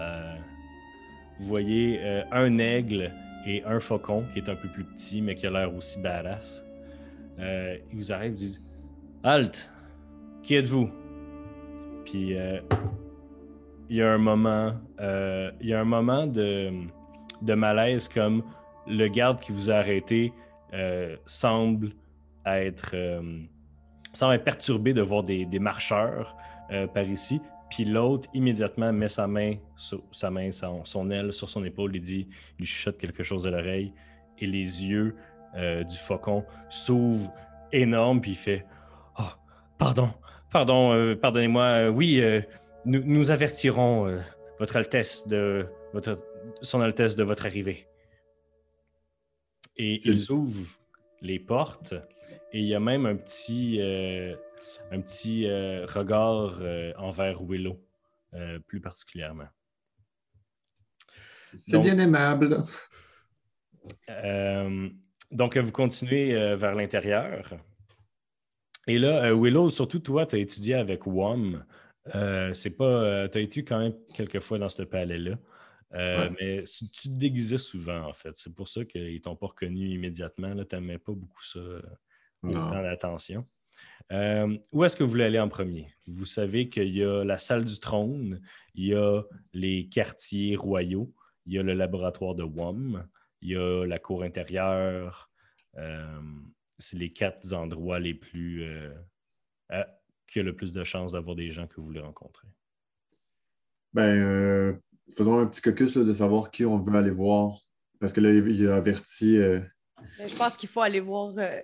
Euh, 0.00 0.36
vous 1.38 1.46
voyez 1.46 1.98
euh, 2.00 2.22
un 2.32 2.58
aigle 2.58 3.12
et 3.48 3.64
un 3.64 3.80
faucon 3.80 4.24
qui 4.32 4.38
est 4.40 4.48
un 4.50 4.54
peu 4.54 4.68
plus 4.68 4.84
petit, 4.84 5.22
mais 5.22 5.34
qui 5.34 5.46
a 5.46 5.50
l'air 5.50 5.74
aussi 5.74 5.98
badass. 6.00 6.64
Euh, 7.38 7.78
ils 7.90 7.96
vous 7.96 8.12
arrivent, 8.12 8.32
ils 8.32 8.38
disent 8.38 8.64
Halt 9.24 9.72
Qui 10.42 10.56
êtes-vous 10.56 10.90
Puis 12.04 12.36
euh, 12.36 12.60
il 13.88 13.96
y 13.96 14.02
a 14.02 14.12
un 14.12 14.18
moment, 14.18 14.74
euh, 15.00 15.50
il 15.60 15.68
y 15.68 15.74
a 15.74 15.80
un 15.80 15.86
moment 15.86 16.26
de, 16.26 16.70
de 17.40 17.54
malaise 17.54 18.08
comme 18.08 18.42
le 18.86 19.08
garde 19.08 19.40
qui 19.40 19.52
vous 19.52 19.70
a 19.70 19.76
arrêté 19.76 20.32
euh, 20.74 21.16
semble 21.24 21.92
être 22.44 22.94
semble 24.12 24.34
être 24.34 24.44
perturbé 24.44 24.92
de 24.92 25.02
voir 25.02 25.22
des, 25.22 25.46
des 25.46 25.58
marcheurs 25.58 26.36
par 26.92 27.04
ici. 27.04 27.40
Puis 27.70 27.84
l'autre 27.84 28.28
immédiatement 28.34 28.92
met 28.92 29.08
sa 29.08 29.26
main, 29.26 29.56
sur, 29.76 30.02
sa 30.10 30.30
main, 30.30 30.50
son, 30.50 30.84
son 30.84 31.10
aile 31.10 31.32
sur 31.32 31.48
son 31.48 31.64
épaule 31.64 31.94
et 31.96 32.00
dit, 32.00 32.28
lui 32.58 32.66
chuchote 32.66 32.98
quelque 32.98 33.22
chose 33.22 33.46
à 33.46 33.50
l'oreille 33.50 33.92
et 34.38 34.46
les 34.46 34.84
yeux 34.84 35.16
euh, 35.56 35.84
du 35.84 35.96
faucon 35.96 36.44
s'ouvrent 36.68 37.32
énormes 37.72 38.20
puis 38.20 38.32
il 38.32 38.36
fait, 38.36 38.64
oh, 39.18 39.22
pardon, 39.78 40.10
pardon, 40.50 40.92
euh, 40.92 41.14
pardonnez-moi, 41.14 41.64
euh, 41.64 41.88
oui, 41.88 42.22
nous, 42.84 43.02
nous 43.04 43.30
avertirons 43.30 44.18
votre 44.58 44.76
Altesse 44.76 45.28
de 45.28 45.66
votre, 45.92 46.14
son 46.62 46.80
Altesse 46.80 47.16
de 47.16 47.24
votre 47.24 47.46
arrivée. 47.46 47.86
Et 49.76 49.94
ils 50.04 50.32
ouvrent 50.32 50.78
les 51.20 51.38
portes 51.38 51.94
et 52.52 52.60
il 52.60 52.66
y 52.66 52.74
a 52.74 52.80
même 52.80 53.06
un 53.06 53.16
petit, 53.16 53.78
euh, 53.80 54.34
un 54.90 55.00
petit 55.00 55.46
euh, 55.46 55.86
regard 55.86 56.58
euh, 56.60 56.92
envers 56.96 57.42
Willow, 57.42 57.80
euh, 58.34 58.58
plus 58.60 58.80
particulièrement. 58.80 59.48
C'est 61.54 61.78
bien 61.78 61.98
aimable. 61.98 62.62
Donc, 65.30 65.56
vous 65.56 65.72
continuez 65.72 66.56
vers 66.56 66.74
l'intérieur. 66.74 67.54
Et 68.86 68.98
là, 68.98 69.34
Willow, 69.34 69.70
surtout 69.70 69.98
toi, 69.98 70.26
tu 70.26 70.36
as 70.36 70.38
étudié 70.38 70.74
avec 70.74 71.06
WOM. 71.06 71.64
C'est 72.52 72.76
pas. 72.76 73.28
tu 73.28 73.38
as 73.38 73.40
été 73.40 73.64
quand 73.64 73.78
même 73.78 73.94
quelques 74.14 74.40
fois 74.40 74.58
dans 74.58 74.68
ce 74.68 74.82
palais-là. 74.82 75.38
Ouais. 75.90 76.30
Mais 76.38 76.64
tu, 76.64 76.90
tu 76.90 77.08
te 77.08 77.18
déguisais 77.18 77.56
souvent, 77.56 78.06
en 78.06 78.12
fait. 78.12 78.32
C'est 78.36 78.54
pour 78.54 78.68
ça 78.68 78.84
qu'ils 78.84 79.22
t'ont 79.22 79.36
pas 79.36 79.46
reconnu 79.46 79.88
immédiatement. 79.88 80.54
Tu 80.66 80.76
n'aimais 80.76 80.98
pas 80.98 81.12
beaucoup 81.12 81.42
ça, 81.42 81.60
autant 82.42 82.82
d'attention. 82.82 83.46
Euh, 84.12 84.56
où 84.72 84.84
est-ce 84.84 84.96
que 84.96 85.04
vous 85.04 85.10
voulez 85.10 85.24
aller 85.24 85.40
en 85.40 85.48
premier? 85.48 85.92
Vous 86.06 86.24
savez 86.24 86.68
qu'il 86.68 86.96
y 86.96 87.04
a 87.04 87.24
la 87.24 87.38
salle 87.38 87.64
du 87.64 87.78
trône, 87.78 88.40
il 88.74 88.86
y 88.86 88.94
a 88.94 89.22
les 89.52 89.88
quartiers 89.88 90.56
royaux, 90.56 91.12
il 91.46 91.54
y 91.54 91.58
a 91.58 91.62
le 91.62 91.74
laboratoire 91.74 92.34
de 92.34 92.42
WOM, 92.42 93.06
il 93.42 93.50
y 93.50 93.56
a 93.56 93.84
la 93.84 93.98
cour 93.98 94.22
intérieure. 94.22 95.30
Euh, 95.76 96.20
c'est 96.78 96.98
les 96.98 97.12
quatre 97.12 97.52
endroits 97.52 97.98
les 97.98 98.14
plus. 98.14 98.64
Euh, 98.64 98.94
euh, 99.72 99.84
qui 100.30 100.40
a 100.40 100.42
le 100.42 100.54
plus 100.54 100.72
de 100.72 100.84
chances 100.84 101.12
d'avoir 101.12 101.36
des 101.36 101.50
gens 101.50 101.66
que 101.66 101.76
vous 101.76 101.86
voulez 101.86 102.00
rencontrer. 102.00 102.48
Ben, 103.94 104.02
euh, 104.02 104.74
faisons 105.16 105.38
un 105.38 105.46
petit 105.46 105.62
caucus 105.62 105.96
là, 105.96 106.04
de 106.04 106.12
savoir 106.12 106.50
qui 106.50 106.64
on 106.66 106.78
veut 106.78 106.94
aller 106.96 107.10
voir. 107.10 107.58
Parce 107.98 108.12
que 108.12 108.20
là, 108.20 108.30
il 108.32 108.68
a 108.68 108.76
averti. 108.76 109.38
euh, 109.38 109.60
Mais 110.18 110.28
Je 110.28 110.36
pense 110.36 110.56
qu'il 110.56 110.68
faut 110.68 110.82
aller 110.82 111.00
voir 111.00 111.32
euh, 111.38 111.60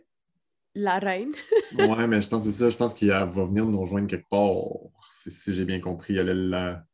la 0.74 0.98
reine. 0.98 1.32
Ouais, 1.78 2.06
mais 2.06 2.20
je 2.20 2.28
pense 2.28 2.44
que 2.44 2.50
c'est 2.50 2.58
ça. 2.64 2.70
Je 2.70 2.76
pense 2.76 2.94
qu'il 2.94 3.08
va 3.08 3.24
venir 3.26 3.64
nous 3.66 3.80
rejoindre 3.80 4.06
quelque 4.08 4.28
part. 4.28 4.52
Si, 5.10 5.30
si 5.30 5.52
j'ai 5.52 5.64
bien 5.64 5.80
compris, 5.80 6.14
il 6.14 6.20
allait 6.20 6.34
la... 6.34 6.84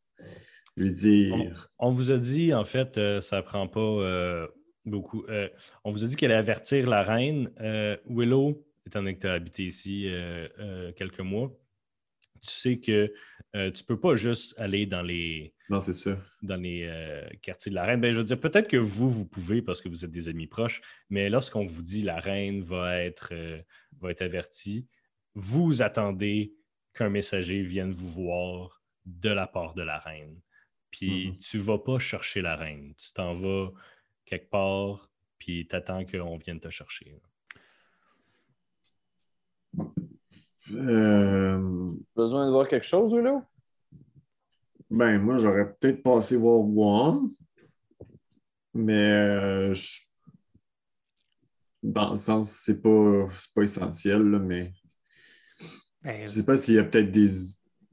lui 0.76 0.90
dire. 0.92 1.68
On 1.78 1.90
vous 1.90 2.12
a 2.12 2.18
dit, 2.18 2.54
en 2.54 2.64
fait, 2.64 2.96
euh, 2.98 3.20
ça 3.20 3.42
prend 3.42 3.68
pas 3.68 3.80
euh, 3.80 4.46
beaucoup. 4.86 5.24
euh, 5.28 5.48
on 5.84 5.90
vous 5.90 6.04
a 6.04 6.08
dit 6.08 6.16
qu'elle 6.16 6.30
allait 6.32 6.38
avertir 6.40 6.88
la 6.88 7.02
reine. 7.02 7.50
Euh, 7.60 7.96
Willow, 8.08 8.64
étant 8.86 9.00
donné 9.00 9.16
que 9.16 9.20
tu 9.20 9.26
as 9.28 9.32
habité 9.32 9.64
ici 9.64 10.04
euh, 10.08 10.48
euh, 10.58 10.92
quelques 10.92 11.20
mois, 11.20 11.50
tu 12.40 12.50
sais 12.50 12.78
que 12.78 13.12
euh, 13.56 13.70
tu 13.70 13.82
peux 13.84 13.98
pas 13.98 14.14
juste 14.14 14.58
aller 14.60 14.86
dans 14.86 15.02
les, 15.02 15.54
Non, 15.68 15.80
ça. 15.80 16.18
dans 16.42 16.56
les 16.56 16.84
euh, 16.84 17.28
quartiers 17.42 17.70
de 17.70 17.74
la 17.74 17.84
reine. 17.84 18.00
Ben, 18.00 18.12
je 18.12 18.18
veux 18.18 18.24
dire, 18.24 18.38
peut-être 18.40 18.68
que 18.68 18.76
vous, 18.76 19.08
vous 19.08 19.26
pouvez 19.26 19.60
parce 19.62 19.80
que 19.80 19.88
vous 19.88 20.04
êtes 20.04 20.10
des 20.10 20.28
amis 20.28 20.46
proches, 20.46 20.80
mais 21.08 21.28
lorsqu'on 21.28 21.64
vous 21.64 21.82
dit 21.82 22.02
la 22.02 22.20
reine 22.20 22.62
va 22.62 22.96
être, 23.00 23.30
euh, 23.32 23.60
va 24.00 24.10
être 24.12 24.22
avertie, 24.22 24.86
vous 25.34 25.82
attendez 25.82 26.54
qu'un 26.94 27.08
messager 27.08 27.62
vienne 27.62 27.90
vous 27.90 28.08
voir 28.08 28.82
de 29.06 29.30
la 29.30 29.46
part 29.46 29.74
de 29.74 29.82
la 29.82 29.98
reine. 29.98 30.40
Puis 30.90 31.28
Mhm. 31.28 31.38
tu 31.38 31.58
vas 31.58 31.78
pas 31.78 31.98
chercher 31.98 32.42
la 32.42 32.56
reine. 32.56 32.94
Tu 32.96 33.12
t'en 33.12 33.32
vas 33.34 33.70
quelque 34.24 34.50
part, 34.50 35.10
puis 35.38 35.66
tu 35.68 35.74
attends 35.76 36.04
qu'on 36.04 36.36
vienne 36.36 36.60
te 36.60 36.68
chercher. 36.70 37.16
Euh, 40.74 41.92
Besoin 42.14 42.46
de 42.46 42.50
voir 42.52 42.68
quelque 42.68 42.86
chose, 42.86 43.12
Willow? 43.14 43.42
Ben, 44.90 45.18
moi, 45.18 45.36
j'aurais 45.36 45.72
peut-être 45.74 46.02
passé 46.02 46.36
voir 46.36 46.60
One, 46.60 47.30
mais 48.74 49.12
euh, 49.12 49.74
je- 49.74 50.00
Dans 51.82 52.10
le 52.10 52.16
sens, 52.18 52.50
c'est 52.52 52.82
pas, 52.82 53.26
c'est 53.38 53.54
pas 53.54 53.62
essentiel, 53.62 54.22
là, 54.22 54.38
mais 54.38 54.72
Ben, 56.02 56.22
je 56.24 56.28
sais 56.28 56.44
pas 56.44 56.56
s'il 56.56 56.74
y 56.74 56.78
a 56.78 56.84
peut-être 56.84 57.10
des. 57.10 57.26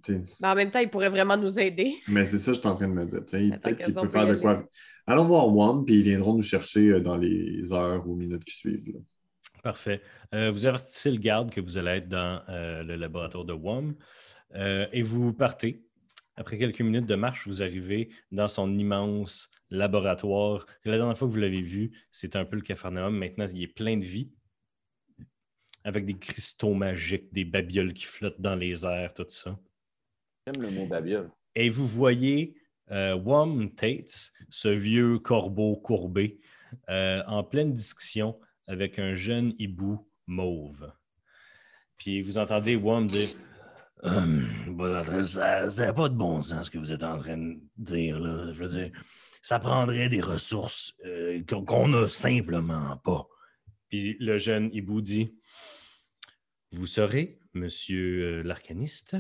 t'sais, 0.02 0.22
Mais 0.42 0.48
en 0.50 0.56
même 0.56 0.72
temps, 0.72 0.80
il 0.80 0.90
pourrait 0.90 1.10
vraiment 1.10 1.38
nous 1.38 1.58
aider. 1.60 1.94
Mais 2.10 2.26
c'est 2.26 2.38
ça 2.38 2.52
que 2.52 2.56
je 2.56 2.60
suis 2.60 2.68
en 2.70 2.76
train 2.76 2.88
de 2.90 2.94
me 2.94 3.06
dire. 3.06 3.24
Peut-être 3.26 3.82
qu'il 3.86 3.94
peut 3.94 4.08
faire 4.08 4.28
de 4.28 4.36
quoi. 4.42 4.66
Allons 5.06 5.24
voir 5.24 5.48
WOM, 5.56 5.86
puis 5.86 5.96
ils 5.96 6.04
viendront 6.04 6.34
nous 6.34 6.42
chercher 6.42 6.90
euh, 6.90 7.00
dans 7.00 7.16
les 7.16 7.72
heures 7.72 8.06
ou 8.10 8.16
minutes 8.16 8.44
qui 8.44 8.56
suivent. 8.56 8.88
là. 8.94 9.00
Parfait. 9.64 10.02
Euh, 10.34 10.52
vous 10.52 10.66
avertissez 10.66 11.12
le 11.12 11.18
garde 11.18 11.52
que 11.52 11.62
vous 11.62 11.78
allez 11.78 11.92
être 11.92 12.08
dans 12.08 12.42
euh, 12.50 12.84
le 12.84 12.96
laboratoire 12.96 13.46
de 13.46 13.54
WOM 13.54 13.96
euh, 14.56 14.88
et 14.92 15.02
vous 15.02 15.34
partez. 15.34 15.84
Après 16.36 16.58
quelques 16.58 16.82
minutes 16.82 17.08
de 17.08 17.16
marche, 17.16 17.48
vous 17.48 17.64
arrivez 17.64 18.10
dans 18.32 18.48
son 18.48 18.78
immense 18.78 19.50
laboratoire. 19.70 20.66
La 20.86 20.98
dernière 20.98 21.18
fois 21.18 21.28
que 21.28 21.34
vous 21.34 21.40
l'avez 21.40 21.62
vu, 21.62 21.92
c'était 22.12 22.38
un 22.38 22.46
peu 22.46 22.56
le 22.56 22.62
Capharnaüm. 22.62 23.18
Maintenant, 23.18 23.48
il 23.48 23.64
est 23.64 23.68
plein 23.68 23.98
de 23.98 24.06
vie 24.06 24.32
avec 25.84 26.06
des 26.06 26.18
cristaux 26.18 26.74
magiques, 26.74 27.34
des 27.34 27.46
babioles 27.46 27.94
qui 27.94 28.06
flottent 28.06 28.42
dans 28.42 28.56
les 28.56 28.86
airs, 28.86 29.14
tout 29.14 29.26
ça. 29.30 29.58
J'aime 30.46 30.62
le 30.62 30.70
mot 30.70 30.86
babiole. 30.86 31.32
Et 31.56 31.70
vous 31.70 31.88
voyez 31.88 32.56
Wom 32.90 33.74
Tates, 33.74 34.32
ce 34.50 34.68
vieux 34.68 35.18
corbeau 35.18 35.76
courbé, 35.78 36.40
en 36.88 37.44
pleine 37.44 37.74
discussion 37.74 38.38
avec 38.68 39.00
un 39.00 39.16
jeune 39.16 39.54
hibou 39.58 40.08
mauve. 40.28 40.92
Puis 41.98 42.22
vous 42.22 42.38
entendez 42.38 42.76
Wom 42.76 43.08
dire 43.08 43.30
Hum, 44.04 44.46
Ça 45.26 45.68
n'a 45.68 45.94
pas 45.94 46.08
de 46.10 46.14
bon 46.16 46.44
sens 46.44 46.68
ce 46.68 46.72
que 46.72 46.78
vous 46.78 46.94
êtes 46.94 47.02
en 47.04 47.18
train 47.18 47.38
de 47.38 47.60
dire. 47.78 48.20
Là. 48.20 48.54
Je 48.54 48.60
veux 48.64 48.68
dire, 48.68 48.92
ça 49.42 49.58
prendrait 49.58 50.08
des 50.08 50.22
ressources 50.22 50.94
euh, 51.06 51.42
qu'on 51.66 51.88
n'a 51.88 52.08
simplement 52.08 52.98
pas. 52.98 53.28
Puis 53.90 54.16
le 54.20 54.38
jeune 54.38 54.70
hibou 54.72 55.02
dit 55.02 55.36
Vous 56.72 56.86
saurez, 56.86 57.40
monsieur 57.54 58.22
euh, 58.22 58.44
l'arcaniste, 58.44 59.16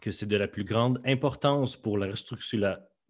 que 0.00 0.10
c'est 0.10 0.26
de 0.26 0.36
la 0.36 0.48
plus 0.48 0.64
grande 0.64 0.98
importance 1.04 1.76
pour 1.76 1.96
la, 1.96 2.08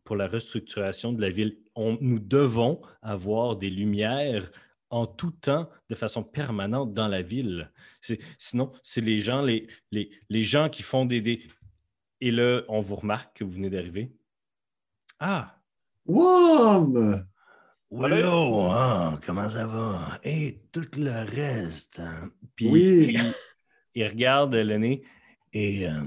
pour 0.05 0.17
la 0.17 0.27
restructuration 0.27 1.15
de 1.15 1.23
la 1.23 1.31
ville. 1.31 1.57
On- 1.75 1.97
nous 2.03 2.19
devons 2.19 2.83
avoir 3.01 3.57
des 3.57 3.71
lumières 3.71 4.51
en 4.91 5.07
tout 5.07 5.31
temps, 5.31 5.71
de 5.89 5.95
façon 5.95 6.23
permanente 6.23 6.93
dans 6.93 7.09
la 7.09 7.23
ville. 7.23 7.71
Sinon, 8.39 8.73
c'est 8.83 9.01
les 9.01 9.21
gens, 9.21 9.41
les, 9.41 9.67
les, 9.93 10.11
les 10.29 10.43
gens 10.43 10.69
qui 10.69 10.83
font 10.83 11.05
des, 11.05 11.21
des... 11.21 11.47
Et 12.21 12.31
là, 12.31 12.63
on 12.69 12.81
vous 12.81 12.97
remarque 12.97 13.39
que 13.39 13.45
vous 13.45 13.53
venez 13.53 13.71
d'arriver. 13.71 14.13
Ah! 15.21 15.57
WOM! 16.07 17.25
Hello, 17.93 18.67
hein, 18.71 19.19
comment 19.25 19.49
ça 19.49 19.67
va? 19.67 20.19
Et 20.23 20.57
tout 20.73 20.87
le 20.97 21.11
reste. 21.25 22.01
hein? 22.01 22.31
Puis, 22.55 22.69
Oui. 22.69 23.17
il 23.95 24.07
regarde 24.07 24.55
l'aîné. 24.55 25.03
Et 25.53 25.89
euh, 25.89 26.03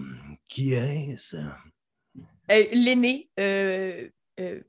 qui 0.48 0.74
est-ce? 0.74 1.36
Euh, 1.36 2.66
L'aîné, 2.74 3.30
euh, 3.40 4.10
euh, 4.40 4.62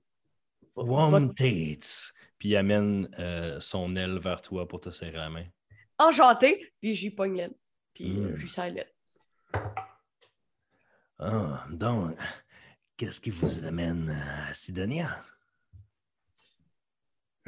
Wom 0.77 1.11
votre- 1.11 1.35
Tates. 1.35 2.13
Puis 2.45 2.51
il 2.51 2.57
amène 2.57 3.09
euh, 3.19 3.59
son 3.59 3.97
aile 3.97 4.19
vers 4.19 4.43
toi 4.43 4.69
pour 4.69 4.79
te 4.79 4.91
serrer 4.91 5.17
la 5.17 5.31
main. 5.31 5.47
enchanté, 5.99 6.75
puis 6.79 6.95
j'y 6.95 7.09
pogne 7.09 7.39
l'aine. 7.39 7.55
Puis 7.95 8.11
Mm. 8.11 8.23
euh, 8.23 8.37
j'y 8.37 8.49
serre 8.51 8.71
l'aine. 8.71 8.85
Ah, 11.19 11.65
donc, 11.71 12.19
qu'est-ce 12.99 13.19
qui 13.23 13.31
vous 13.31 13.65
amène 13.65 14.11
à 14.11 14.53
Sidonia? 14.53 15.23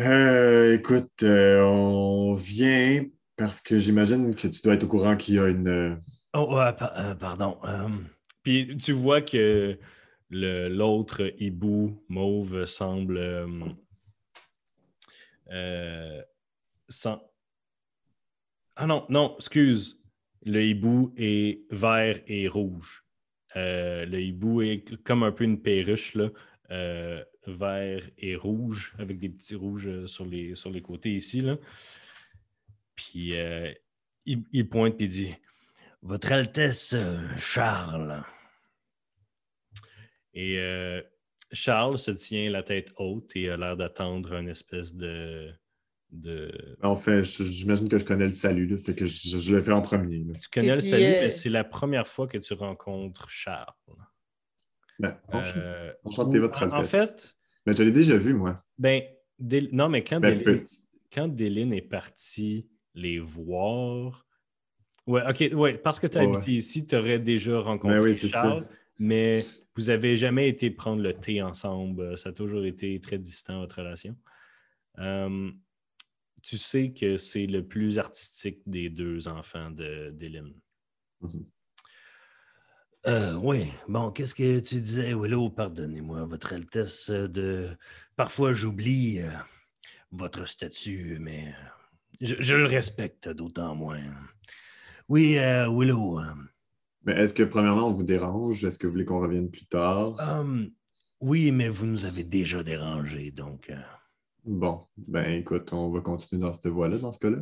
Euh, 0.00 0.76
écoute, 0.78 1.22
euh, 1.24 1.60
on 1.62 2.32
vient 2.32 3.04
parce 3.36 3.60
que 3.60 3.78
j'imagine 3.78 4.34
que 4.34 4.48
tu 4.48 4.62
dois 4.62 4.72
être 4.72 4.84
au 4.84 4.88
courant 4.88 5.18
qu'il 5.18 5.34
y 5.34 5.38
a 5.38 5.48
une. 5.48 6.00
Oh, 6.32 6.46
pa- 6.48 6.94
euh, 6.96 7.14
pardon. 7.14 7.58
euh, 7.64 7.90
puis 8.42 8.78
tu 8.78 8.92
vois 8.92 9.20
que 9.20 9.78
le- 10.30 10.68
l'autre 10.70 11.34
hibou 11.38 12.02
mauve 12.08 12.64
semble. 12.64 13.18
Euh, 15.50 16.22
sem- 16.88 17.20
Ah 18.76 18.86
non, 18.86 19.06
non, 19.08 19.36
excuse. 19.36 20.02
Le 20.44 20.62
hibou 20.62 21.12
est 21.16 21.64
vert 21.70 22.20
et 22.26 22.46
rouge. 22.48 23.04
Euh, 23.56 24.04
le 24.06 24.20
hibou 24.20 24.62
est 24.62 25.02
comme 25.02 25.22
un 25.22 25.32
peu 25.32 25.44
une 25.44 25.60
perruche, 25.62 26.14
là, 26.14 26.30
euh, 26.70 27.24
vert 27.46 28.02
et 28.18 28.36
rouge, 28.36 28.94
avec 28.98 29.18
des 29.18 29.28
petits 29.28 29.54
rouges 29.54 29.86
euh, 29.86 30.06
sur 30.06 30.26
les, 30.26 30.54
sur 30.54 30.70
les 30.70 30.82
côtés 30.82 31.14
ici. 31.14 31.40
Là. 31.40 31.56
Puis 32.94 33.34
il, 34.24 34.68
pointe 34.68 35.00
et 35.00 35.08
dit 35.08 35.34
Votre 36.02 36.32
Altesse 36.32 36.96
Charles. 37.38 38.22
Et 40.34 40.58
Charles 41.52 41.98
se 41.98 42.10
tient 42.10 42.50
la 42.50 42.62
tête 42.62 42.92
haute 42.96 43.34
et 43.36 43.48
a 43.50 43.56
l'air 43.56 43.76
d'attendre 43.76 44.34
une 44.34 44.48
espèce 44.48 44.94
de. 44.94 45.50
de... 46.10 46.76
En 46.82 46.96
fait, 46.96 47.22
j'imagine 47.24 47.88
que 47.88 47.98
je 47.98 48.04
connais 48.04 48.26
le 48.26 48.32
salut, 48.32 48.66
là, 48.66 48.76
fait 48.78 48.94
que 48.94 49.06
je, 49.06 49.38
je 49.38 49.54
le 49.56 49.62
fais 49.62 49.72
en 49.72 49.82
premier. 49.82 50.24
là. 50.24 50.32
Tu 50.40 50.48
connais 50.50 50.68
Et 50.68 50.70
le 50.72 50.78
puis, 50.78 50.88
salut, 50.88 51.04
euh, 51.04 51.20
mais 51.20 51.30
c'est 51.30 51.48
la 51.50 51.64
première 51.64 52.06
fois 52.08 52.26
que 52.26 52.38
tu 52.38 52.52
rencontres 52.54 53.28
Charles. 53.30 53.74
Ben, 54.98 55.20
enchanté, 55.28 55.58
Euh, 55.60 55.92
enchanté, 56.04 56.38
Votre 56.38 56.62
en- 56.62 56.68
En 56.68 56.72
Altesse. 56.78 56.90
fait, 56.90 57.36
Mais 57.66 57.74
je 57.76 57.82
l'ai 57.82 57.92
déjà 57.92 58.16
vu, 58.16 58.34
moi. 58.34 58.58
ben, 58.78 59.02
Dél- 59.38 59.68
non, 59.72 59.88
mais 59.90 60.02
quand 60.02 60.18
Ben, 60.20 60.38
Déline, 60.38 60.64
quand 61.12 61.28
Déline 61.28 61.72
est 61.74 61.82
partie 61.82 62.68
les 62.94 63.18
voir. 63.18 64.26
Ouais, 65.06 65.22
ok, 65.28 65.50
ouais, 65.54 65.76
parce 65.78 66.00
que 66.00 66.06
tu 66.06 66.16
as 66.18 66.22
habité 66.22 66.52
ici, 66.52 66.86
tu 66.86 66.96
aurais 66.96 67.18
déjà 67.18 67.60
rencontré 67.60 67.98
Ben 67.98 68.02
oui, 68.02 68.14
c'est 68.14 68.28
Charles, 68.28 68.66
mais 68.98 69.44
vous 69.76 69.84
n'avez 69.84 70.16
jamais 70.16 70.48
été 70.48 70.70
prendre 70.70 71.02
le 71.02 71.12
thé 71.12 71.42
ensemble. 71.42 72.16
Ça 72.16 72.30
a 72.30 72.32
toujours 72.32 72.64
été 72.64 72.98
très 73.00 73.18
distant, 73.18 73.60
votre 73.60 73.78
relation. 73.78 74.16
Euh, 74.98 75.50
tu 76.42 76.56
sais 76.56 76.92
que 76.92 77.16
c'est 77.16 77.46
le 77.46 77.66
plus 77.66 77.98
artistique 77.98 78.62
des 78.66 78.88
deux 78.88 79.28
enfants 79.28 79.70
de 79.70 80.10
Déline. 80.14 80.54
Mhm. 81.20 81.46
Euh, 83.06 83.34
oui, 83.34 83.66
bon, 83.86 84.10
qu'est-ce 84.10 84.34
que 84.34 84.58
tu 84.58 84.80
disais, 84.80 85.14
Willow? 85.14 85.50
Pardonnez-moi, 85.50 86.24
Votre 86.24 86.54
Altesse, 86.54 87.10
euh, 87.10 87.28
de... 87.28 87.68
parfois 88.16 88.52
j'oublie 88.52 89.20
euh, 89.20 89.30
votre 90.10 90.48
statut, 90.48 91.18
mais 91.20 91.48
euh, 91.48 91.68
je, 92.20 92.34
je 92.40 92.54
le 92.56 92.64
respecte 92.64 93.28
d'autant 93.28 93.76
moins. 93.76 94.02
Oui, 95.08 95.38
euh, 95.38 95.68
Willow, 95.70 96.18
euh, 96.18 96.34
Mais 97.06 97.12
est-ce 97.14 97.32
que, 97.32 97.44
premièrement, 97.44 97.88
on 97.88 97.92
vous 97.92 98.02
dérange? 98.02 98.64
Est-ce 98.64 98.78
que 98.78 98.86
vous 98.86 98.92
voulez 98.92 99.04
qu'on 99.04 99.20
revienne 99.20 99.50
plus 99.50 99.66
tard? 99.66 100.16
hum, 100.20 100.70
oui, 101.20 101.50
mais 101.52 101.68
vous 101.68 101.86
nous 101.86 102.04
avez 102.04 102.24
déjà 102.24 102.62
dérangés, 102.62 103.30
donc... 103.30 103.70
euh, 103.70 103.80
Bon, 104.44 104.80
ben 104.96 105.28
écoute, 105.32 105.72
on 105.72 105.90
va 105.90 106.00
continuer 106.00 106.42
dans 106.42 106.52
cette 106.52 106.68
voie-là, 106.68 106.98
dans 106.98 107.12
ce 107.12 107.18
cas-là. 107.18 107.38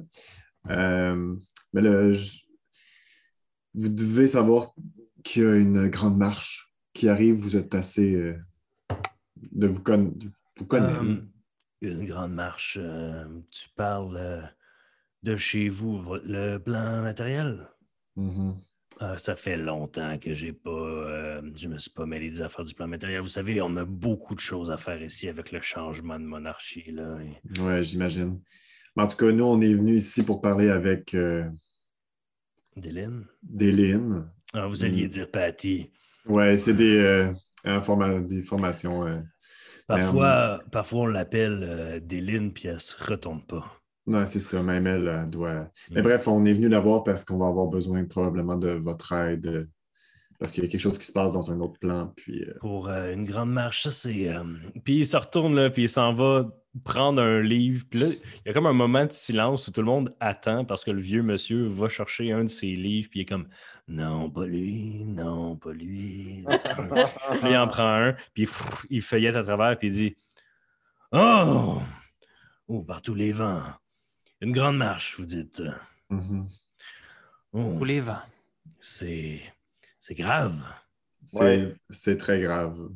Euh, 0.70 1.36
mais 1.72 1.82
là, 1.82 2.12
je- 2.12 2.38
vous 3.74 3.88
devez 3.88 4.26
savoir 4.28 4.72
qu'il 5.22 5.42
y 5.42 5.46
a 5.46 5.56
une 5.56 5.88
grande 5.88 6.16
marche 6.16 6.72
qui 6.94 7.08
arrive. 7.08 7.34
Vous 7.34 7.56
êtes 7.56 7.74
assez 7.74 8.14
euh, 8.14 8.38
de 9.52 9.66
vous, 9.66 9.82
conna- 9.82 10.16
de 10.16 10.30
vous 10.58 10.66
connaître. 10.66 11.00
hum, 11.00 11.30
une 11.82 12.06
grande 12.06 12.32
marche, 12.32 12.78
tu 13.50 13.68
parles 13.76 14.16
euh, 14.16 14.42
de 15.24 15.36
chez 15.36 15.68
vous, 15.68 16.00
vo- 16.00 16.16
le 16.24 16.56
plan 16.58 17.02
matériel? 17.02 17.68
Mhm. 18.16 18.56
Ah, 19.00 19.18
ça 19.18 19.34
fait 19.36 19.56
longtemps 19.56 20.18
que 20.18 20.32
j'ai 20.34 20.52
pas. 20.52 20.70
euh, 20.70 21.42
je 21.56 21.68
me 21.68 21.78
suis 21.78 21.90
pas 21.90 22.06
mêlé 22.06 22.30
des 22.30 22.40
affaires 22.40 22.64
du 22.64 22.74
plan 22.74 22.86
matériel. 22.86 23.20
Vous 23.20 23.28
savez, 23.28 23.60
on 23.60 23.76
a 23.76 23.84
beaucoup 23.84 24.34
de 24.34 24.40
choses 24.40 24.70
à 24.70 24.76
faire 24.76 25.02
ici 25.02 25.28
avec 25.28 25.50
le 25.52 25.60
changement 25.60 26.18
de 26.18 26.24
monarchie. 26.24 26.90
Là. 26.92 27.18
et- 27.20 27.60
Ouais, 27.60 27.82
j'imagine. 27.82 28.40
En 28.96 29.06
tout 29.08 29.16
cas, 29.16 29.32
nous, 29.32 29.44
on 29.44 29.60
est 29.60 29.74
venus 29.74 30.04
ici 30.04 30.22
pour 30.24 30.40
parler 30.40 30.70
avec 30.70 31.14
euh, 31.14 31.44
Déline? 32.76 33.26
Déline. 33.42 34.30
Ah, 34.52 34.66
vous 34.66 34.84
alliez 34.84 35.06
Mm. 35.06 35.08
dire 35.08 35.30
Patty. 35.30 35.90
Ouais, 36.26 36.56
c'est 36.56 36.74
des, 36.74 36.96
euh, 36.98 37.32
des 38.22 38.42
formations. 38.42 39.06
euh, 39.06 39.20
Parfois, 39.86 40.60
parfois 40.72 41.00
on 41.02 41.06
l'appelle 41.06 41.60
euh, 41.62 42.00
Déline, 42.00 42.52
puis 42.54 42.68
elle 42.68 42.80
se 42.80 42.94
retourne 43.04 43.44
pas. 43.44 43.80
Ouais, 44.06 44.26
c'est 44.26 44.40
ça. 44.40 44.62
Même 44.62 44.86
elle 44.86 45.08
euh, 45.08 45.24
doit. 45.26 45.68
Mais 45.90 46.00
Mm. 46.00 46.04
bref, 46.04 46.28
on 46.28 46.44
est 46.44 46.52
venu 46.52 46.68
la 46.68 46.80
voir 46.80 47.02
parce 47.04 47.24
qu'on 47.24 47.38
va 47.38 47.46
avoir 47.48 47.68
besoin 47.68 48.04
probablement 48.04 48.56
de 48.56 48.68
votre 48.70 49.12
aide. 49.12 49.46
euh, 49.46 49.64
Parce 50.38 50.50
qu'il 50.52 50.62
y 50.64 50.66
a 50.66 50.70
quelque 50.70 50.80
chose 50.80 50.98
qui 50.98 51.06
se 51.06 51.12
passe 51.12 51.32
dans 51.32 51.50
un 51.52 51.60
autre 51.60 51.78
plan. 51.78 52.12
Puis, 52.16 52.42
euh, 52.44 52.54
Pour 52.60 52.88
euh, 52.88 53.12
une 53.14 53.24
grande 53.24 53.52
marche, 53.52 53.84
ça 53.84 53.90
c'est. 53.92 54.28
euh, 54.28 54.42
Puis 54.84 54.96
il 54.98 55.06
se 55.06 55.16
retourne 55.16 55.54
là, 55.54 55.70
puis 55.70 55.84
il 55.84 55.88
s'en 55.88 56.12
va 56.12 56.50
prendre 56.82 57.22
un 57.22 57.40
livre. 57.40 57.84
Puis 57.88 58.00
là, 58.00 58.06
il 58.08 58.18
y 58.46 58.50
a 58.50 58.52
comme 58.52 58.66
un 58.66 58.72
moment 58.74 59.06
de 59.06 59.12
silence 59.12 59.68
où 59.68 59.70
tout 59.70 59.80
le 59.80 59.86
monde 59.86 60.14
attend 60.20 60.64
parce 60.66 60.84
que 60.84 60.90
le 60.90 61.00
vieux 61.00 61.22
monsieur 61.22 61.64
va 61.66 61.88
chercher 61.88 62.32
un 62.32 62.42
de 62.44 62.48
ses 62.50 62.74
livres, 62.74 63.08
puis 63.10 63.20
il 63.20 63.22
est 63.22 63.26
comme 63.26 63.48
Non, 63.88 64.28
pas 64.28 64.44
lui, 64.44 65.04
non, 65.06 65.56
pas 65.56 65.72
lui. 65.72 66.44
Puis 67.40 67.50
il 67.50 67.56
en 67.56 67.68
prend 67.68 67.86
un, 68.08 68.12
puis 68.34 68.44
pff, 68.46 68.84
il 68.90 69.00
feuillette 69.02 69.36
à 69.36 69.44
travers, 69.44 69.78
puis 69.78 69.86
il 69.88 69.92
dit 69.92 70.16
Oh! 71.12 71.78
Oh, 72.66 72.82
par 72.82 73.02
tous 73.02 73.14
les 73.14 73.30
vents. 73.32 73.62
Une 74.40 74.52
grande 74.52 74.76
marche, 74.76 75.18
vous 75.18 75.26
dites. 75.26 75.62
Oh, 77.52 77.84
les 77.84 78.00
vents. 78.00 78.18
c'est 78.80 79.40
c'est 80.00 80.14
grave. 80.14 80.60
C'est 81.22 81.74
c'est 81.88 82.16
très 82.16 82.40
grave. 82.42 82.90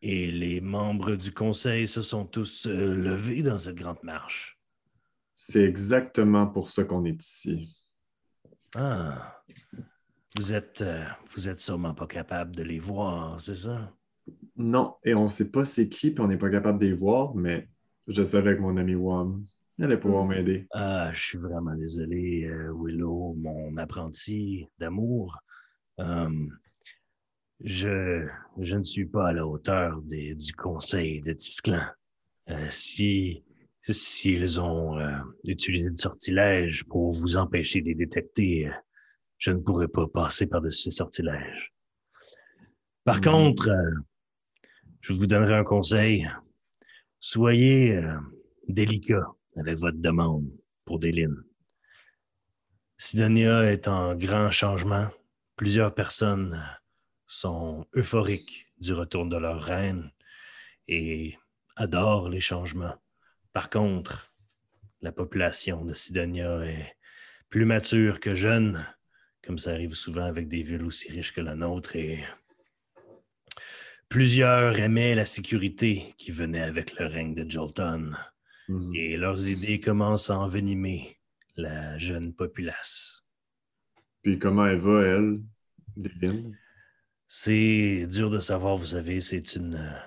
Et 0.00 0.30
les 0.32 0.60
membres 0.60 1.14
du 1.14 1.32
conseil 1.32 1.86
se 1.86 2.02
sont 2.02 2.26
tous 2.26 2.66
euh, 2.66 2.94
levés 2.94 3.42
dans 3.42 3.58
cette 3.58 3.76
grande 3.76 4.02
marche. 4.02 4.58
C'est 5.32 5.64
exactement 5.64 6.46
pour 6.46 6.70
ça 6.70 6.84
qu'on 6.84 7.04
est 7.04 7.22
ici. 7.22 7.74
Ah, 8.74 9.42
vous 10.36 10.52
êtes, 10.52 10.82
euh, 10.82 11.04
vous 11.26 11.48
êtes 11.48 11.60
sûrement 11.60 11.94
pas 11.94 12.06
capable 12.06 12.54
de 12.56 12.62
les 12.62 12.78
voir, 12.78 13.40
c'est 13.40 13.54
ça? 13.54 13.94
Non, 14.56 14.96
et 15.04 15.14
on 15.14 15.28
sait 15.28 15.50
pas 15.50 15.64
c'est 15.64 15.88
qui, 15.88 16.10
puis 16.10 16.22
on 16.22 16.28
n'est 16.28 16.38
pas 16.38 16.50
capable 16.50 16.78
de 16.78 16.86
les 16.86 16.94
voir, 16.94 17.34
mais 17.34 17.68
je 18.08 18.22
savais 18.22 18.56
que 18.56 18.60
mon 18.60 18.76
ami 18.76 18.94
Wam 18.94 19.44
allait 19.80 19.98
pouvoir 19.98 20.26
m'aider. 20.26 20.66
Ah, 20.72 21.10
je 21.12 21.20
suis 21.20 21.38
vraiment 21.38 21.74
désolé, 21.74 22.44
euh, 22.44 22.72
Willow, 22.74 23.34
mon 23.38 23.76
apprenti 23.76 24.66
d'amour. 24.78 25.38
Euh, 26.00 26.28
je, 27.64 28.26
je 28.58 28.76
ne 28.76 28.84
suis 28.84 29.06
pas 29.06 29.28
à 29.28 29.32
la 29.32 29.46
hauteur 29.46 30.00
des- 30.02 30.34
du 30.34 30.52
conseil 30.52 31.20
de 31.20 31.32
Tisclan. 31.32 31.84
Euh, 32.50 32.66
si 32.68 33.44
s'ils 33.84 34.60
ont 34.60 34.96
euh, 34.98 35.10
utilisé 35.44 35.90
de 35.90 35.96
sortilège 35.98 36.84
pour 36.84 37.10
vous 37.12 37.36
empêcher 37.36 37.80
de 37.80 37.86
les 37.86 37.94
détecter, 37.96 38.68
euh, 38.68 38.72
je 39.38 39.50
ne 39.50 39.58
pourrais 39.58 39.88
pas 39.88 40.06
passer 40.06 40.46
par-dessus 40.46 40.82
ces 40.84 40.90
sortilèges. 40.92 41.72
Par 43.04 43.16
Mhm. 43.16 43.22
contre, 43.22 43.70
je 45.00 45.12
vous 45.12 45.26
donnerai 45.26 45.54
un 45.54 45.64
conseil. 45.64 46.28
Soyez 47.18 48.00
délicat 48.68 49.26
avec 49.56 49.78
votre 49.78 49.98
demande 49.98 50.50
pour 50.84 50.98
Déline. 50.98 51.42
Sidonia 52.98 53.64
est 53.70 53.88
en 53.88 54.14
grand 54.14 54.50
changement. 54.50 55.08
Plusieurs 55.56 55.94
personnes 55.94 56.62
sont 57.26 57.86
euphoriques 57.94 58.68
du 58.78 58.92
retour 58.92 59.26
de 59.26 59.36
leur 59.36 59.62
reine 59.62 60.10
et 60.88 61.36
adorent 61.76 62.28
les 62.28 62.40
changements. 62.40 62.94
Par 63.52 63.70
contre, 63.70 64.32
la 65.00 65.12
population 65.12 65.84
de 65.84 65.94
Sidonia 65.94 66.60
est 66.64 66.96
plus 67.50 67.64
mature 67.64 68.20
que 68.20 68.34
jeune, 68.34 68.86
comme 69.42 69.58
ça 69.58 69.72
arrive 69.72 69.94
souvent 69.94 70.24
avec 70.24 70.48
des 70.48 70.62
villes 70.62 70.84
aussi 70.84 71.10
riches 71.10 71.32
que 71.32 71.40
la 71.40 71.54
nôtre, 71.54 71.96
et 71.96 72.24
plusieurs 74.08 74.78
aimaient 74.78 75.14
la 75.14 75.24
sécurité 75.24 76.14
qui 76.18 76.30
venait 76.30 76.62
avec 76.62 76.98
le 76.98 77.06
règne 77.06 77.34
de 77.34 77.50
Jolton. 77.50 78.12
Mhm. 78.72 78.94
Et 78.94 79.16
leurs 79.16 79.48
idées 79.48 79.80
commencent 79.80 80.30
à 80.30 80.38
envenimer 80.38 81.18
la 81.56 81.98
jeune 81.98 82.32
populace. 82.32 83.24
Puis 84.22 84.38
comment 84.38 84.66
elle 84.66 84.78
va, 84.78 85.02
elle, 85.02 85.40
Déline? 85.96 86.56
C'est 87.28 88.06
dur 88.10 88.30
de 88.30 88.38
savoir, 88.38 88.76
vous 88.76 88.86
savez, 88.86 89.20
c'est 89.20 89.56
une 89.56 89.74
euh, 89.74 89.98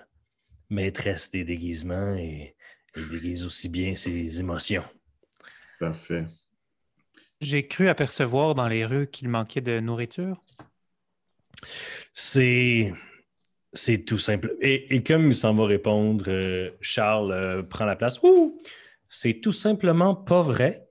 maîtresse 0.69 1.31
des 1.31 1.43
déguisements 1.43 2.15
et 2.15 2.55
elle 2.95 3.09
déguise 3.09 3.45
aussi 3.45 3.69
bien 3.69 3.95
ses 3.95 4.39
émotions. 4.39 4.83
Parfait. 5.79 6.25
J'ai 7.41 7.67
cru 7.67 7.89
apercevoir 7.89 8.55
dans 8.55 8.67
les 8.67 8.85
rues 8.85 9.07
qu'il 9.07 9.27
manquait 9.29 9.61
de 9.61 9.79
nourriture. 9.79 10.41
C'est. 12.13 12.93
C'est 13.77 14.05
tout 14.05 14.17
simple. 14.17 14.55
Et, 14.61 15.03
comme 15.03 15.27
il 15.27 15.35
s'en 15.35 15.53
va 15.53 15.65
répondre, 15.65 16.25
euh, 16.29 16.71
Charles 16.79 17.33
euh, 17.33 17.61
prend 17.61 17.83
la 17.83 17.97
place. 17.97 18.21
Ouh! 18.23 18.57
C'est 19.09 19.41
tout 19.41 19.51
simplement 19.51 20.15
pas 20.15 20.41
vrai. 20.41 20.87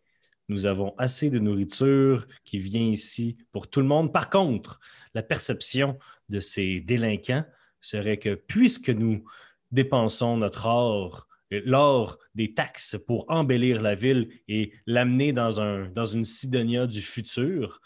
Nous 0.48 0.66
avons 0.66 0.94
assez 0.98 1.30
de 1.30 1.38
nourriture 1.38 2.26
qui 2.44 2.58
vient 2.58 2.82
ici 2.82 3.38
pour 3.52 3.70
tout 3.70 3.80
le 3.80 3.86
monde. 3.86 4.12
Par 4.12 4.28
contre, 4.28 4.80
la 5.14 5.22
perception 5.22 5.98
de 6.28 6.40
ces 6.40 6.80
délinquants 6.80 7.44
serait 7.80 8.18
que 8.18 8.34
puisque 8.34 8.90
nous 8.90 9.24
dépensons 9.70 10.36
notre 10.36 10.66
or, 10.66 11.26
euh, 11.54 11.62
l'or 11.64 12.18
des 12.34 12.52
taxes 12.52 12.98
pour 13.06 13.24
embellir 13.30 13.80
la 13.80 13.94
ville 13.94 14.28
et 14.46 14.74
l'amener 14.86 15.32
dans, 15.32 15.58
un, 15.58 15.88
dans 15.88 16.04
une 16.04 16.24
Sidonia 16.24 16.86
du 16.86 17.00
futur, 17.00 17.80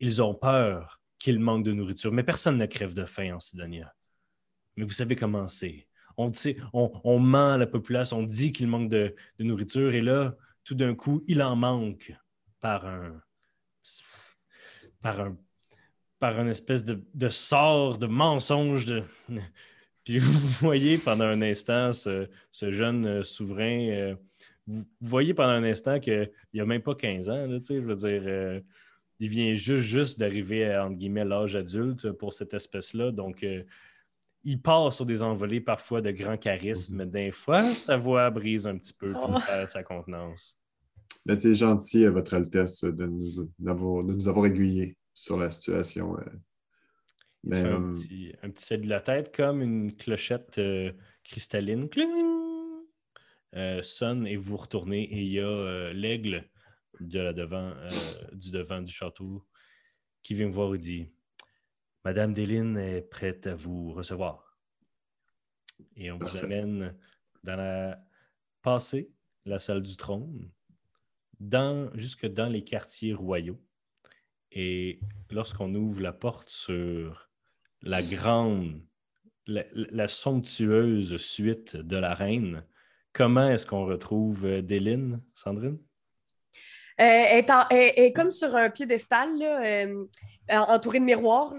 ils 0.00 0.22
ont 0.22 0.34
peur 0.34 1.00
qu'il 1.18 1.38
manque 1.40 1.64
de 1.64 1.72
nourriture. 1.72 2.12
Mais 2.12 2.22
personne 2.22 2.56
ne 2.56 2.66
crève 2.66 2.94
de 2.94 3.04
faim 3.04 3.34
en 3.34 3.40
Sidonia. 3.40 3.94
Mais 4.76 4.84
vous 4.84 4.92
savez 4.92 5.16
comment 5.16 5.48
c'est. 5.48 5.86
On, 6.16 6.32
on, 6.72 6.92
on 7.04 7.18
ment 7.18 7.52
à 7.52 7.58
la 7.58 7.66
population, 7.66 8.18
on 8.18 8.22
dit 8.24 8.52
qu'il 8.52 8.66
manque 8.66 8.88
de, 8.88 9.14
nourriture, 9.38 9.94
et 9.94 10.00
là, 10.00 10.34
tout 10.64 10.74
d'un 10.74 10.94
coup, 10.94 11.24
il 11.28 11.42
en 11.42 11.56
manque 11.56 12.12
par 12.60 12.86
un. 12.86 13.20
par 15.00 15.20
un. 15.20 15.36
par 16.18 16.40
une 16.40 16.48
espèce 16.48 16.84
de, 16.84 17.28
sort, 17.28 17.98
de 17.98 18.06
mensonge. 18.06 18.86
De... 18.86 19.02
Puis 20.04 20.18
vous 20.18 20.48
voyez 20.60 20.98
pendant 20.98 21.26
un 21.26 21.42
instant 21.42 21.92
ce, 21.92 22.28
jeune 22.52 23.06
euh, 23.06 23.22
souverain. 23.22 23.88
euh, 23.90 24.14
vous 24.66 24.84
voyez 25.00 25.34
pendant 25.34 25.52
un 25.52 25.64
instant 25.64 25.98
qu'il 25.98 26.30
n'a 26.52 26.64
même 26.66 26.82
pas 26.82 26.94
15 26.94 27.28
ans, 27.30 27.46
là, 27.46 27.58
je 27.62 27.74
veux 27.78 27.96
dire. 27.96 28.22
euh, 28.26 28.60
il 29.20 29.28
vient 29.28 29.54
juste, 29.54 29.84
juste 29.84 30.18
d'arriver 30.18 30.64
à, 30.70 30.86
entre 30.86 30.96
guillemets, 30.96 31.24
l'âge 31.24 31.56
adulte 31.56 32.12
pour 32.12 32.32
cette 32.32 32.54
espèce-là. 32.54 33.10
Donc, 33.10 33.42
euh, 33.42 33.62
il 34.44 34.60
part 34.62 34.92
sur 34.92 35.04
des 35.04 35.22
envolées 35.22 35.60
parfois 35.60 36.00
de 36.00 36.10
grand 36.12 36.36
charisme, 36.36 36.96
mais 36.96 37.06
des 37.06 37.32
fois, 37.32 37.62
sa 37.74 37.96
voix 37.96 38.30
brise 38.30 38.66
un 38.66 38.78
petit 38.78 38.92
peu 38.94 39.12
pour 39.12 39.34
Oh. 39.36 39.38
perd 39.46 39.68
sa 39.70 39.82
contenance. 39.82 40.56
Ben, 41.26 41.34
c'est 41.34 41.54
gentil, 41.54 42.04
euh, 42.04 42.10
Votre 42.10 42.34
Altesse, 42.34 42.84
de 42.84 43.06
nous, 43.06 43.28
d'avoir- 43.58 44.04
de 44.04 44.12
nous 44.14 44.28
avoir 44.28 44.46
aiguillés 44.46 44.96
sur 45.12 45.36
la 45.36 45.50
situation. 45.50 46.16
euh. 46.18 46.22
Il 47.44 47.50
Mais, 47.50 47.62
fait 47.62 47.68
un 47.68 47.82
euh, 47.88 47.92
petit, 47.92 48.32
un 48.42 48.50
petit 48.50 48.64
salut 48.64 48.84
de 48.84 48.88
la 48.90 49.00
tête 49.00 49.34
comme 49.34 49.62
une 49.62 49.94
clochette 49.96 50.58
euh, 50.58 50.92
cristalline. 51.24 51.88
Cling! 51.88 52.08
Euh, 53.56 53.80
sonne 53.82 54.26
et 54.26 54.36
vous 54.36 54.56
retournez 54.58 55.02
et 55.04 55.22
il 55.22 55.32
y 55.32 55.40
a 55.40 55.46
euh, 55.48 55.92
l'aigle 55.94 56.44
de 57.00 57.20
la 57.20 57.32
devant, 57.32 57.72
euh, 57.76 57.88
du 58.32 58.50
devant 58.50 58.80
du 58.80 58.92
château 58.92 59.46
qui 60.22 60.34
vient 60.34 60.46
vous 60.46 60.52
voir 60.52 60.74
et 60.74 60.78
dit 60.78 61.12
Madame 62.04 62.32
Déline 62.32 62.76
est 62.76 63.02
prête 63.02 63.46
à 63.46 63.54
vous 63.54 63.92
recevoir. 63.92 64.56
Et 65.96 66.10
on 66.10 66.18
vous 66.18 66.36
amène 66.36 66.96
dans 67.44 67.56
la 67.56 68.02
passé, 68.62 69.12
la 69.44 69.58
salle 69.58 69.82
du 69.82 69.96
trône, 69.96 70.50
dans, 71.38 71.90
jusque 71.94 72.26
dans 72.26 72.48
les 72.48 72.64
quartiers 72.64 73.14
royaux. 73.14 73.62
Et 74.50 75.00
lorsqu'on 75.30 75.74
ouvre 75.74 76.00
la 76.00 76.12
porte 76.12 76.50
sur 76.50 77.30
la 77.82 78.02
grande, 78.02 78.82
la, 79.46 79.64
la 79.72 80.08
somptueuse 80.08 81.16
suite 81.16 81.76
de 81.76 81.96
la 81.96 82.14
reine, 82.14 82.64
comment 83.12 83.50
est-ce 83.50 83.66
qu'on 83.66 83.84
retrouve 83.84 84.62
Déline, 84.62 85.22
Sandrine? 85.34 85.78
Euh, 87.00 87.04
est 87.04 87.48
est 87.70 88.12
comme 88.12 88.32
sur 88.32 88.56
un 88.56 88.70
piédestal, 88.70 89.30
euh, 89.40 90.04
en- 90.50 90.74
entourée 90.74 90.98
de 90.98 91.04
miroirs, 91.04 91.54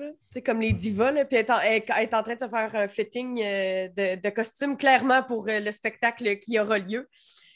comme 0.45 0.59
les 0.59 0.73
divas. 0.73 1.13
Puis 1.25 1.37
elle 1.37 1.45
est, 1.47 2.13
en, 2.13 2.23
train 2.23 2.35
de 2.35 2.39
se 2.39 2.49
faire 2.49 2.75
un 2.75 2.87
fitting 2.89 3.41
euh, 3.41 3.87
de, 3.87 4.29
costume, 4.29 4.75
clairement, 4.75 5.23
pour 5.23 5.45
le 5.47 5.71
spectacle 5.71 6.39
qui 6.39 6.59
aura 6.59 6.79
lieu. 6.79 7.07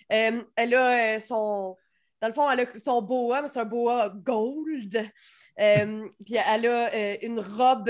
Elle 0.10 0.76
a 0.76 1.20
son. 1.20 1.78
Dans 2.22 2.30
le 2.30 2.34
fond, 2.34 2.50
elle 2.50 2.62
a 2.62 2.80
son 2.80 3.02
boa, 3.02 3.42
mais 3.42 3.50
c'est 3.50 3.60
un 3.60 3.66
boa 3.66 4.10
gold. 4.16 5.12
Puis 5.58 6.36
elle 6.36 6.68
a 6.68 7.16
une 7.22 7.40
robe, 7.42 7.90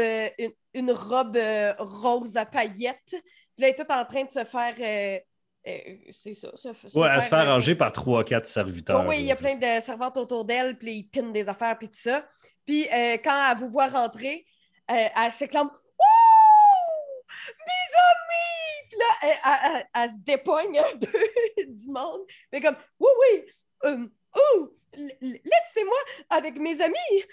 une, 0.73 0.91
robe 0.91 1.37
rose 1.77 2.35
à 2.35 2.45
paillettes. 2.47 2.97
Puis 3.09 3.61
là, 3.61 3.67
elle 3.67 3.73
est 3.73 3.75
toute 3.75 3.91
en 3.91 4.05
train 4.05 4.23
de 4.23 4.31
se 4.31 4.43
faire. 4.43 5.21
Euh, 5.67 5.71
c'est 6.11 6.33
ça. 6.33 6.49
Se 6.55 6.67
Ouais, 6.97 7.09
elle 7.13 7.21
se 7.21 7.29
fait 7.29 7.35
arranger 7.35 7.75
par 7.75 7.91
trois, 7.91 8.23
quatre 8.23 8.47
serviteurs. 8.47 9.05
oui, 9.07 9.17
il 9.19 9.25
y 9.25 9.31
a 9.31 9.35
plein 9.35 9.55
de 9.55 9.81
servantes 9.81 10.17
autour 10.17 10.45
d'elle, 10.45 10.77
puis 10.77 10.93
ils 10.93 11.03
pinnent 11.03 11.31
des 11.33 11.47
affaires, 11.47 11.77
puis 11.77 11.89
tout 11.89 11.99
ça. 11.99 12.25
Puis 12.65 12.87
euh, 12.93 13.17
quand 13.23 13.51
elle 13.51 13.57
vous 13.57 13.69
voit 13.69 13.87
rentrer, 13.87 14.45
euh, 14.91 15.07
elle 15.15 15.31
s'éclame 15.31 15.67
Ouh! 15.67 17.23
Mes 17.65 17.97
amis! 17.99 18.89
Puis 18.89 18.99
là, 18.99 19.05
elle, 19.23 19.37
elle- 19.45 19.75
elle- 19.75 20.03
elle 20.03 20.11
se 20.11 20.17
dépogne 20.19 20.79
un 20.79 20.97
peu 20.99 21.63
du 21.65 21.87
monde. 21.87 22.21
Mais 22.51 22.59
comme 22.61 22.75
Oui, 22.99 23.09
oui, 23.21 23.43
euh, 23.85 24.07
oh, 24.35 24.75
l- 24.93 25.11
laissez-moi 25.21 25.97
avec 26.29 26.57
mes 26.57 26.79
amis. 26.81 27.23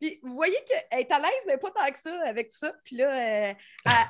Puis 0.00 0.20
vous 0.22 0.34
voyez 0.34 0.58
qu'elle 0.66 1.00
est 1.00 1.10
à 1.10 1.18
l'aise, 1.18 1.44
mais 1.46 1.56
pas 1.58 1.70
tant 1.70 1.90
que 1.90 1.98
ça 1.98 2.14
avec 2.26 2.50
tout 2.50 2.58
ça. 2.58 2.72
Puis 2.84 2.96
là, 2.96 3.12
elle, 3.14 3.56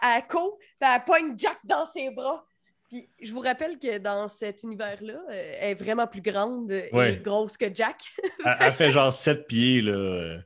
elle 0.02 0.26
court, 0.26 0.58
puis 0.58 0.90
elle 0.92 1.04
pogne 1.04 1.38
Jack 1.38 1.58
dans 1.64 1.84
ses 1.86 2.10
bras. 2.10 2.44
Puis 2.93 3.09
je 3.22 3.32
vous 3.32 3.40
rappelle 3.40 3.78
que 3.78 3.97
dans 3.97 4.28
cet 4.28 4.64
univers-là, 4.64 5.14
euh, 5.30 5.55
elle 5.61 5.70
est 5.70 5.74
vraiment 5.74 6.07
plus 6.07 6.20
grande 6.20 6.70
Ouais. 6.93 7.14
et 7.14 7.16
grosse 7.16 7.57
que 7.57 7.74
Jack. 7.74 7.97
Elle, 8.45 8.57
elle 8.61 8.72
fait 8.74 8.90
genre 8.90 9.11
sept 9.11 9.47
pieds, 9.47 9.80
là. 9.80 9.93
euh. 9.93 10.38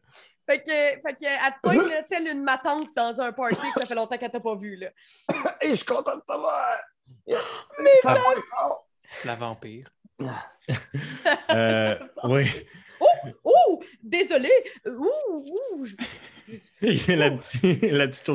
fait 0.48 0.62
que, 0.62 0.70
fait 0.70 1.16
que 1.20 1.24
elle 1.24 1.54
te 1.82 1.88
là, 1.90 2.02
telle 2.04 2.28
une 2.28 2.44
matante 2.44 2.86
dans 2.94 3.20
un 3.20 3.32
party 3.32 3.56
que 3.74 3.80
ça 3.80 3.84
fait 3.86 3.96
longtemps 3.96 4.16
qu'elle 4.16 4.30
t'a 4.30 4.38
pas 4.38 4.54
vu. 4.54 4.76
Là. 4.76 4.90
Hey, 5.60 5.70
je 5.70 5.74
suis 5.76 5.84
content 5.86 6.14
de 6.14 6.22
t'avoir! 6.26 6.78
Mais 7.26 7.90
Ça 8.02 8.14
va 8.14 8.20
être 8.20 8.44
fort! 8.56 8.86
La 9.24 9.34
vampire. 9.34 9.90
Euh, 11.50 11.96
oui. 12.24 12.46
Ouh, 13.44 13.82
désolé. 14.02 14.50
Ouh, 14.86 15.10
ouh. 15.30 15.84
Je, 15.84 15.94
Il 16.82 17.08
y 17.08 17.12
a 17.12 17.16
la 17.16 17.30
petite, 17.30 17.82
la 17.82 18.06
petite. 18.08 18.28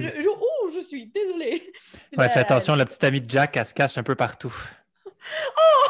Je, 0.00 0.08
je- 0.08 0.28
ouh, 0.28 0.70
je 0.74 0.80
suis 0.80 1.06
désolée. 1.06 1.72
Ouais, 2.16 2.28
fais 2.28 2.40
attention, 2.40 2.74
la 2.74 2.84
petite 2.84 3.02
amie 3.04 3.20
de 3.20 3.28
Jack, 3.30 3.56
elle 3.56 3.66
se 3.66 3.74
cache 3.74 3.98
un 3.98 4.02
peu 4.02 4.14
partout. 4.14 4.54
Oh, 5.56 5.86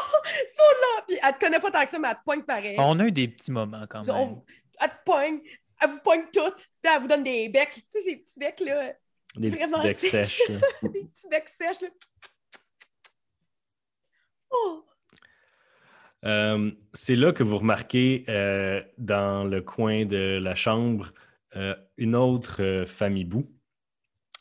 sont 0.47 0.63
là. 0.81 1.03
Puis 1.07 1.17
elle 1.21 1.33
te 1.33 1.39
connaît 1.39 1.59
pas 1.59 1.71
tant 1.71 1.83
que 1.85 1.89
ça, 1.91 1.99
mais 1.99 2.09
elle 2.09 2.15
te 2.15 2.23
poigne 2.23 2.43
pareil. 2.43 2.75
On 2.79 2.99
a 2.99 3.05
eu 3.05 3.11
des 3.11 3.27
petits 3.27 3.51
moments 3.51 3.85
quand 3.89 4.05
même. 4.05 4.41
elle 4.79 4.89
te 4.89 4.93
pogne. 5.05 5.39
Elle 5.81 5.89
vous 5.89 5.99
pogne 5.99 6.25
toutes. 6.31 6.69
Puis 6.81 6.93
elle 6.93 7.01
vous 7.01 7.07
donne 7.07 7.23
des 7.23 7.49
becs. 7.49 7.71
Tu 7.73 7.81
sais, 7.89 8.01
ces 8.01 8.15
petits 8.17 8.39
becs 8.39 8.59
là. 8.59 8.93
Des 9.35 9.49
petits 9.49 9.63
Vraiment 9.63 9.83
becs 9.83 9.99
sèches. 9.99 10.41
là. 10.49 10.59
des 10.83 11.03
petits 11.05 11.27
becs 11.29 11.49
sèches 11.49 11.81
là. 11.81 11.87
Oh. 14.51 14.85
Euh, 16.25 16.71
c'est 16.93 17.15
là 17.15 17.33
que 17.33 17.43
vous 17.43 17.57
remarquez 17.57 18.23
euh, 18.29 18.81
dans 18.97 19.43
le 19.43 19.61
coin 19.61 20.05
de 20.05 20.37
la 20.41 20.55
chambre 20.55 21.11
euh, 21.55 21.75
une 21.97 22.15
autre 22.15 22.61
euh, 22.61 22.85
famille 22.85 23.25
boue. 23.25 23.51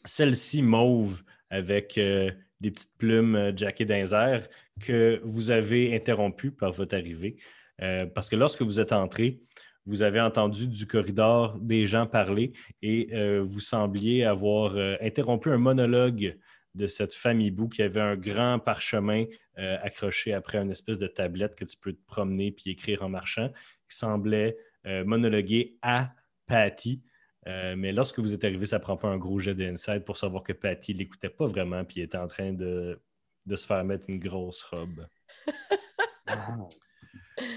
Celle-ci 0.05 0.63
mauve 0.63 1.23
avec 1.53 1.99
euh, 1.99 2.31
des 2.61 2.71
petites 2.71 2.97
plumes 2.97 3.37
euh, 3.37 3.53
jackées 3.55 3.87
airs 3.89 4.49
que 4.81 5.21
vous 5.23 5.51
avez 5.51 5.95
interrompues 5.95 6.51
par 6.51 6.73
votre 6.73 6.97
arrivée. 6.97 7.37
Euh, 7.83 8.07
parce 8.07 8.29
que 8.29 8.37
lorsque 8.37 8.63
vous 8.63 8.81
êtes 8.81 8.93
entré, 8.93 9.41
vous 9.85 10.03
avez 10.03 10.21
entendu 10.21 10.67
du 10.67 10.87
corridor 10.87 11.59
des 11.61 11.87
gens 11.87 12.07
parler 12.07 12.53
et 12.83 13.09
vous 13.41 13.59
sembliez 13.59 14.25
avoir 14.25 14.77
interrompu 15.01 15.51
un 15.51 15.59
monologue 15.59 16.39
de 16.77 16.87
cette 16.87 17.13
famille 17.13 17.51
boue 17.51 17.69
qui 17.69 17.83
avait 17.83 18.01
un 18.01 18.15
grand 18.15 18.61
parchemin 18.61 19.25
accroché 19.57 20.35
après 20.35 20.59
une 20.59 20.71
espèce 20.71 20.99
de 20.99 21.09
tablette 21.09 21.57
que 21.57 21.65
tu 21.65 21.77
peux 21.77 21.93
te 21.93 22.07
promener 22.07 22.53
puis 22.53 22.71
écrire 22.71 23.03
en 23.03 23.09
marchant, 23.09 23.51
qui 23.89 23.97
semblait 23.97 24.57
monologuer 24.85 25.75
à 25.83 26.13
Patty. 26.47 27.03
Euh, 27.49 27.75
mais 27.77 27.93
lorsque 27.93 28.21
vous 28.21 28.35
êtes 28.35 28.45
arrivé, 28.45 28.67
ça 28.67 28.79
prend 28.79 28.97
pas 28.97 29.09
un 29.09 29.19
gros 29.19 29.39
jet 29.39 29.55
d'inside 29.55 30.05
pour 30.05 30.17
savoir 30.17 30.43
que 30.43 30.53
Patty 30.53 30.93
l'écoutait 30.95 31.29
pas 31.29 31.47
vraiment 31.47 31.85
puis 31.85 32.01
était 32.01 32.19
en 32.19 32.29
train 32.29 32.53
de, 32.53 33.01
de 33.47 33.57
se 33.57 33.67
faire 33.67 33.85
mettre 33.85 34.09
une 34.09 34.21
grosse 34.21 34.63
robe. 34.63 35.07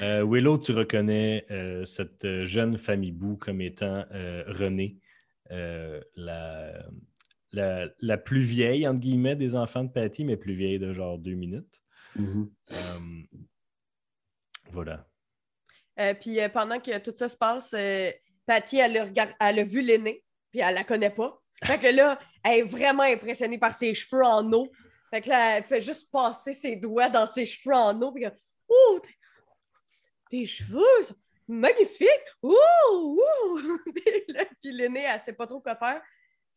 Euh, 0.01 0.25
Willow, 0.27 0.57
tu 0.57 0.71
reconnais 0.71 1.45
euh, 1.51 1.85
cette 1.85 2.43
jeune 2.45 2.77
famille 2.77 3.11
boue 3.11 3.37
comme 3.37 3.61
étant 3.61 4.05
euh, 4.11 4.43
Renée, 4.47 4.97
euh, 5.51 6.01
la, 6.15 6.85
la, 7.51 7.89
la 7.99 8.17
plus 8.17 8.41
vieille, 8.41 8.87
entre 8.87 9.01
guillemets, 9.01 9.35
des 9.35 9.55
enfants 9.55 9.83
de 9.83 9.91
Patty, 9.91 10.23
mais 10.23 10.37
plus 10.37 10.53
vieille 10.53 10.79
de 10.79 10.93
genre 10.93 11.19
deux 11.19 11.35
minutes. 11.35 11.83
Mhm. 12.15 12.49
Euh, 12.71 13.39
voilà. 14.71 15.07
Euh, 15.99 16.13
puis 16.13 16.39
euh, 16.39 16.49
pendant 16.49 16.79
que 16.79 16.97
tout 16.99 17.13
ça 17.15 17.29
se 17.29 17.37
passe, 17.37 17.73
euh, 17.73 18.11
Patty, 18.45 18.77
elle 18.77 18.97
a, 19.39 19.63
vu 19.63 19.81
l'aînée, 19.81 20.23
puis 20.51 20.61
elle 20.61 20.75
la 20.75 20.83
connaît 20.83 21.09
pas. 21.09 21.41
Fait 21.63 21.79
que 21.79 21.87
là, 21.87 22.19
elle 22.43 22.59
est 22.59 22.63
vraiment 22.63 23.03
impressionnée 23.03 23.57
par 23.57 23.73
ses 23.73 23.93
cheveux 23.93 24.23
en 24.23 24.51
eau. 24.53 24.69
Fait 25.09 25.21
que 25.21 25.29
là, 25.29 25.57
elle 25.57 25.63
fait 25.63 25.81
juste 25.81 26.11
passer 26.11 26.53
ses 26.53 26.75
doigts 26.75 27.09
dans 27.09 27.27
ses 27.27 27.45
cheveux 27.45 27.75
en 27.75 27.99
eau, 28.01 28.11
puis 28.11 28.25
tes- 30.29 30.45
cheveux 30.45 31.03
sont 31.03 31.15
magnifiques! 31.47 32.09
Ouh, 32.43 32.53
ouh! 32.91 33.79
puis 34.61 34.71
l'aînée, 34.71 35.05
elle 35.07 35.19
sait 35.19 35.33
pas 35.33 35.47
trop 35.47 35.61
quoi 35.61 35.75
faire. 35.75 36.01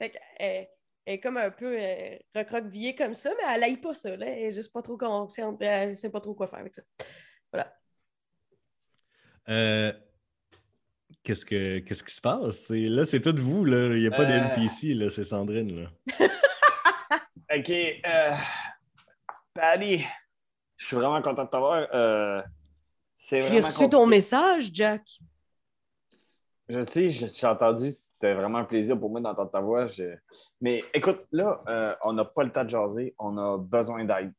Fait 0.00 0.18
elle 0.38 1.14
est 1.14 1.20
comme 1.20 1.38
un 1.38 1.50
peu 1.50 1.74
euh, 1.80 2.18
recroquevillée 2.34 2.94
comme 2.94 3.14
ça, 3.14 3.30
mais 3.36 3.54
elle 3.54 3.64
aille 3.64 3.80
pas 3.80 3.94
ça. 3.94 4.14
Là. 4.14 4.26
Elle 4.26 4.44
est 4.44 4.52
juste 4.52 4.72
pas 4.72 4.82
trop 4.82 4.98
consciente, 4.98 5.56
elle 5.62 5.96
sait 5.96 6.10
pas 6.10 6.20
trop 6.20 6.34
quoi 6.34 6.48
faire 6.48 6.58
avec 6.58 6.74
ça. 6.74 6.82
Euh, 9.48 9.92
qu'est-ce, 11.28 11.44
que, 11.44 11.78
qu'est-ce 11.80 12.02
qui 12.02 12.14
se 12.14 12.22
passe? 12.22 12.70
Là, 12.70 13.04
c'est 13.04 13.20
tout 13.20 13.36
vous. 13.36 13.66
Là. 13.66 13.88
Il 13.94 14.00
n'y 14.00 14.06
a 14.06 14.10
pas 14.10 14.24
de 14.24 14.32
Euh. 14.32 14.36
NPC. 14.54 14.94
Là. 14.94 15.10
C'est 15.10 15.24
Sandrine. 15.24 15.82
Là. 15.82 15.90
OK. 17.54 17.70
Euh, 17.70 18.34
Patty, 19.52 20.04
je 20.78 20.86
suis 20.86 20.96
vraiment 20.96 21.20
content 21.20 21.44
de 21.44 21.50
t'avoir. 21.50 21.86
Euh, 21.92 22.40
J'ai 23.14 23.60
reçu 23.60 23.88
ton 23.90 24.06
message, 24.06 24.70
Jack. 24.72 25.02
Je 26.70 26.80
sais, 26.80 27.10
je- 27.10 27.26
j'ai 27.26 27.46
entendu. 27.46 27.90
C'était 27.90 28.32
vraiment 28.34 28.58
un 28.58 28.64
plaisir 28.64 28.98
pour 28.98 29.10
moi 29.10 29.20
d'entendre 29.20 29.50
ta 29.50 29.60
voix. 29.60 29.86
Je- 29.86 30.16
Mais 30.62 30.82
écoute, 30.94 31.26
là, 31.30 31.62
euh, 31.68 31.94
on 32.04 32.14
n'a 32.14 32.24
pas 32.24 32.44
le 32.44 32.50
temps 32.52 32.64
de 32.64 32.70
jaser. 32.70 33.14
On 33.18 33.36
a 33.36 33.58
besoin 33.58 34.04
d'aide. 34.04 34.32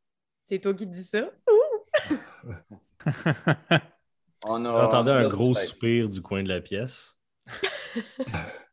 C'est 0.44 0.58
toi 0.60 0.74
qui 0.74 0.88
dis 0.88 1.04
ça? 1.04 1.30
On 4.46 4.64
a 4.66 4.74
J'entendais 4.74 5.12
un 5.12 5.28
gros 5.28 5.54
soupir 5.54 6.10
du 6.10 6.22
coin 6.22 6.44
de 6.44 6.50
la 6.50 6.62
pièce. 6.62 7.16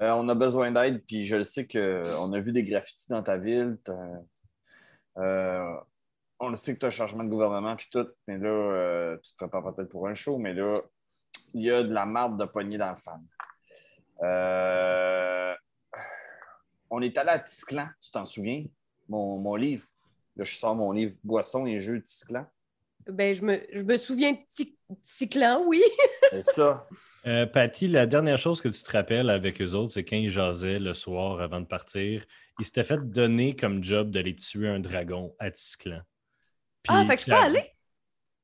Euh, 0.00 0.12
on 0.12 0.28
a 0.28 0.34
besoin 0.36 0.70
d'aide, 0.70 1.04
puis 1.04 1.24
je 1.24 1.34
le 1.34 1.42
sais 1.42 1.66
qu'on 1.66 2.32
a 2.32 2.38
vu 2.38 2.52
des 2.52 2.62
graffitis 2.62 3.08
dans 3.08 3.22
ta 3.24 3.36
ville. 3.36 3.76
euh, 5.16 5.74
on 6.38 6.50
le 6.50 6.54
sait 6.54 6.74
que 6.74 6.78
tu 6.78 6.84
as 6.84 6.86
un 6.86 6.90
changement 6.90 7.24
de 7.24 7.28
gouvernement, 7.28 7.74
puis 7.74 7.88
tout, 7.90 8.06
mais 8.28 8.38
là, 8.38 8.48
euh, 8.48 9.16
tu 9.24 9.32
te 9.32 9.36
prépares 9.38 9.74
peut-être 9.74 9.88
pour 9.88 10.06
un 10.06 10.14
show, 10.14 10.38
mais 10.38 10.54
là, 10.54 10.80
il 11.52 11.62
y 11.62 11.70
a 11.72 11.82
de 11.82 11.92
la 11.92 12.06
marde 12.06 12.38
de 12.38 12.44
poignée 12.44 12.78
dans 12.78 12.90
le 12.90 12.96
fan. 12.96 13.20
Euh, 14.22 15.52
on 16.90 17.02
est 17.02 17.18
allé 17.18 17.30
à 17.30 17.38
Tisclan, 17.40 17.88
tu 18.00 18.12
t'en 18.12 18.24
souviens? 18.24 18.64
Mon, 19.08 19.38
mon 19.38 19.56
livre. 19.56 19.86
Là, 20.36 20.44
je 20.44 20.56
sors 20.56 20.76
mon 20.76 20.92
livre 20.92 21.16
Boisson 21.24 21.66
et 21.66 21.80
jeux 21.80 22.00
Tisclan. 22.00 22.46
Ben, 23.08 23.34
je 23.34 23.42
me, 23.42 23.60
je 23.72 23.82
me 23.82 23.96
souviens 23.96 24.32
de 24.32 24.38
Ticlan, 25.02 25.64
oui. 25.66 25.82
C'est 26.30 26.44
ça. 26.44 26.86
Euh, 27.26 27.46
Patty, 27.46 27.88
la 27.88 28.06
dernière 28.06 28.38
chose 28.38 28.60
que 28.60 28.68
tu 28.68 28.82
te 28.82 28.90
rappelles 28.90 29.30
avec 29.30 29.60
eux 29.60 29.74
autres, 29.74 29.92
c'est 29.92 30.04
quand 30.04 30.16
ils 30.16 30.28
jasaient 30.30 30.78
le 30.78 30.94
soir 30.94 31.40
avant 31.40 31.60
de 31.60 31.66
partir, 31.66 32.24
ils 32.58 32.64
s'étaient 32.64 32.84
fait 32.84 33.00
donner 33.10 33.56
comme 33.56 33.82
job 33.82 34.10
d'aller 34.10 34.34
tuer 34.34 34.68
un 34.68 34.78
dragon 34.78 35.34
à. 35.38 35.50
Puis 35.50 35.94
ah, 36.88 37.04
fait 37.06 37.16
que 37.16 37.20
je 37.20 37.24
tu 37.24 37.30
peux 37.30 37.36
aller? 37.36 37.64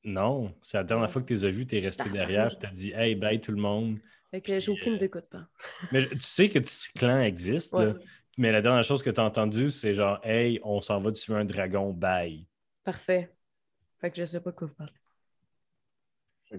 Non, 0.04 0.54
c'est 0.60 0.76
la 0.76 0.84
dernière 0.84 1.10
fois 1.10 1.22
que 1.22 1.26
tu 1.28 1.34
les 1.34 1.44
as 1.44 1.50
vus, 1.50 1.66
tu 1.66 1.76
es 1.76 1.80
resté 1.80 2.10
derrière, 2.10 2.58
tu 2.58 2.66
as 2.66 2.70
dit 2.70 2.92
Hey, 2.92 3.14
bye 3.14 3.40
tout 3.40 3.52
le 3.52 3.60
monde. 3.60 3.98
Fait 4.30 4.40
que 4.40 4.58
j'ai 4.58 4.70
aucune 4.70 4.94
euh, 4.94 4.98
d'écoute 4.98 5.28
pas. 5.30 5.46
Mais 5.92 6.00
je- 6.02 6.08
tu 6.08 6.20
sais 6.20 6.48
que 6.48 6.58
Tisclan 6.58 7.20
existe, 7.20 7.72
Ouais. 7.72 7.86
là, 7.86 7.94
mais 8.36 8.50
la 8.50 8.60
dernière 8.60 8.82
chose 8.82 9.02
que 9.02 9.10
tu 9.10 9.20
as 9.20 9.24
entendue, 9.24 9.70
c'est 9.70 9.94
genre 9.94 10.18
Hey, 10.24 10.58
on 10.64 10.80
s'en 10.82 10.98
va 10.98 11.12
tuer 11.12 11.34
un 11.34 11.44
dragon, 11.44 11.92
bye. 11.92 12.46
Parfait. 12.82 13.33
Fait 14.04 14.10
que 14.10 14.18
je 14.18 14.26
sais 14.26 14.40
pas 14.40 14.50
de 14.50 14.56
quoi 14.56 14.66
vous 14.66 14.74
parlez. 14.74 14.92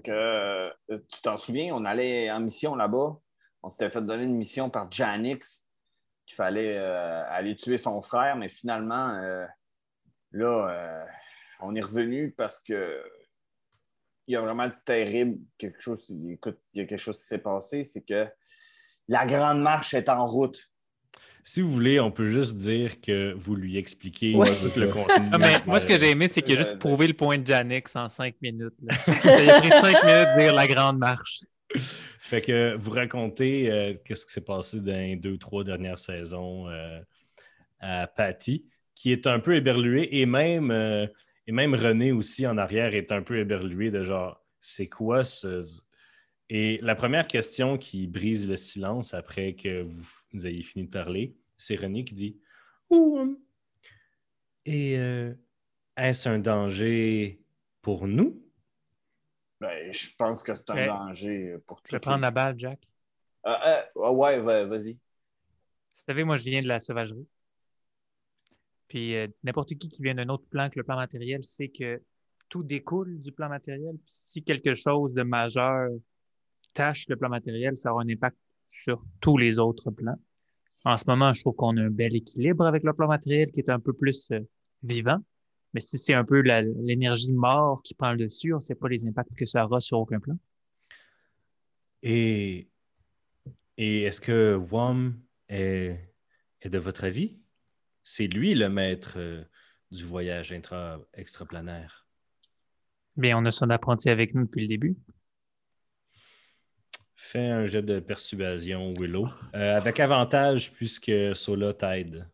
Que, 0.02 0.10
euh, 0.10 0.68
tu 0.88 1.22
t'en 1.22 1.36
souviens, 1.36 1.76
on 1.76 1.84
allait 1.84 2.28
en 2.28 2.40
mission 2.40 2.74
là-bas. 2.74 3.20
On 3.62 3.70
s'était 3.70 3.88
fait 3.88 4.02
donner 4.02 4.24
une 4.24 4.34
mission 4.34 4.68
par 4.68 4.90
Janix 4.90 5.64
qu'il 6.26 6.34
fallait 6.34 6.76
euh, 6.76 7.22
aller 7.28 7.54
tuer 7.54 7.76
son 7.76 8.02
frère, 8.02 8.34
mais 8.34 8.48
finalement, 8.48 9.10
euh, 9.10 9.46
là, 10.32 11.06
on 11.60 11.76
est 11.76 11.80
revenu 11.80 12.32
parce 12.32 12.58
que 12.58 13.00
il 14.26 14.32
y 14.32 14.36
a 14.36 14.40
vraiment 14.40 14.68
terrible 14.84 15.38
quelque 15.56 15.80
chose. 15.80 16.10
Écoute, 16.28 16.58
il 16.74 16.78
y 16.78 16.80
a 16.80 16.86
quelque 16.86 16.98
chose 16.98 17.20
qui 17.20 17.26
s'est 17.28 17.38
passé, 17.38 17.84
c'est 17.84 18.02
que 18.02 18.26
la 19.06 19.24
grande 19.24 19.62
marche 19.62 19.94
est 19.94 20.08
en 20.08 20.26
route. 20.26 20.72
Si 21.48 21.60
vous 21.60 21.70
voulez, 21.70 22.00
on 22.00 22.10
peut 22.10 22.26
juste 22.26 22.56
dire 22.56 23.00
que 23.00 23.32
vous 23.34 23.54
lui 23.54 23.76
expliquez 23.76 24.34
Ouais. 24.34 24.50
le 24.76 24.88
contenu. 24.88 25.28
Non, 25.30 25.38
mais 25.38 25.62
moi, 25.64 25.78
ce 25.78 25.86
que 25.86 25.96
j'ai 25.96 26.10
aimé, 26.10 26.26
c'est 26.26 26.42
qu'il 26.42 26.56
a 26.56 26.60
Euh, 26.60 26.64
juste 26.64 26.78
prouvé 26.80 27.06
le 27.06 27.12
point 27.14 27.38
de 27.38 27.46
Janix 27.46 27.94
en 27.94 28.08
cinq 28.08 28.34
minutes. 28.42 28.74
là. 28.82 28.94
Il 29.44 29.50
a 29.50 29.60
pris 29.60 29.70
cinq 29.70 30.02
minutes 30.02 30.28
de 30.36 30.40
dire 30.40 30.54
la 30.54 30.66
grande 30.66 30.98
marche. 30.98 31.42
Fait 32.18 32.40
que 32.40 32.74
vous 32.76 32.90
racontez 32.90 33.70
euh, 33.70 33.94
qu'est-ce 34.04 34.26
qui 34.26 34.32
s'est 34.32 34.40
passé 34.44 34.80
dans 34.80 34.92
les 34.92 35.14
deux, 35.14 35.38
trois 35.38 35.62
dernières 35.62 36.00
saisons 36.00 36.68
euh, 36.68 36.98
à 37.78 38.08
Patty, 38.08 38.66
qui 38.96 39.12
est 39.12 39.28
un 39.28 39.38
peu 39.38 39.54
éberlué, 39.54 40.18
et 40.20 40.26
même, 40.26 40.72
euh, 40.72 41.06
et 41.46 41.52
même 41.52 41.76
René 41.76 42.10
aussi 42.10 42.44
en 42.44 42.58
arrière 42.58 42.92
est 42.96 43.12
un 43.12 43.22
peu 43.22 43.38
éberlué 43.38 43.92
de 43.92 44.02
genre, 44.02 44.44
c'est 44.60 44.88
quoi 44.88 45.22
ce. 45.22 45.62
Et 46.48 46.78
la 46.78 46.94
première 46.94 47.26
question 47.26 47.76
qui 47.76 48.06
brise 48.06 48.46
le 48.46 48.56
silence 48.56 49.14
après 49.14 49.54
que 49.54 49.82
vous, 49.82 50.06
vous 50.32 50.46
ayez 50.46 50.62
fini 50.62 50.84
de 50.86 50.90
parler, 50.90 51.36
c'est 51.56 51.76
René 51.76 52.04
qui 52.04 52.14
dit 52.14 52.40
Ouh, 52.90 53.36
Et 54.64 54.96
euh, 54.98 55.34
est-ce 55.96 56.28
un 56.28 56.38
danger 56.38 57.42
pour 57.82 58.06
nous? 58.06 58.42
Ben, 59.60 59.92
je 59.92 60.08
pense 60.18 60.42
que 60.42 60.54
c'est 60.54 60.70
un 60.70 60.74
Ouais. 60.74 60.86
danger 60.86 61.56
pour 61.66 61.80
Je 61.86 61.92
vais 61.92 62.00
tout. 62.00 62.08
prendre 62.08 62.22
la 62.22 62.30
balle, 62.30 62.58
Jack. 62.58 62.78
Ah, 63.42 63.84
ah, 63.96 64.12
ouais, 64.12 64.38
va- 64.40 64.64
vas-y. 64.66 64.92
Vous 64.94 66.02
savez, 66.06 66.24
moi, 66.24 66.36
je 66.36 66.44
viens 66.44 66.62
de 66.62 66.68
la 66.68 66.78
sauvagerie. 66.78 67.26
Puis 68.88 69.16
euh, 69.16 69.26
n'importe 69.42 69.70
qui 69.76 69.88
qui 69.88 70.02
vient 70.02 70.14
d'un 70.14 70.28
autre 70.28 70.46
plan 70.48 70.68
que 70.70 70.78
le 70.78 70.84
plan 70.84 70.96
matériel 70.96 71.42
sait 71.42 71.68
que 71.68 72.00
tout 72.48 72.62
découle 72.62 73.20
du 73.20 73.32
plan 73.32 73.48
matériel. 73.48 73.96
Puis 73.96 74.14
si 74.14 74.44
quelque 74.44 74.74
chose 74.74 75.14
de 75.14 75.22
majeur 75.22 75.88
tâche 76.76 77.08
le 77.08 77.16
plan 77.16 77.30
matériel, 77.30 77.76
ça 77.76 77.92
aura 77.92 78.02
un 78.02 78.08
impact 78.08 78.36
sur 78.70 79.02
tous 79.20 79.38
les 79.38 79.58
autres 79.58 79.90
plans. 79.90 80.20
En 80.84 80.96
ce 80.96 81.04
moment, 81.08 81.32
je 81.34 81.40
trouve 81.40 81.56
qu'on 81.56 81.76
a 81.78 81.82
un 81.82 81.90
bel 81.90 82.14
équilibre 82.14 82.64
avec 82.66 82.84
le 82.84 82.92
plan 82.92 83.08
matériel 83.08 83.50
qui 83.50 83.60
est 83.60 83.70
un 83.70 83.80
peu 83.80 83.92
plus 83.92 84.30
euh, 84.30 84.40
vivant. 84.82 85.18
Mais 85.72 85.80
si 85.80 85.98
c'est 85.98 86.14
un 86.14 86.24
peu 86.24 86.40
l'énergie 86.40 87.32
mort 87.32 87.82
qui 87.82 87.94
prend 87.94 88.12
le 88.12 88.18
dessus, 88.18 88.52
on 88.52 88.58
ne 88.58 88.62
sait 88.62 88.76
pas 88.76 88.88
les 88.88 89.06
impacts 89.06 89.34
que 89.34 89.46
ça 89.46 89.64
aura 89.64 89.80
sur 89.80 89.98
aucun 89.98 90.20
plan. 90.20 90.36
Et, 92.02 92.68
et 93.76 94.02
est-ce 94.02 94.20
que 94.20 94.54
Wom 94.70 95.18
est, 95.48 95.98
est 96.62 96.70
de 96.70 96.78
votre 96.78 97.04
avis? 97.04 97.36
C'est 98.04 98.28
lui 98.28 98.54
le 98.54 98.68
maître 98.68 99.14
euh, 99.16 99.42
du 99.90 100.04
voyage 100.04 100.52
intra, 100.52 101.00
extraplanaire. 101.14 102.06
Bien, 103.16 103.38
on 103.38 103.44
a 103.46 103.50
son 103.50 103.70
apprenti 103.70 104.08
avec 104.08 104.34
nous 104.34 104.44
depuis 104.44 104.62
le 104.62 104.68
début. 104.68 104.96
Fais 107.18 107.48
un 107.48 107.64
jet 107.64 107.82
de 107.82 107.98
persuasion, 107.98 108.90
Willow, 108.98 109.28
euh, 109.54 109.76
avec 109.76 109.98
avantage 110.00 110.70
puisque 110.72 111.10
Sola 111.34 111.72
t'aide. 111.72 112.28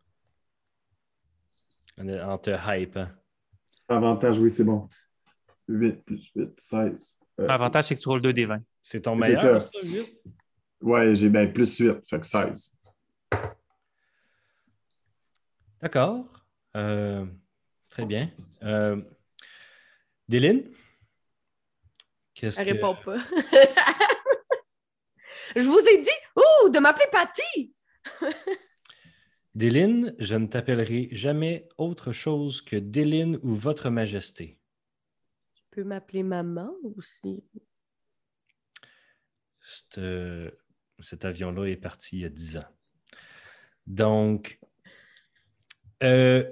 En, 1.97 2.37
te 2.37 2.49
hype. 2.51 2.97
hein. 2.97 3.11
Avantage, 3.87 4.39
oui, 4.39 4.49
c'est 4.51 4.63
bon. 4.63 4.87
8 5.67 6.03
plus 6.03 6.31
8, 6.35 6.59
16. 6.59 7.19
Euh, 7.39 7.47
L'avantage, 7.47 7.85
c'est 7.85 7.95
que 7.95 8.01
tu 8.01 8.09
roules 8.09 8.21
2 8.21 8.33
des 8.33 8.45
20. 8.45 8.61
C'est 8.81 9.01
ton 9.01 9.15
meilleur, 9.15 9.63
ça. 9.63 9.71
ça, 9.71 9.79
huit? 9.87 10.21
Ouais, 10.81 11.15
j'ai 11.15 11.29
ben, 11.29 11.51
plus 11.51 11.77
8, 11.77 11.97
fait 12.09 12.19
que 12.19 12.25
16. 12.25 12.77
D'accord. 15.81 16.25
Euh, 16.75 17.25
très 17.89 18.05
bien. 18.05 18.29
Euh, 18.63 19.01
Dylan? 20.27 20.63
Qu'est-ce 22.33 22.59
Elle 22.59 22.67
que... 22.67 22.73
répond 22.73 22.95
pas. 23.05 23.17
Je 25.55 25.67
vous 25.67 25.79
ai 25.79 26.01
dit, 26.01 26.09
ouh, 26.35 26.69
de 26.69 26.79
m'appeler 26.79 27.05
Patty! 27.11 27.75
Dylan, 29.55 30.15
je 30.17 30.35
ne 30.35 30.47
t'appellerai 30.47 31.09
jamais 31.11 31.69
autre 31.77 32.11
chose 32.11 32.61
que 32.61 32.75
Dylan 32.75 33.37
ou 33.43 33.53
Votre 33.53 33.91
Majesté. 33.91 34.59
Tu 35.53 35.63
peux 35.69 35.83
m'appeler 35.83 36.23
maman 36.23 36.71
aussi. 36.97 37.43
Cet, 39.61 39.99
euh, 39.99 40.49
cet 40.99 41.23
avion-là 41.23 41.65
est 41.65 41.77
parti 41.77 42.17
il 42.17 42.21
y 42.21 42.25
a 42.25 42.29
10 42.29 42.57
ans. 42.57 42.67
Donc, 43.85 44.59
euh, 46.01 46.49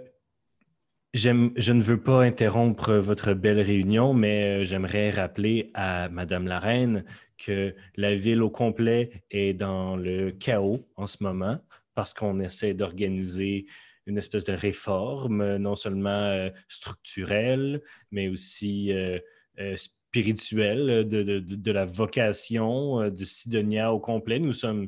je 1.14 1.72
ne 1.72 1.82
veux 1.82 2.00
pas 2.00 2.24
interrompre 2.24 2.94
votre 2.94 3.34
belle 3.34 3.60
réunion, 3.60 4.14
mais 4.14 4.62
euh, 4.62 4.64
j'aimerais 4.64 5.10
rappeler 5.10 5.70
à 5.74 6.08
Madame 6.10 6.48
la 6.48 6.60
Reine 6.60 7.04
que 7.38 7.76
la 7.98 8.16
ville 8.16 8.42
au 8.42 8.50
complet 8.50 9.24
est 9.30 9.54
dans 9.54 9.98
le 9.98 10.32
chaos 10.32 10.88
en 10.96 11.08
ce 11.08 11.24
moment 11.24 11.60
parce 11.96 12.14
qu'on 12.14 12.40
essaie 12.40 12.74
d'organiser 12.74 13.66
une 14.06 14.18
espèce 14.18 14.46
de 14.46 14.54
réforme, 14.54 15.58
non 15.58 15.76
seulement 15.76 16.10
euh, 16.10 16.50
structurelle, 16.70 17.82
mais 18.12 18.30
aussi 18.30 18.94
euh, 18.94 19.20
spirituelle 19.76 21.08
de, 21.08 21.72
la 21.72 21.86
vocation 21.86 23.10
de 23.10 23.24
Sidonia 23.26 23.94
au 23.94 24.00
complet. 24.00 24.40
Nous 24.40 24.54
sommes 24.54 24.88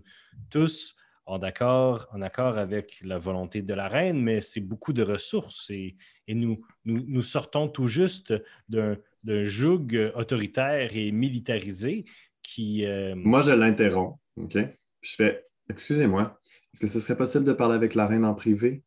tous 0.49 0.95
en 1.26 1.41
accord, 1.41 2.07
en 2.11 2.21
accord 2.21 2.57
avec 2.57 2.99
la 3.01 3.17
volonté 3.17 3.61
de 3.61 3.74
la 3.74 3.88
reine, 3.88 4.21
mais 4.21 4.41
c'est 4.41 4.61
beaucoup 4.61 4.93
de 4.93 5.03
ressources 5.03 5.69
et, 5.69 5.95
et 6.28 6.36
nous, 6.36 6.61
nous, 6.86 7.03
nous 7.07 7.21
sortons 7.21 7.67
tout 7.69 7.88
juste 7.88 8.34
d'un 8.69 8.97
d'un 9.24 9.45
joug 9.45 9.88
autoritaire 10.15 10.97
et 10.97 11.13
militarisé 11.13 12.03
qui... 12.41 12.86
euh, 12.86 13.15
Moi, 13.15 13.41
je 13.41 13.53
l'interromps, 13.53 14.19
OK? 14.36 14.57
Je 14.99 15.15
fais, 15.15 15.45
excusez-moi, 15.69 16.41
est-ce 16.74 16.82
que 16.82 16.88
ce 16.88 16.99
serait 16.99 17.15
possible 17.15 17.45
de 17.45 17.53
parler 17.53 17.76
avec 17.76 17.95
la 17.95 18.05
reine 18.05 18.26
en 18.26 18.34
privé? 18.36 18.84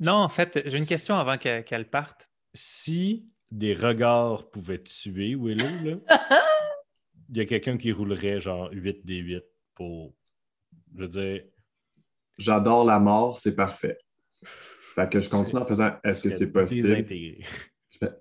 Non, 0.00 0.16
en 0.16 0.28
fait, 0.28 0.60
j'ai 0.66 0.76
une 0.76 0.86
question 0.86 1.14
avant 1.16 1.38
qu'elle 1.38 1.88
parte. 1.88 2.28
si 2.52 3.24
des 3.50 3.72
regards 3.72 4.50
pouvaient 4.50 4.82
tuer 4.82 5.34
Willow, 5.34 5.64
là, 5.82 5.96
il 7.30 7.36
y 7.38 7.40
a 7.40 7.46
quelqu'un 7.46 7.78
qui 7.78 7.92
roulerait 7.92 8.38
genre 8.38 8.68
8 8.70 9.04
des 9.06 9.16
8 9.16 9.42
pour. 9.74 10.14
Je 10.94 11.02
veux 11.02 11.08
dire. 11.08 11.42
J'adore 12.38 12.84
la 12.84 12.98
mort, 12.98 13.38
c'est 13.38 13.54
parfait. 13.54 13.98
Fait 14.94 15.10
que 15.10 15.20
je 15.20 15.28
continue 15.28 15.60
en 15.60 15.66
faisant, 15.66 15.90
est-ce 16.02 16.22
que 16.22 16.30
c'est 16.30 16.50
possible? 16.50 17.04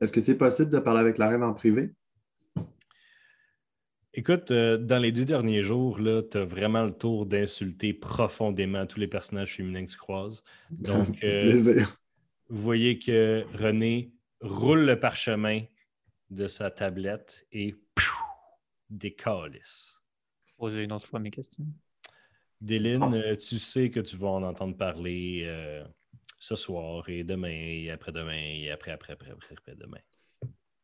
Est-ce 0.01 0.11
que 0.11 0.21
c'est 0.21 0.37
possible 0.37 0.69
de 0.69 0.79
parler 0.79 0.99
avec 0.99 1.17
la 1.17 1.29
reine 1.29 1.43
en 1.43 1.53
privé? 1.53 1.93
Écoute, 4.13 4.51
euh, 4.51 4.77
dans 4.77 4.97
les 4.97 5.11
deux 5.11 5.23
derniers 5.23 5.61
jours, 5.61 5.99
tu 5.99 6.37
as 6.37 6.43
vraiment 6.43 6.83
le 6.83 6.91
tour 6.91 7.25
d'insulter 7.25 7.93
profondément 7.93 8.85
tous 8.85 8.99
les 8.99 9.07
personnages 9.07 9.55
féminins 9.55 9.85
que 9.85 9.91
tu 9.91 9.97
croises. 9.97 10.43
Donc, 10.71 11.07
euh, 11.23 11.43
Plaisir. 11.43 11.95
vous 12.49 12.61
voyez 12.61 12.97
que 12.97 13.45
René 13.55 14.11
roule 14.41 14.81
le 14.81 14.99
parchemin 14.99 15.61
de 16.29 16.47
sa 16.47 16.71
tablette 16.71 17.47
et 17.51 17.75
décalisse. 18.89 20.01
Poser 20.57 20.83
une 20.83 20.91
autre 20.91 21.07
fois 21.07 21.19
mes 21.19 21.31
questions. 21.31 21.65
Dylan, 22.61 23.13
euh, 23.13 23.35
tu 23.35 23.57
sais 23.57 23.89
que 23.89 23.99
tu 23.99 24.17
vas 24.17 24.29
en 24.29 24.43
entendre 24.43 24.75
parler 24.75 25.43
euh, 25.45 25.83
ce 26.39 26.55
soir 26.55 27.07
et 27.09 27.23
demain 27.23 27.49
et 27.49 27.89
après-demain 27.89 28.33
et 28.33 28.71
après, 28.71 28.91
après, 28.91 29.13
après, 29.13 29.31
après, 29.31 29.55
après 29.57 29.75
demain. 29.75 29.99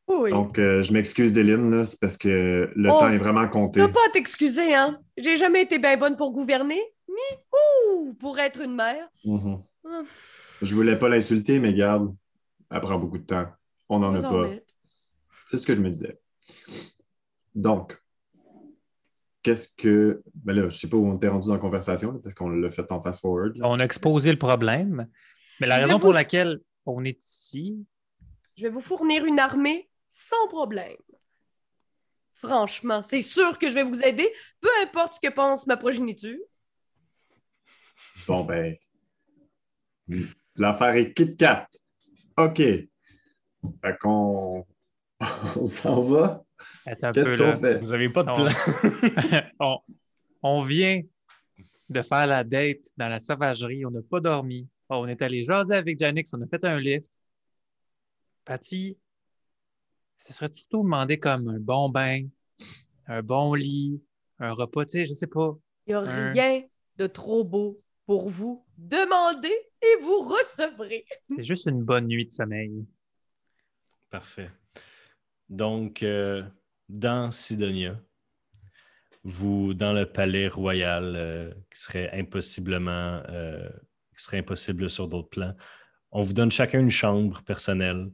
Oui. 0.08 0.30
Donc, 0.30 0.60
euh, 0.60 0.84
je 0.84 0.94
m'excuse, 0.94 1.34
Déline, 1.34 1.72
là, 1.72 1.86
c'est 1.86 2.00
parce 2.00 2.18
que 2.18 2.72
le 2.76 2.90
Oh, 2.92 3.00
temps 3.00 3.10
est 3.10 3.18
vraiment 3.18 3.48
compté. 3.48 3.80
T'as 3.80 3.88
pas 3.88 4.06
à 4.08 4.12
t'excuser, 4.12 4.76
hein? 4.76 5.00
J'ai 5.18 5.36
jamais 5.36 5.64
été 5.64 5.80
bien 5.80 5.98
bonne 5.98 6.16
pour 6.16 6.32
gouverner, 6.32 6.80
ni 7.10 7.38
ouh, 7.98 8.14
pour 8.14 8.38
être 8.38 8.62
une 8.62 8.76
mère. 8.76 9.10
Mhm. 9.26 9.64
Ah. 9.88 10.04
Je 10.62 10.76
voulais 10.76 10.98
pas 10.98 11.10
l'insulter, 11.10 11.60
mais 11.60 11.74
garde, 11.74 12.16
elle 12.72 12.82
prend 12.82 13.00
beaucoup 13.00 13.18
de 13.18 13.26
temps. 13.26 13.48
On 13.90 14.00
n'en 14.00 14.14
a 14.16 14.22
pas. 14.22 14.50
C'est 15.46 15.58
ce 15.58 15.66
que 15.66 15.76
je 15.76 15.82
me 15.82 15.90
disais. 15.90 16.20
Donc, 17.56 18.00
qu'est-ce 19.46 19.70
que. 19.78 20.24
Ben 20.34 20.54
là, 20.56 20.70
je 20.70 20.76
sais 20.78 20.90
pas 20.90 20.98
où 20.98 21.06
on 21.08 21.18
était 21.18 21.28
rendu 21.28 21.48
dans 21.48 21.54
la 21.54 21.60
conversation, 21.60 22.20
parce 22.20 22.34
qu'on 22.34 22.50
l'a 22.50 22.70
fait 22.72 22.92
en 22.92 23.00
fast-forward. 23.00 23.60
On 23.64 23.80
a 23.80 23.84
exposé 23.86 24.32
le 24.32 24.40
problème, 24.40 25.08
mais 25.60 25.68
la 25.68 25.78
Je 25.78 25.82
raison 25.84 25.94
vous- 25.98 26.02
pour 26.06 26.14
laquelle 26.14 26.62
on 26.88 27.04
est 27.06 27.24
ici, 27.24 27.86
Je 28.58 28.64
vais 28.64 28.70
vous 28.70 28.82
fournir 28.82 29.24
une 29.26 29.38
armée 29.40 29.90
sans 30.10 30.48
problème. 30.50 30.96
Franchement, 32.34 33.04
c'est 33.04 33.22
sûr 33.22 33.60
que 33.60 33.68
je 33.70 33.74
vais 33.74 33.84
vous 33.84 34.02
aider, 34.02 34.28
peu 34.62 34.70
importe 34.82 35.16
ce 35.16 35.20
que 35.20 35.32
pense 35.34 35.68
ma 35.68 35.78
progéniture. 35.78 36.40
Bon, 38.28 38.44
ben. 38.46 38.76
L'affaire 40.56 40.96
est 40.96 41.14
Kit 41.14 41.36
Kat. 41.36 41.68
OK. 42.38 42.58
Fait 42.58 43.98
qu'on. 44.00 44.66
on 45.58 45.66
s'en 45.66 46.02
va. 46.02 46.45
Qu'est-ce 46.86 47.36
qu'on 47.38 47.60
fait? 47.60 47.80
Vous 47.80 47.92
n'avez 47.92 48.10
pas 48.10 48.24
de 48.24 48.32
plan. 48.32 49.42
on, 49.60 49.80
on 50.42 50.62
vient 50.62 51.02
de 51.90 52.02
faire 52.02 52.28
la 52.28 52.44
date 52.44 52.80
dans 52.98 53.08
la 53.10 53.20
sauvagerie. 53.20 53.86
On 53.86 53.92
n'a 53.92 54.02
pas 54.02 54.20
dormi. 54.20 54.68
Oh, 54.90 54.96
on 54.98 55.08
est 55.08 55.22
allé 55.22 55.44
jaser 55.44 55.76
avec 55.76 56.00
Janix. 56.00 56.32
On 56.34 56.42
a 56.42 56.48
fait 56.48 56.64
un 56.64 56.80
lift. 56.80 57.12
Patty, 58.46 58.98
ce 60.20 60.34
serait 60.34 60.50
plutôt 60.50 60.84
demander 60.84 61.18
comme 61.20 61.48
un 61.50 61.60
bon 61.60 61.90
bain, 61.90 62.22
un 63.08 63.24
bon 63.24 63.54
lit, 63.56 64.02
un 64.40 64.52
repas, 64.54 64.86
tu 64.86 64.92
sais, 64.92 65.06
je 65.08 65.14
sais 65.14 65.28
pas. 65.28 65.58
Il 65.88 65.92
n'y 65.92 65.94
a 65.96 66.00
Un- 66.02 66.32
rien 66.32 66.64
de 66.98 67.08
trop 67.08 67.44
beau 67.44 67.82
pour 68.06 68.30
vous. 68.30 68.64
Demandez 68.78 69.48
et 69.82 70.02
vous 70.02 70.20
recevrez. 70.22 71.06
C'est 71.36 71.44
juste 71.44 71.66
une 71.66 71.84
bonne 71.84 72.08
nuit 72.08 72.26
de 72.26 72.32
sommeil. 72.32 72.86
Parfait. 74.12 74.52
Donc, 75.50 76.04
euh, 76.04 76.44
dans 76.90 77.32
Sidonia, 77.32 78.00
vous, 79.24 79.74
dans 79.74 79.94
le 79.94 80.06
palais 80.06 80.48
royal, 80.48 81.16
euh, 81.16 81.52
qui 81.72 81.80
serait 81.80 82.12
impossiblement, 82.14 83.22
euh, 83.30 83.70
qui 84.16 84.24
serait 84.24 84.40
impossible 84.40 84.90
sur 84.90 85.08
d'autres 85.08 85.30
plans, 85.30 85.56
on 86.12 86.22
vous 86.22 86.34
donne 86.34 86.52
chacun 86.52 86.80
une 86.80 86.92
chambre 86.92 87.42
personnelle 87.44 88.12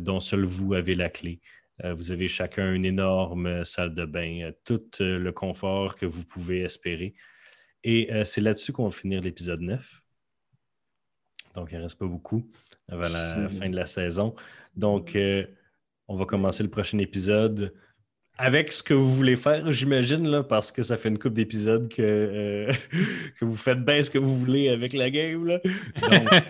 dont 0.00 0.18
seul 0.18 0.44
vous 0.44 0.72
avez 0.72 0.94
la 0.94 1.10
clé. 1.10 1.42
Vous 1.84 2.10
avez 2.10 2.26
chacun 2.26 2.72
une 2.72 2.86
énorme 2.86 3.64
salle 3.64 3.92
de 3.92 4.06
bain, 4.06 4.50
tout 4.64 4.80
le 4.98 5.30
confort 5.30 5.96
que 5.96 6.06
vous 6.06 6.24
pouvez 6.24 6.62
espérer. 6.62 7.12
Et 7.84 8.08
c'est 8.24 8.40
là-dessus 8.40 8.72
qu'on 8.72 8.84
va 8.84 8.90
finir 8.90 9.20
l'épisode 9.20 9.60
9. 9.60 10.02
Donc, 11.54 11.70
il 11.72 11.78
ne 11.78 11.82
reste 11.82 11.98
pas 11.98 12.06
beaucoup 12.06 12.48
avant 12.88 13.08
la 13.08 13.48
fin 13.48 13.68
de 13.68 13.76
la 13.76 13.86
saison. 13.86 14.34
Donc, 14.76 15.16
euh, 15.16 15.44
on 16.08 16.16
va 16.16 16.24
commencer 16.24 16.62
le 16.62 16.70
prochain 16.70 16.98
épisode 16.98 17.72
avec 18.40 18.70
ce 18.72 18.82
que 18.84 18.94
vous 18.94 19.12
voulez 19.12 19.34
faire, 19.36 19.70
j'imagine, 19.72 20.44
parce 20.48 20.70
que 20.70 20.82
ça 20.82 20.96
fait 20.96 21.08
une 21.08 21.18
couple 21.18 21.34
d'épisodes 21.34 21.88
que, 21.88 22.00
euh, 22.02 22.72
que 23.40 23.44
vous 23.44 23.56
faites 23.56 23.84
bien 23.84 24.00
ce 24.02 24.10
que 24.10 24.18
vous 24.18 24.36
voulez 24.38 24.68
avec 24.68 24.92
la 24.92 25.10
game. 25.10 25.44
Là. 25.44 25.58
Donc, 25.58 26.12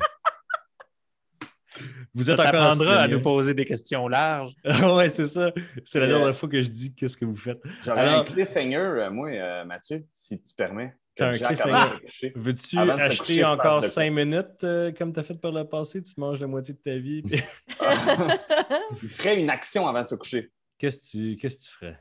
vous 2.15 2.25
Ça 2.25 2.33
êtes 2.35 2.41
encore 2.41 2.55
en 2.55 2.71
t'apprendra 2.71 2.97
à 2.97 3.09
nous 3.09 3.23
poser 3.23 3.55
des 3.55 3.65
questions 3.65 4.07
larges. 4.09 4.53
ouais, 4.97 5.09
c'est 5.09 5.29
ça. 5.29 5.53
C'est 5.85 6.01
la 6.01 6.07
Euh, 6.07 6.09
dernière 6.11 6.35
fois 6.35 6.49
que 6.49 6.61
je 6.61 6.69
dis 6.69 6.95
qu'est-ce 6.95 7.17
que 7.17 7.25
vous 7.25 7.37
faites. 7.37 7.61
J'aurais 7.85 8.01
Alors- 8.01 8.21
un 8.21 8.25
cliffhanger, 8.25 8.77
euh, 8.77 9.11
moi, 9.11 9.31
euh, 9.31 9.65
Mathieu, 9.65 10.05
si 10.13 10.41
tu 10.41 10.53
permets. 10.55 10.95
T'as 11.19 11.29
un 11.29 11.33
cliffhanger. 11.33 12.33
Veux-tu 12.37 12.79
acheter 12.79 13.16
coucher, 13.19 13.45
encore 13.45 13.81
de 13.81 13.87
5 13.87 14.11
minutes 14.11 14.64
euh, 14.64 14.93
comme 14.93 15.12
tu 15.12 15.21
as 15.21 15.23
fait 15.23 15.35
par 15.35 15.51
le 15.53 15.64
passé? 15.64 16.01
Tu 16.03 16.14
manges 16.19 16.41
la 16.41 16.47
moitié 16.47 16.75
de 16.75 16.79
ta 16.79 16.97
vie. 16.97 17.23
puis- 17.23 17.43
Il 19.03 19.09
ferait 19.11 19.41
une 19.41 19.51
action 19.51 19.87
avant 19.89 20.03
de 20.03 20.09
se 20.09 20.14
coucher. 20.14 20.53
Qu'est-ce 20.79 21.12
que 21.16 21.47
tu, 21.49 21.69
ferais? 21.71 21.99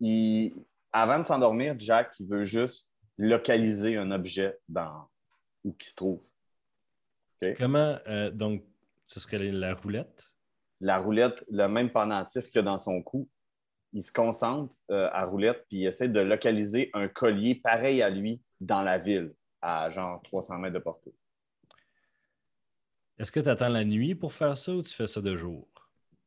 Il- 0.00 0.54
Avant 0.92 1.18
de 1.18 1.24
s'endormir, 1.24 1.74
Jack, 1.78 2.14
il 2.20 2.28
veut 2.28 2.44
juste 2.44 2.90
localiser 3.18 3.96
un 3.96 4.10
objet 4.12 4.56
dans 4.68 5.08
où 5.64 5.72
qu'il 5.72 5.90
se 5.90 5.96
trouve. 5.96 6.22
Comment, 7.56 7.98
euh, 8.06 8.30
donc, 8.30 8.64
ce 9.04 9.20
serait 9.20 9.38
la 9.38 9.74
roulette? 9.74 10.32
La 10.80 10.98
roulette, 10.98 11.44
le 11.50 11.66
même 11.66 11.90
pendentif 11.90 12.44
qu'il 12.44 12.56
y 12.56 12.58
a 12.60 12.62
dans 12.62 12.78
son 12.78 13.02
cou, 13.02 13.28
il 13.92 14.02
se 14.02 14.12
concentre 14.12 14.74
euh, 14.90 15.08
à 15.12 15.24
roulette 15.24 15.64
puis 15.68 15.78
il 15.78 15.86
essaie 15.86 16.08
de 16.08 16.20
localiser 16.20 16.90
un 16.94 17.08
collier 17.08 17.54
pareil 17.54 18.02
à 18.02 18.10
lui 18.10 18.42
dans 18.60 18.82
la 18.82 18.98
ville, 18.98 19.34
à 19.62 19.90
genre 19.90 20.22
300 20.22 20.58
mètres 20.58 20.74
de 20.74 20.80
portée. 20.80 21.14
Est-ce 23.18 23.32
que 23.32 23.40
tu 23.40 23.48
attends 23.48 23.68
la 23.68 23.84
nuit 23.84 24.14
pour 24.14 24.32
faire 24.32 24.56
ça 24.56 24.72
ou 24.72 24.82
tu 24.82 24.94
fais 24.94 25.06
ça 25.06 25.20
de 25.20 25.36
jour? 25.36 25.68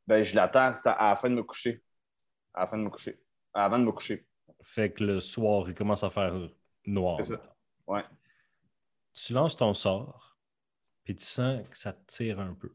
Ben, 0.07 0.24
je 0.24 0.36
l'attends 0.36 0.74
à 0.86 1.09
la 1.09 1.16
fin 1.16 1.30
de 1.30 1.36
me 1.36 1.43
coucher. 1.43 1.82
À 2.53 2.62
la 2.62 2.68
fin 2.68 2.78
de 2.78 2.84
me 2.84 2.89
coucher. 2.89 3.22
Avant 3.53 3.80
de 3.80 3.86
me 3.86 3.91
coucher. 3.91 4.28
Fait 4.62 4.91
que 4.91 5.03
le 5.03 5.20
soir, 5.20 5.70
il 5.70 5.74
commence 5.74 6.03
à 6.03 6.09
faire 6.09 6.34
noir. 6.86 7.18
C'est 7.22 7.36
ça. 7.36 7.55
Ouais. 7.88 8.03
Tu 9.14 9.34
lances 9.34 9.55
ton 9.55 9.74
sort, 9.74 10.38
puis 11.03 11.16
tu 11.16 11.24
sens 11.24 11.62
que 11.70 11.78
ça 11.78 11.93
te 11.93 12.05
tire 12.07 12.39
un 12.39 12.53
peu. 12.53 12.74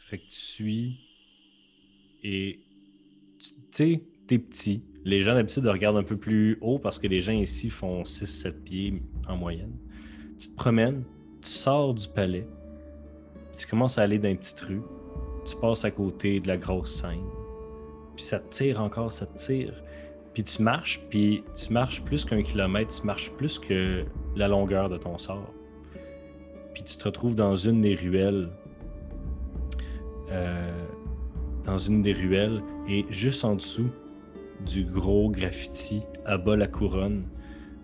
Fait 0.00 0.18
que 0.18 0.24
tu 0.24 0.36
suis 0.36 1.00
et 2.22 2.65
tu 3.76 3.84
sais, 3.84 4.00
t'es 4.26 4.38
petit. 4.38 4.82
Les 5.04 5.20
gens 5.20 5.34
d'habitude 5.34 5.66
regardent 5.66 5.98
un 5.98 6.02
peu 6.02 6.16
plus 6.16 6.56
haut 6.62 6.78
parce 6.78 6.98
que 6.98 7.06
les 7.06 7.20
gens 7.20 7.32
ici 7.32 7.68
font 7.68 8.04
6-7 8.04 8.62
pieds 8.62 8.94
en 9.28 9.36
moyenne. 9.36 9.76
Tu 10.38 10.48
te 10.48 10.56
promènes, 10.56 11.04
tu 11.42 11.50
sors 11.50 11.92
du 11.92 12.08
palais, 12.08 12.46
tu 13.54 13.66
commences 13.66 13.98
à 13.98 14.02
aller 14.02 14.18
dans 14.18 14.30
une 14.30 14.38
petite 14.38 14.60
rue, 14.60 14.80
tu 15.44 15.54
passes 15.56 15.84
à 15.84 15.90
côté 15.90 16.40
de 16.40 16.48
la 16.48 16.56
grosse 16.56 16.90
scène, 16.90 17.22
puis 18.16 18.24
ça 18.24 18.38
te 18.38 18.48
tire 18.48 18.80
encore, 18.80 19.12
ça 19.12 19.26
te 19.26 19.36
tire. 19.36 19.74
Puis 20.32 20.42
tu 20.42 20.62
marches, 20.62 21.02
puis 21.10 21.44
tu 21.54 21.72
marches 21.72 22.02
plus 22.02 22.24
qu'un 22.24 22.42
kilomètre, 22.42 22.98
tu 22.98 23.06
marches 23.06 23.30
plus 23.32 23.58
que 23.58 24.06
la 24.36 24.48
longueur 24.48 24.88
de 24.88 24.96
ton 24.96 25.18
sort. 25.18 25.52
Puis 26.72 26.82
tu 26.82 26.96
te 26.96 27.04
retrouves 27.04 27.34
dans 27.34 27.54
une 27.54 27.82
des 27.82 27.94
ruelles. 27.94 28.48
euh, 30.30 30.85
dans 31.66 31.78
une 31.78 32.00
des 32.00 32.12
ruelles, 32.12 32.62
et 32.88 33.04
juste 33.10 33.44
en 33.44 33.56
dessous 33.56 33.90
du 34.64 34.84
gros 34.84 35.28
graffiti 35.30 36.02
à 36.24 36.38
bas 36.38 36.56
la 36.56 36.68
couronne, 36.68 37.24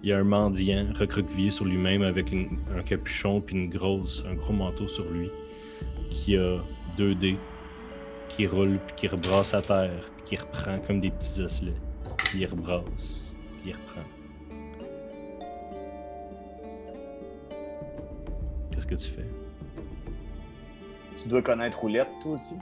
il 0.03 0.11
y 0.11 0.13
a 0.13 0.19
un 0.19 0.25
mendiant 0.25 0.87
recroquevillé 0.95 1.51
sur 1.51 1.65
lui-même 1.65 2.03
avec 2.03 2.33
un 2.33 2.83
capuchon 2.83 3.41
puis 3.41 3.57
une 3.57 3.69
grosse, 3.69 4.25
un 4.29 4.35
gros 4.35 4.53
manteau 4.53 4.89
sur 4.89 5.09
lui, 5.11 5.31
qui 6.11 6.37
a 6.37 6.59
deux 6.97 7.15
dés, 7.15 7.37
qui 8.29 8.47
roule 8.47 8.79
puis 8.87 8.97
qui 8.97 9.09
rebrasse 9.09 9.55
à 9.55 9.63
terre, 9.63 10.11
puis 10.17 10.25
qui 10.25 10.37
reprend 10.37 10.79
comme 10.81 11.01
des 11.01 11.11
petits 11.11 11.41
osselets. 11.43 11.75
Puis 12.25 12.41
il 12.41 12.47
rebrasse, 12.47 13.35
puis 13.53 13.71
il 13.71 13.73
reprend. 13.73 14.03
Qu'est-ce 18.71 18.87
que 18.87 18.95
tu 18.95 19.11
fais? 19.11 19.27
Tu 21.21 21.29
dois 21.29 21.43
connaître 21.43 21.79
Roulette, 21.79 22.09
toi 22.23 22.33
aussi? 22.33 22.55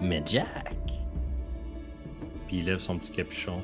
Mais 0.00 0.22
Jack! 0.26 0.74
Puis 2.48 2.58
il 2.58 2.64
lève 2.66 2.78
son 2.78 2.98
petit 2.98 3.10
capuchon. 3.12 3.62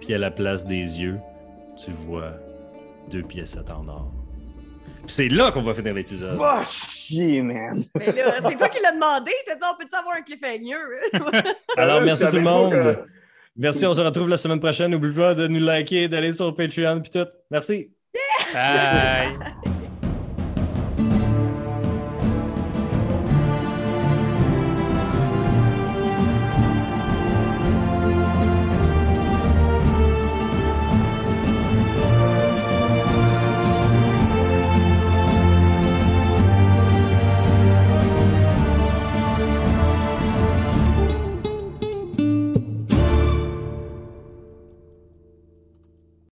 Puis 0.00 0.14
à 0.14 0.18
la 0.18 0.30
place 0.30 0.64
des 0.66 1.00
yeux, 1.00 1.18
tu 1.82 1.90
vois 1.90 2.32
deux 3.10 3.22
piécettes 3.22 3.70
en 3.70 3.86
or. 3.88 4.12
Puis 5.04 5.14
c'est 5.14 5.28
là 5.28 5.50
qu'on 5.52 5.62
va 5.62 5.74
finir 5.74 5.94
l'épisode. 5.94 6.36
Va 6.38 6.62
chier, 6.64 7.42
man! 7.42 7.82
Mais 7.96 8.12
là, 8.12 8.34
c'est 8.46 8.56
toi 8.56 8.68
qui 8.68 8.80
l'as 8.82 8.92
demandé. 8.92 9.32
T'as 9.46 9.54
dit, 9.54 9.60
on 9.72 9.76
peut-tu 9.78 9.94
avoir 9.96 10.16
un 10.16 10.22
cliffhanger? 10.22 11.52
Alors 11.76 12.02
merci 12.02 12.24
tout 12.26 12.32
le 12.36 12.40
monde. 12.42 12.72
que- 12.72 12.98
Merci, 13.56 13.86
on 13.86 13.94
se 13.94 14.00
retrouve 14.00 14.28
la 14.28 14.36
semaine 14.36 14.60
prochaine. 14.60 14.90
N'oublie 14.92 15.12
pas 15.14 15.34
de 15.34 15.48
nous 15.48 15.58
liker, 15.60 16.06
d'aller 16.08 16.32
sur 16.32 16.54
Patreon 16.54 17.00
puis 17.00 17.10
tout. 17.10 17.26
Merci. 17.50 17.90
Bye! 18.54 19.36